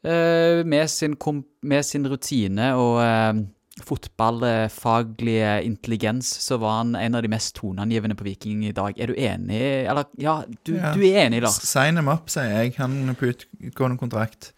[0.04, 1.18] Uh, med, sin
[1.66, 3.38] med sin rutine og eh,
[3.82, 8.94] fotballfaglige intelligens, så var han en av de mest toneangivende på Viking i dag.
[9.00, 9.60] Er du enig?
[9.90, 10.92] Eller, ja, du, Ja.
[10.94, 11.58] du er enig, Lars.
[11.66, 12.74] Sign him up, sier jeg.
[12.78, 14.52] Han er på utgående kontrakt.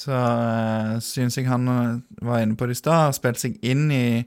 [0.00, 3.06] Så uh, syns jeg han eh, var inne på det i stad.
[3.10, 4.24] Har spilt seg inn i,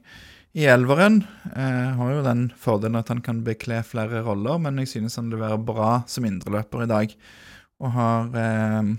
[0.53, 1.23] i elveren.
[1.55, 5.31] Eh, har jo den fordelen at han kan bekle flere roller, men jeg synes han
[5.33, 7.15] leverer bra som indreløper i dag.
[7.81, 8.93] Og har eh,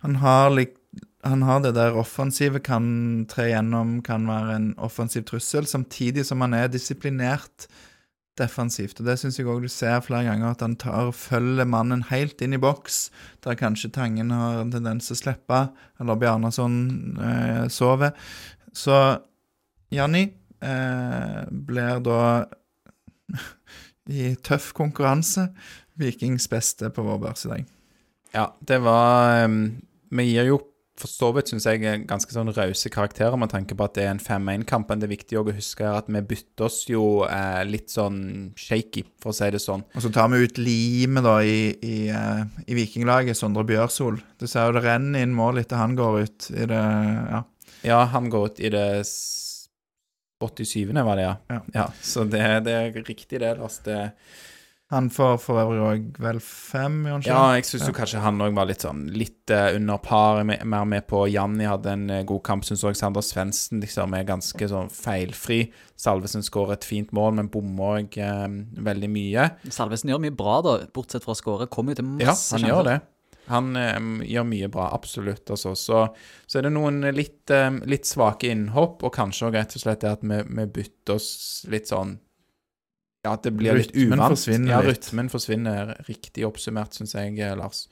[0.00, 0.78] Han har lik
[1.22, 6.40] han har det der offensive, kan tre gjennom, kan være en offensiv trussel, samtidig som
[6.40, 7.66] han er disiplinert
[8.40, 9.00] defensivt.
[9.00, 12.06] Og Det syns jeg òg du ser flere ganger, at han tar og følger mannen
[12.08, 13.10] helt inn i boks,
[13.44, 15.60] der kanskje Tangen har en tendens til å slippe,
[16.00, 16.78] eller Bjarnason
[17.20, 18.16] eh, sover.
[18.72, 18.96] Så
[19.92, 20.24] Janni
[20.62, 22.22] eh, blir da
[24.10, 25.50] i tøff konkurranse
[26.00, 27.70] Vikings beste på vår børs i dag.
[28.32, 29.82] Ja, det var um,
[30.14, 30.60] Vi gir jo
[31.00, 34.12] for så vidt, syns jeg, ganske sånn rause karakterer med tanke på at det er
[34.12, 34.90] en 5-1-kamp.
[34.90, 38.20] Men det er viktig å huske at vi bytter oss jo eh, litt sånn
[38.60, 39.86] shaky, for å si det sånn.
[39.96, 44.20] Og så tar vi ut limet da i, i, eh, i Vikinglaget, Sondre Bjørsol.
[44.40, 47.44] Du ser jo det renner inn mål etter han går ut i det Ja.
[47.86, 48.86] Ja, han går ut i det
[50.40, 50.92] 87.
[50.92, 51.60] var det, ja.
[51.72, 51.86] Ja.
[52.02, 53.54] så det, det er riktig, det.
[53.56, 53.78] Lars.
[53.84, 54.10] Det,
[54.90, 58.56] Han får for øvrig òg vel fem, gjør ja, jeg syns jo kanskje han òg
[58.56, 60.40] var litt sånn litt uh, under par.
[60.42, 62.66] me- Mer med på Janni hadde en uh, god kamp.
[62.66, 65.60] Syns òg Sander Svendsen liksom er ganske sånn feilfri.
[66.00, 68.48] Salvesen skårer et fint mål, men bommer òg uh,
[68.90, 69.46] veldig mye.
[69.70, 71.68] Salvesen gjør mye bra, da, bortsett fra å skåre.
[71.70, 72.98] Kommer jo til masse Ja, han gjør det.
[73.50, 73.96] Han eh,
[74.30, 75.48] gjør mye bra, absolutt.
[75.50, 75.72] Altså.
[75.74, 76.02] Så,
[76.46, 80.04] så er det noen litt, eh, litt svake innhopp, og kanskje også rett og slett
[80.04, 81.30] det at vi, vi bytter oss
[81.72, 82.12] litt sånn
[83.20, 84.32] Ja, at det blir litt Rytmen uvant.
[84.32, 85.04] forsvinner ja, litt.
[85.04, 85.92] rytmen forsvinner.
[86.08, 87.84] Riktig oppsummert, syns jeg, eh, Lars.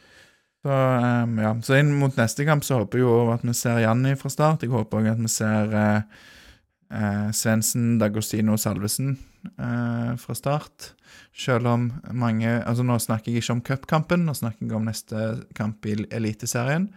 [0.65, 1.53] Så, um, ja.
[1.63, 4.65] så inn mot neste kamp så håper jeg jo at vi ser Janni fra start.
[4.65, 6.23] Jeg håper òg at vi ser uh,
[6.91, 9.15] uh, Svendsen, Dagostino og Salvesen
[9.61, 10.93] uh, fra start.
[11.39, 15.29] Selv om mange Altså, nå snakker jeg ikke om cupkampen, nå snakker jeg om neste
[15.55, 16.89] kamp i Eliteserien.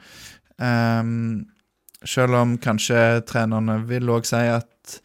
[0.58, 1.44] Um,
[2.02, 4.98] selv om kanskje trenerne vil òg si at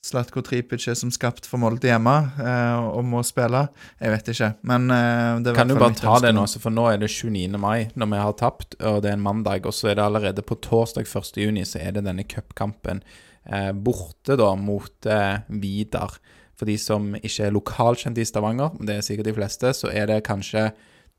[0.00, 3.66] Slatko Tripic er som skapt for Molde hjemme eh, og må spille.
[4.00, 6.40] Jeg vet ikke, men eh, Kan du bare ta det nå.
[6.40, 7.58] nå, så for nå er det 29.
[7.60, 10.44] mai når vi har tapt, og det er en mandag, og så er det allerede
[10.46, 11.36] på torsdag 1.
[11.44, 13.02] juni så er det denne cupkampen
[13.44, 16.16] eh, borte da mot eh, Vidar.
[16.56, 20.08] For de som ikke er lokalkjente i Stavanger, det er sikkert de fleste, så er
[20.08, 20.70] det kanskje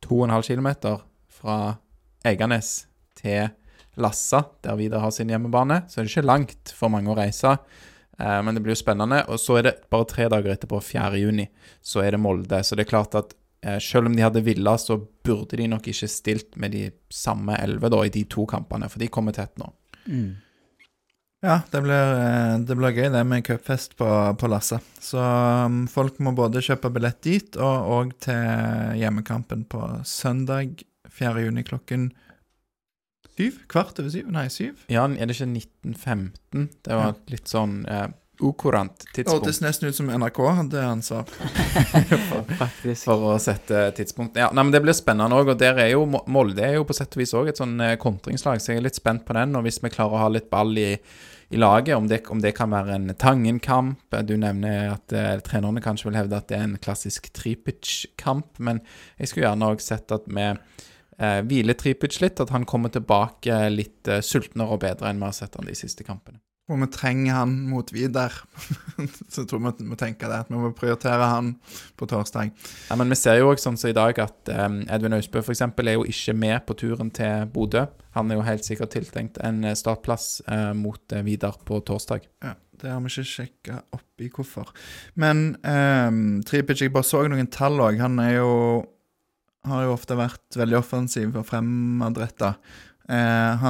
[0.05, 0.97] 2,5 km
[1.37, 1.59] fra
[2.25, 2.87] Eiganes
[3.21, 3.53] til
[4.01, 5.83] Lassa, der Vidar har sin hjemmebane.
[5.89, 7.57] Så er det ikke langt for mange å reise.
[8.21, 9.23] Eh, men det blir jo spennende.
[9.31, 11.21] Og så er det bare tre dager etterpå, 4.
[11.21, 11.47] juni,
[11.81, 12.61] så er det Molde.
[12.63, 13.33] Så det er klart at
[13.65, 17.57] eh, selv om de hadde villa, så burde de nok ikke stilt med de samme
[17.61, 19.71] elleve i de to kampene, for de kommer tett nå.
[20.05, 20.31] Mm.
[21.41, 24.07] Ja, det blir, eh, det blir gøy det med cupfest på,
[24.37, 24.77] på Lasse.
[25.01, 31.41] Så um, folk må både kjøpe billett dit og, og til hjemmekampen på søndag 4.
[31.47, 32.11] juni klokken
[33.37, 33.61] syv?
[33.71, 34.31] Kvart over syv?
[34.33, 34.81] Nei, syv.
[34.91, 36.67] Ja, er det ikke 1915?
[36.83, 38.09] Det var et litt sånn eh,
[38.41, 41.33] ukurant Det tidspunkt hørtes nesten ut som NRK hadde ansvar.
[42.61, 43.05] Faktisk.
[43.05, 44.39] for å sette tidspunkt.
[44.39, 46.97] Ja, nei, men Det blir spennende òg, og der er jo Molde er jo på
[46.97, 49.55] sett og vis òg et sånn eh, kontringslag, så jeg er litt spent på den.
[49.57, 50.89] Og hvis vi klarer å ha litt ball i,
[51.51, 55.83] i laget, om det, om det kan være en Tangen-kamp Du nevner at eh, trenerne
[55.83, 58.81] kanskje vil hevde at det er en klassisk Tripic-kamp, men
[59.19, 60.53] jeg skulle gjerne òg sett at vi
[61.21, 65.29] eh, hvile Tripic litt, at han kommer tilbake litt eh, sultnere og bedre enn vi
[65.29, 66.41] har sett han de siste kampene.
[66.71, 68.31] Og vi trenger han mot Vidar.
[69.31, 71.55] Så jeg tror vi må tenke det, at vi må prioritere han
[71.99, 72.53] på torsdag.
[72.87, 75.65] Ja, men vi ser jo også sånn som i dag at eh, Edvin Austbø f.eks.
[75.65, 77.87] er jo ikke med på turen til Bodø.
[78.15, 82.29] Han er jo helt sikkert tiltenkt en eh, startplass eh, mot uh, Vidar på torsdag.
[82.45, 84.71] Ja, Det har vi ikke sjekka oppi hvorfor.
[85.19, 86.07] Men eh,
[86.47, 87.99] Tripic, jeg bare så noen tall òg.
[87.99, 88.51] Han er jo
[89.67, 92.55] har jo ofte vært veldig offensiv og fremadretta.
[93.09, 93.67] Eh,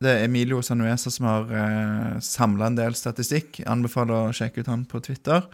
[0.00, 3.60] det er Emilio Sanuesa som har eh, samla en del statistikk.
[3.68, 5.44] Anbefaler å sjekke ut han på Twitter.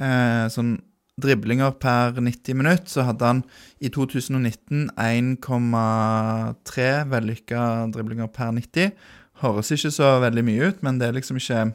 [0.00, 0.78] Eh, sånn
[1.20, 3.42] driblinger per 90 minutt, så hadde han
[3.78, 7.60] i 2019 1,3 vellykka
[7.94, 8.96] driblinger per 90.
[9.44, 11.72] Høres ikke så veldig mye ut, men det er liksom ikke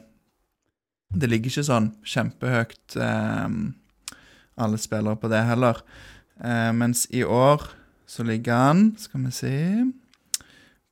[1.10, 3.48] Det ligger ikke sånn kjempehøyt eh,
[4.62, 5.80] alle spillere på det heller.
[6.44, 7.66] Eh, mens i år
[8.10, 9.52] så ligger han, skal vi si,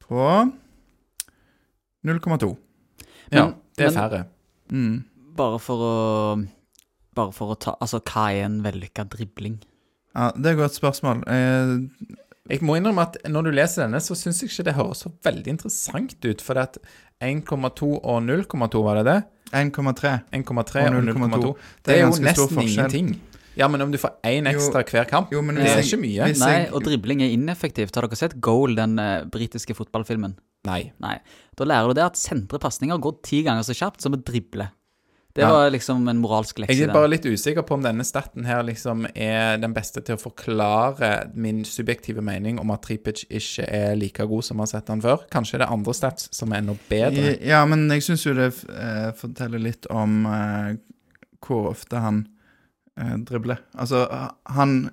[0.05, 0.25] på
[2.07, 2.57] 0,2.
[3.33, 4.25] Ja, det er men- færre.
[4.71, 5.05] Mm.
[5.37, 6.47] Bare for å
[7.15, 9.59] Bare for å ta Altså, hva er en vellykka dribling?
[10.15, 11.25] Ja, det er et godt spørsmål.
[11.27, 11.81] Eh,
[12.51, 15.11] Jeg må innrømme at når du leser denne, så syns jeg ikke det høres så
[15.23, 16.41] veldig interessant ut.
[16.41, 16.79] For at
[17.21, 19.25] 1,2 og 0,2, var det det?
[19.53, 20.23] 1,3.
[20.33, 21.57] 1,3 Og og 0,2.
[21.57, 23.21] Det, Det er jo nesten ingenting.
[23.59, 26.01] Ja, men om du får én ekstra hver kamp, Jo, men det er jeg- ikke
[26.05, 26.39] mye.
[26.39, 27.95] Nei, og dribling er ineffektivt.
[27.99, 30.37] Har dere sett Goal, den uh, britiske fotballfilmen?
[30.65, 30.93] Nei.
[31.01, 31.19] Nei.
[31.57, 34.71] Da lærer du det at sentre pasninger går ti ganger så kjapt som å drible.
[35.35, 35.51] Det Ja.
[35.53, 36.75] var liksom en moralsk lekse.
[36.75, 40.17] Jeg er bare litt usikker på om denne staten her liksom er den beste til
[40.17, 44.67] å forklare min subjektive mening om at Tripic ikke er like god som vi har
[44.73, 45.29] sett han før.
[45.31, 47.37] Kanskje det er andre stats som er enda bedre.
[47.45, 50.75] Ja, men jeg syns jo det eh, forteller litt om uh,
[51.45, 52.27] hvor ofte han
[52.99, 53.59] eh, drible.
[53.79, 54.07] Altså,
[54.45, 54.91] han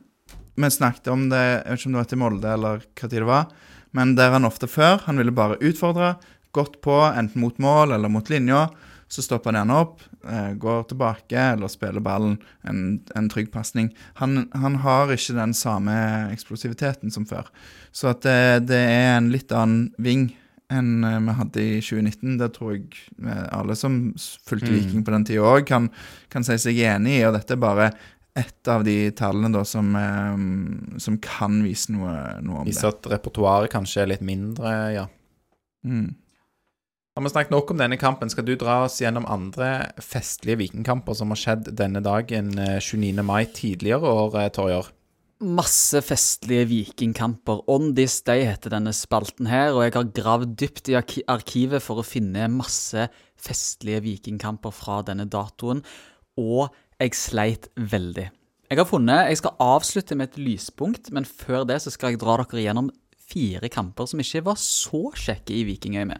[0.55, 3.19] Vi snakket om det, jeg vet ikke om det var til Molde eller hva tid
[3.19, 3.49] det var,
[3.91, 6.15] men der han ofte før Han ville bare utfordre,
[6.55, 8.69] gått på, enten mot mål eller mot linja.
[9.07, 13.91] Så stopper han gjerne opp, eh, går tilbake eller spiller ballen en, en trygg pasning.
[14.15, 15.93] Han, han har ikke den samme
[16.31, 17.51] eksplosiviteten som før.
[17.91, 20.31] Så at det, det er en litt annen ving
[20.73, 22.37] enn eh, vi hadde i 2019.
[22.41, 22.89] Det tror jeg
[23.21, 24.75] eh, alle som fulgte Mm.
[24.75, 25.89] Viking på den tida òg, kan,
[26.33, 27.23] kan si seg enig i.
[27.27, 27.91] Og dette er bare
[28.35, 32.75] ett av de tallene da som, eh, som kan vise noe, noe om det.
[32.75, 32.91] det.
[32.91, 35.07] at repertoaret kanskje er litt mindre, ja.
[35.85, 36.15] Mm.
[37.15, 38.29] Har vi snakket nok om denne kampen?
[38.29, 43.23] Skal du dra oss gjennom andre festlige vikingkamper som har skjedd denne dagen, eh, 29.
[43.23, 44.91] mai, tidligere år, Torjer?
[45.43, 47.65] Masse festlige vikingkamper.
[47.67, 51.99] On this day heter denne spalten her, og jeg har gravd dypt i arkivet for
[51.99, 55.83] å finne masse festlige vikingkamper fra denne datoen,
[56.39, 56.71] og
[57.01, 58.29] jeg sleit veldig.
[58.71, 62.23] Jeg har funnet Jeg skal avslutte med et lyspunkt, men før det så skal jeg
[62.23, 62.89] dra dere gjennom
[63.19, 66.19] fire kamper som ikke var så kjekke i Vikingøy med.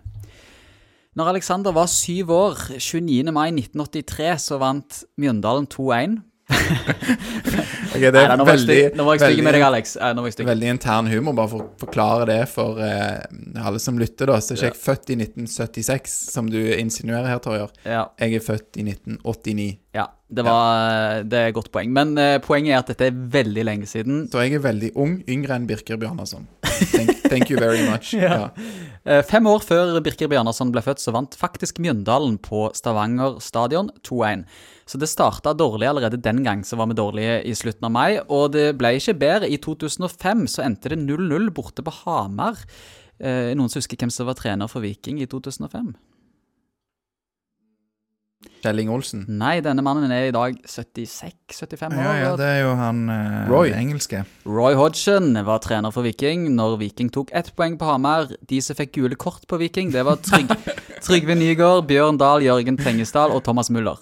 [1.15, 3.31] Når Alexander var syv år, 29.
[3.31, 6.19] mai 1983, så vant Mjøndalen 2-1.
[6.45, 8.77] Ok, det Nei, er da, nå var jeg veldig,
[9.23, 9.95] stygg med deg, Alex.
[9.97, 10.49] Eh, Nå var jeg stygg.
[10.49, 14.37] veldig intern humor, bare for å forklare det for uh, alle som lytter, da.
[14.43, 17.71] Så er ikke jeg født i 1976, som du insinuerer her, Torjer.
[17.87, 19.71] Ja, Jeg er født i 1989.
[19.97, 21.91] ja det, var, det er et godt poeng.
[21.95, 24.25] Men uh, poenget er at dette er veldig lenge siden.
[24.31, 26.47] Så jeg er veldig ung, yngre enn Birker Bjarnason.
[26.91, 28.13] Thank, thank you very much.
[28.25, 28.49] Ja.
[29.05, 33.93] uh, Fem år før Birker Bjarnason ble født, så vant faktisk Mjøndalen på Stavanger stadion
[34.05, 34.45] 2-1.
[34.85, 38.19] Så det starta dårlig allerede den gang, så var vi dårlige i slutten av mai.
[38.29, 39.49] Og det ble ikke bedre.
[39.49, 42.59] I 2005 så endte det 0-0 borte på Hamar.
[43.17, 45.95] Eh, noen som husker hvem som var trener for Viking i 2005?
[48.61, 49.25] Kjell Inge Olsen.
[49.39, 52.01] Nei, denne mannen er i dag 76-75 år.
[52.01, 53.73] Ja, ja, det er jo han eh, Roy.
[53.73, 54.23] engelske.
[54.45, 58.29] Roy Hodgson var trener for Viking når Viking tok ett poeng på Hamar.
[58.45, 60.53] De som fikk gule kort på Viking, det var Trygg,
[61.05, 64.01] Trygve Nygaard, Bjørn Dahl, Jørgen Tengesdal og Thomas Müller.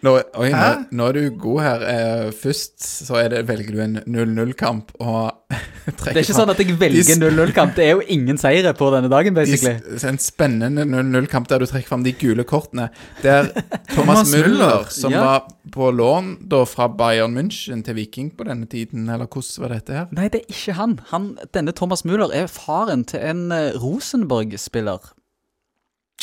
[0.00, 1.82] Nå, oi, nå, nå er du god her.
[1.84, 5.36] Eh, først så er det, velger du en 0-0-kamp, og
[5.90, 7.74] Det er ikke sånn at jeg velger 0-0-kamp.
[7.76, 9.80] Det er jo ingen seire på denne dagen, basically.
[9.84, 12.88] De, en spennende 0-0-kamp der du trekker fram de gule kortene.
[13.24, 13.50] Der
[13.94, 15.24] Thomas Thomas Müller, Müller, som ja.
[15.26, 19.74] var på lån da fra Bayern München til Viking på denne tiden, eller hvordan var
[19.76, 20.10] dette her?
[20.16, 20.98] Nei, det er ikke han.
[21.12, 25.12] han denne Thomas Müller er faren til en eh, Rosenborg-spiller.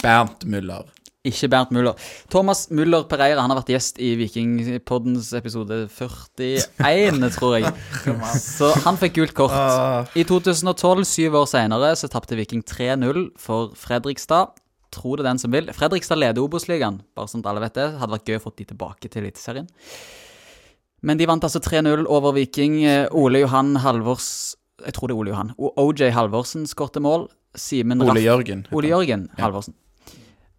[0.01, 0.87] Bernt Müller.
[1.27, 1.97] Ikke Bernt Muller.
[2.31, 7.73] Thomas Muller Pereira han har vært gjest i Vikingpoddens episode 41, tror jeg.
[8.41, 9.55] Så han fikk gult kort.
[9.55, 14.55] Ah, I 2012, syv år senere, så tapte Viking 3-0 for Fredrikstad.
[14.93, 15.67] Tro det den som vil.
[15.75, 17.89] Fredrikstad leder Obos-ligaen, bare sånn at alle vet det.
[17.99, 19.67] Hadde vært gøy å få de tilbake til Eliteserien.
[21.05, 22.79] Men de vant altså 3-0 over Viking.
[22.87, 25.51] Eh, Ole Johan Halvors Jeg tror det er Ole Johan.
[25.57, 27.27] OJ Halvorsen skårte mål.
[27.57, 28.65] Simen Ole Jørgen.
[28.71, 29.73] Ole Jørgen Halvorsen.
[29.73, 29.86] Ja.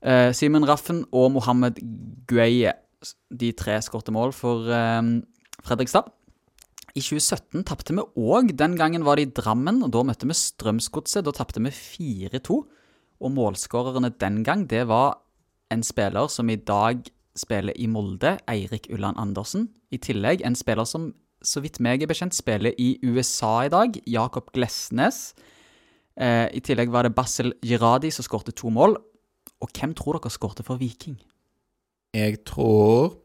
[0.03, 1.81] Eh, Simen Raffen og Mohammed
[2.31, 2.75] Gueye.
[3.31, 5.03] De tre skårte mål for eh,
[5.67, 6.11] Fredrikstad.
[6.97, 8.55] I 2017 tapte vi òg.
[8.59, 11.27] Den gangen var det i Drammen, og da møtte vi Strømsgodset.
[11.27, 12.59] Da tapte vi 4-2.
[13.19, 15.19] Og målskårerne den gang, det var
[15.71, 17.03] en spiller som i dag
[17.39, 19.69] spiller i Molde, Eirik Ulland Andersen.
[19.95, 21.13] I tillegg en spiller som,
[21.43, 25.35] så vidt meg er bekjent, spiller i USA i dag, Jakob Glesnes.
[26.19, 28.97] Eh, I tillegg var det Basel Giradi som skårte to mål.
[29.63, 31.19] Og hvem tror dere skårte for Viking?
[32.15, 33.17] Jeg tror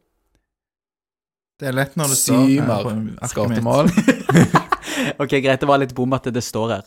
[1.61, 3.91] det er lett når det står Symer på skårte mål.
[5.17, 6.83] Ok, greit, det var litt bom at det står her.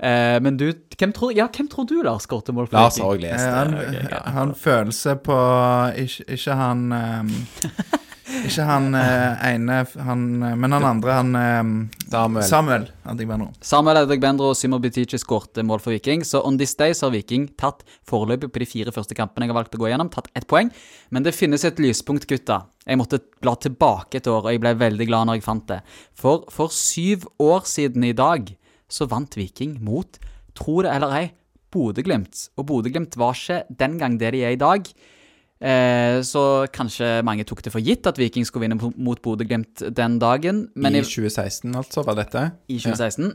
[0.00, 3.04] Uh, men du, hvem tror, ja, hvem tror du, Lars, skårte mål for Lars Viking?
[3.04, 3.50] har òg lest det.
[3.56, 5.38] Han, okay, han følelse på
[6.04, 7.34] Ikke, ikke han ehm,
[8.46, 11.72] Ikke han eh, ene han, eh, Men han andre, han ehm,
[12.10, 12.46] Samuel.
[12.46, 13.50] Samuel Adegbenro.
[13.64, 16.24] Samuel Edegbendro og Simon Butichi skårte mål for Viking.
[16.26, 19.54] Så on this day så har Viking tatt foreløpig på de fire første kampene jeg
[19.54, 20.72] har valgt å gå gjennom, tatt ett poeng.
[21.10, 22.62] Men det finnes et lyspunkt, gutta.
[22.86, 25.82] Jeg måtte bla tilbake et år, og jeg ble veldig glad når jeg fant det.
[26.18, 28.54] For for syv år siden i dag
[28.90, 30.18] så vant Viking mot,
[30.58, 31.26] tro det eller ei,
[31.70, 32.48] Bodø-Glimt.
[32.58, 34.88] Og Bodø-Glimt var ikke den gang det de er i dag.
[35.60, 36.42] Eh, så
[36.72, 40.68] kanskje mange tok det for gitt at Viking skulle vinne mot Bodø-Glimt den dagen.
[40.74, 42.46] Men I i, 2016, altså, var dette?
[42.68, 43.34] i 2016.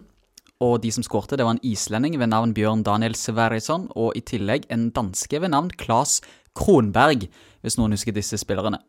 [0.65, 4.23] Og de som skårte, det var en islending ved navn Bjørn Daniel Sverrisson, og i
[4.26, 6.22] tillegg en danske ved navn Claes
[6.56, 7.27] Kronberg,
[7.61, 8.80] hvis noen husker disse spillerne.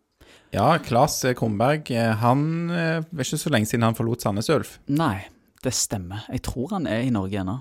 [0.54, 1.90] Ja, Claes Kronberg.
[1.90, 4.78] eh, Han eh, Det er ikke så lenge siden han forlot Sandnes Ulf.
[4.88, 5.26] Nei,
[5.64, 6.24] det stemmer.
[6.30, 7.58] Jeg tror han er i Norge ennå.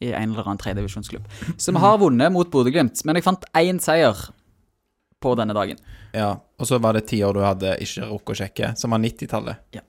[0.00, 1.24] I en eller annen tredjedivisjonsklubb.
[1.58, 4.14] Som har vunnet mot Bodø-Glimt, men jeg fant én seier
[5.22, 5.78] på denne dagen.
[6.12, 8.98] Ja, Og så var det ti år du hadde ikke rukket å sjekke, som var
[9.02, 9.56] 90-tallet.
[9.76, 9.82] Ja.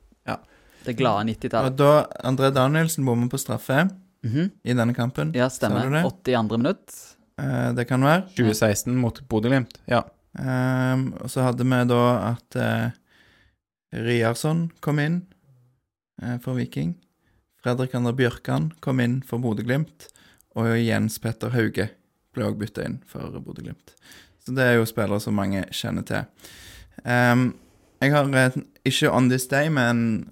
[0.87, 1.75] Det glade 90-tallet.
[1.75, 3.89] da André Danielsen bommer på straffe
[4.23, 4.51] Mhm.
[4.63, 5.33] i denne kampen.
[5.35, 5.83] Ja, stemmer.
[5.83, 6.03] du det?
[6.03, 6.57] 82.
[6.57, 6.93] minutt.
[7.39, 8.23] Eh, det kan være.
[8.35, 9.77] 2016 mot Bodø-Glimt.
[9.85, 10.03] Ja.
[10.39, 12.91] Ehm, og så hadde vi da at uh,
[13.93, 15.25] Riarsson kom inn
[16.21, 16.95] eh, for Viking.
[17.63, 20.07] Fredrik André Bjørkan kom inn for Bodø-Glimt.
[20.55, 21.89] Og Jens Petter Hauge
[22.33, 23.93] ble òg bytta inn for Bodø-Glimt.
[24.47, 26.23] Så det er jo spillere som mange kjenner til.
[27.03, 27.49] Um,
[27.99, 28.53] jeg har eh,
[28.87, 30.29] ikke On This Day, men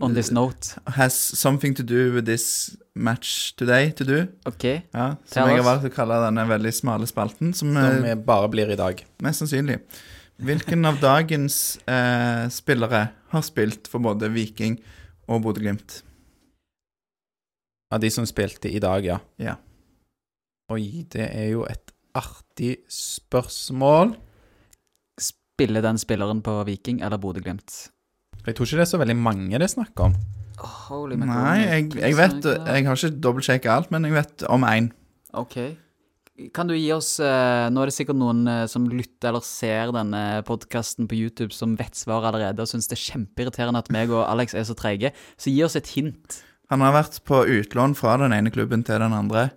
[0.00, 0.78] On this note.
[0.96, 4.20] Has something to do with this match today to do.
[4.46, 4.64] OK.
[4.64, 7.50] Ja, Tell som jeg har valgt å kalle denne veldig smale spalten.
[7.52, 9.02] Som, Som eh, vi bare blir i dag.
[9.26, 9.80] Mest sannsynlig.
[10.40, 11.58] Hvilken av dagens
[11.90, 13.02] eh, spillere
[13.34, 14.78] har spilt for både Viking
[15.26, 15.98] og Bodø-Glimt?
[17.90, 19.18] Av de som spilte i dag, ja.
[19.42, 19.58] Ja.
[20.70, 24.14] Oi, det er jo et artig spørsmål.
[25.20, 27.90] Spiller den spilleren på Viking eller Bodø-Glimt?
[28.46, 30.16] Jeg tror ikke det er så veldig mange det er snakk om.
[30.60, 34.90] Holy Nei, jeg, jeg vet Jeg har ikke dobbeltsjekka alt, men jeg vet om én.
[35.36, 35.56] Ok.
[36.56, 39.92] Kan du gi oss eh, Nå er det sikkert noen eh, som lytter eller ser
[39.92, 44.12] denne podkasten på YouTube som vet svaret allerede og syns det er kjempeirriterende at meg
[44.14, 45.12] og Alex er så treige.
[45.36, 46.40] Så gi oss et hint.
[46.72, 49.50] Han har vært på utlån fra den ene klubben til den andre.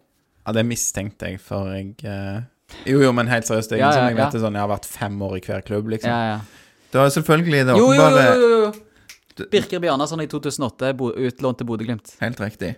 [0.46, 2.42] Ja, det mistenkte jeg, for jeg eh,
[2.90, 3.70] Jo, jo, men helt seriøst.
[3.72, 4.24] Det er Ja, ingen som ja, jeg ja.
[4.26, 6.12] vet det sånn Jeg har vært fem år i hver klubb, liksom.
[6.12, 6.74] Ja, ja.
[6.94, 9.48] Det var selvfølgelig det Jo, jo, jo, jo, jo.
[9.50, 12.12] Birker Bjarnason i 2008, bo, utlånt til Bodø-Glimt.
[12.22, 12.76] Helt riktig.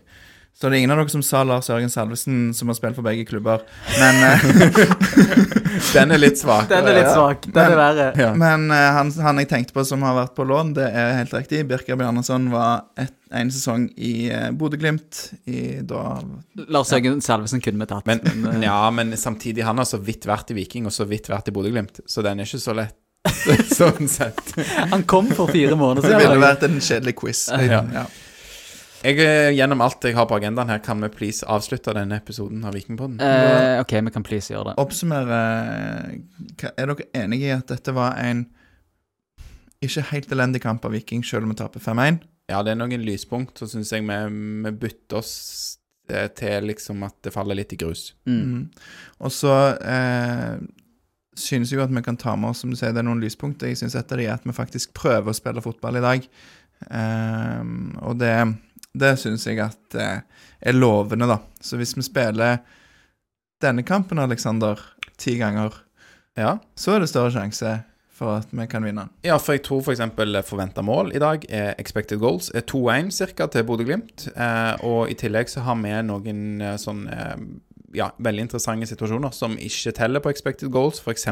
[0.56, 3.04] Så det er ingen av dere som sa Lars Jørgen Salvesen, som har spilt for
[3.04, 3.66] begge klubber.
[4.00, 4.46] Men, eh,
[5.96, 6.70] Den er litt svak.
[6.70, 7.44] Den er litt svak.
[7.52, 8.06] Den er verre.
[8.16, 8.30] Ja.
[8.40, 11.36] men eh, han, han jeg tenkte på som har vært på lån, det er helt
[11.36, 11.66] riktig.
[11.68, 16.22] Birker Bjarnason var et, en sesong i eh, Bodø-Glimt i da
[16.72, 18.08] Lars Jørgen Salvesen kunne vi tatt.
[18.08, 21.52] Men, ja, men samtidig, han har så vidt vært i Viking, og så vidt vært
[21.52, 22.96] i Bodø-Glimt, så den er ikke så lett.
[23.76, 24.54] sånn sett.
[24.92, 26.22] Han kom for fire måneder siden.
[26.22, 27.48] Det ville vært en kjedelig quiz.
[27.52, 27.82] Ja.
[27.92, 28.06] Ja.
[29.06, 32.64] Jeg, eh, gjennom alt jeg har på agendaen her, kan vi please avslutte denne episoden
[32.66, 33.20] av Vikingpodden?
[33.22, 34.78] Eh, OK, vi kan please gjøre det.
[34.82, 35.42] Oppsummere
[36.66, 38.48] Er dere enige i at dette var en
[39.86, 42.24] ikke helt elendig kamp av Viking, selv om vi taper 5-1?
[42.50, 43.60] Ja, det er noen lyspunkt.
[43.60, 44.18] Så syns jeg vi,
[44.66, 45.36] vi bytter oss
[46.10, 48.16] eh, til liksom at det faller litt i grus.
[48.26, 48.42] Mm.
[48.42, 48.66] Mm.
[49.22, 49.54] Og så
[49.86, 50.58] eh,
[51.38, 53.22] synes jeg jo at vi kan ta med oss, som du sier, det er noen
[53.22, 53.70] lyspunkter.
[53.70, 56.30] Jeg synes et av de er at vi faktisk prøver å spille fotball i dag.
[56.92, 58.34] Ehm, og det,
[58.96, 60.22] det synes jeg at eh,
[60.62, 61.40] er lovende, da.
[61.62, 62.58] Så hvis vi spiller
[63.64, 64.80] denne kampen, Aleksander,
[65.18, 65.82] ti ganger,
[66.38, 66.58] Ja.
[66.76, 67.78] så er det større sjanse
[68.16, 69.10] for at vi kan vinne den.
[69.28, 70.00] Ja, for jeg tror f.eks.
[70.48, 73.48] forventa mål i dag er expected goals er 2-1 ca.
[73.48, 74.28] til Bodø-Glimt.
[74.36, 77.36] Eh, og i tillegg så har vi noen eh, sånn eh,
[77.96, 81.02] ja, veldig interessante situasjoner som ikke teller på expected goals.
[81.02, 81.28] F.eks.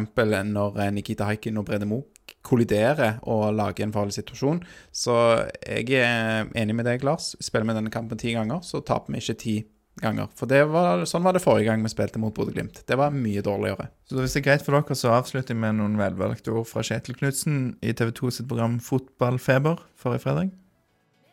[0.50, 2.08] når eh, Nikita Haikin og Brede Moe
[2.44, 4.64] kolliderer og lager en farlig situasjon.
[4.92, 5.16] Så
[5.64, 7.34] jeg er enig med deg, Lars.
[7.44, 9.56] Spiller vi denne kampen ti ganger, så taper vi ikke ti
[10.02, 10.32] ganger.
[10.38, 12.84] For var, sånn var det forrige gang vi spilte mot Bodø-Glimt.
[12.90, 13.90] Det var mye dårligere.
[14.10, 16.84] Så hvis det er greit for dere, så avslutter jeg med noen velvalgte ord fra
[16.86, 20.54] Kjetil Knutsen i TV 2 sitt program Fotballfeber forrige fredag.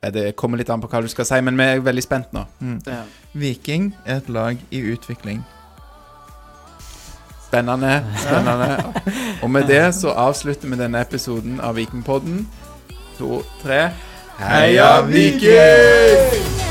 [0.01, 2.47] Det kommer litt an på hva du skal si, men vi er veldig spent nå.
[2.89, 3.03] Ja.
[3.37, 5.43] Viking er et lag i utvikling.
[7.51, 7.99] Spennende.
[8.23, 8.95] spennende.
[9.43, 12.47] Og med det så avslutter vi denne episoden av Vikingpodden.
[13.19, 13.91] To, tre.
[14.41, 16.70] Heia Viking!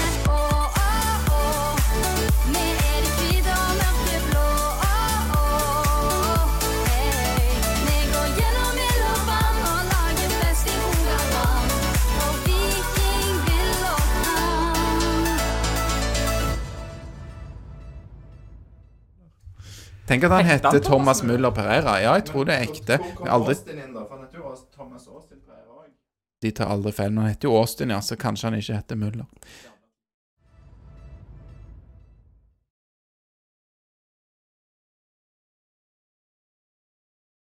[20.09, 21.99] Tenk at han heter Thomas Müller Pereira.
[22.01, 22.97] Ja, jeg tror det er ekte.
[23.19, 23.55] Men aldri,
[26.41, 27.13] de tar aldri feil.
[27.13, 29.27] Han heter jo Austin, ja, så kanskje han ikke heter Müller.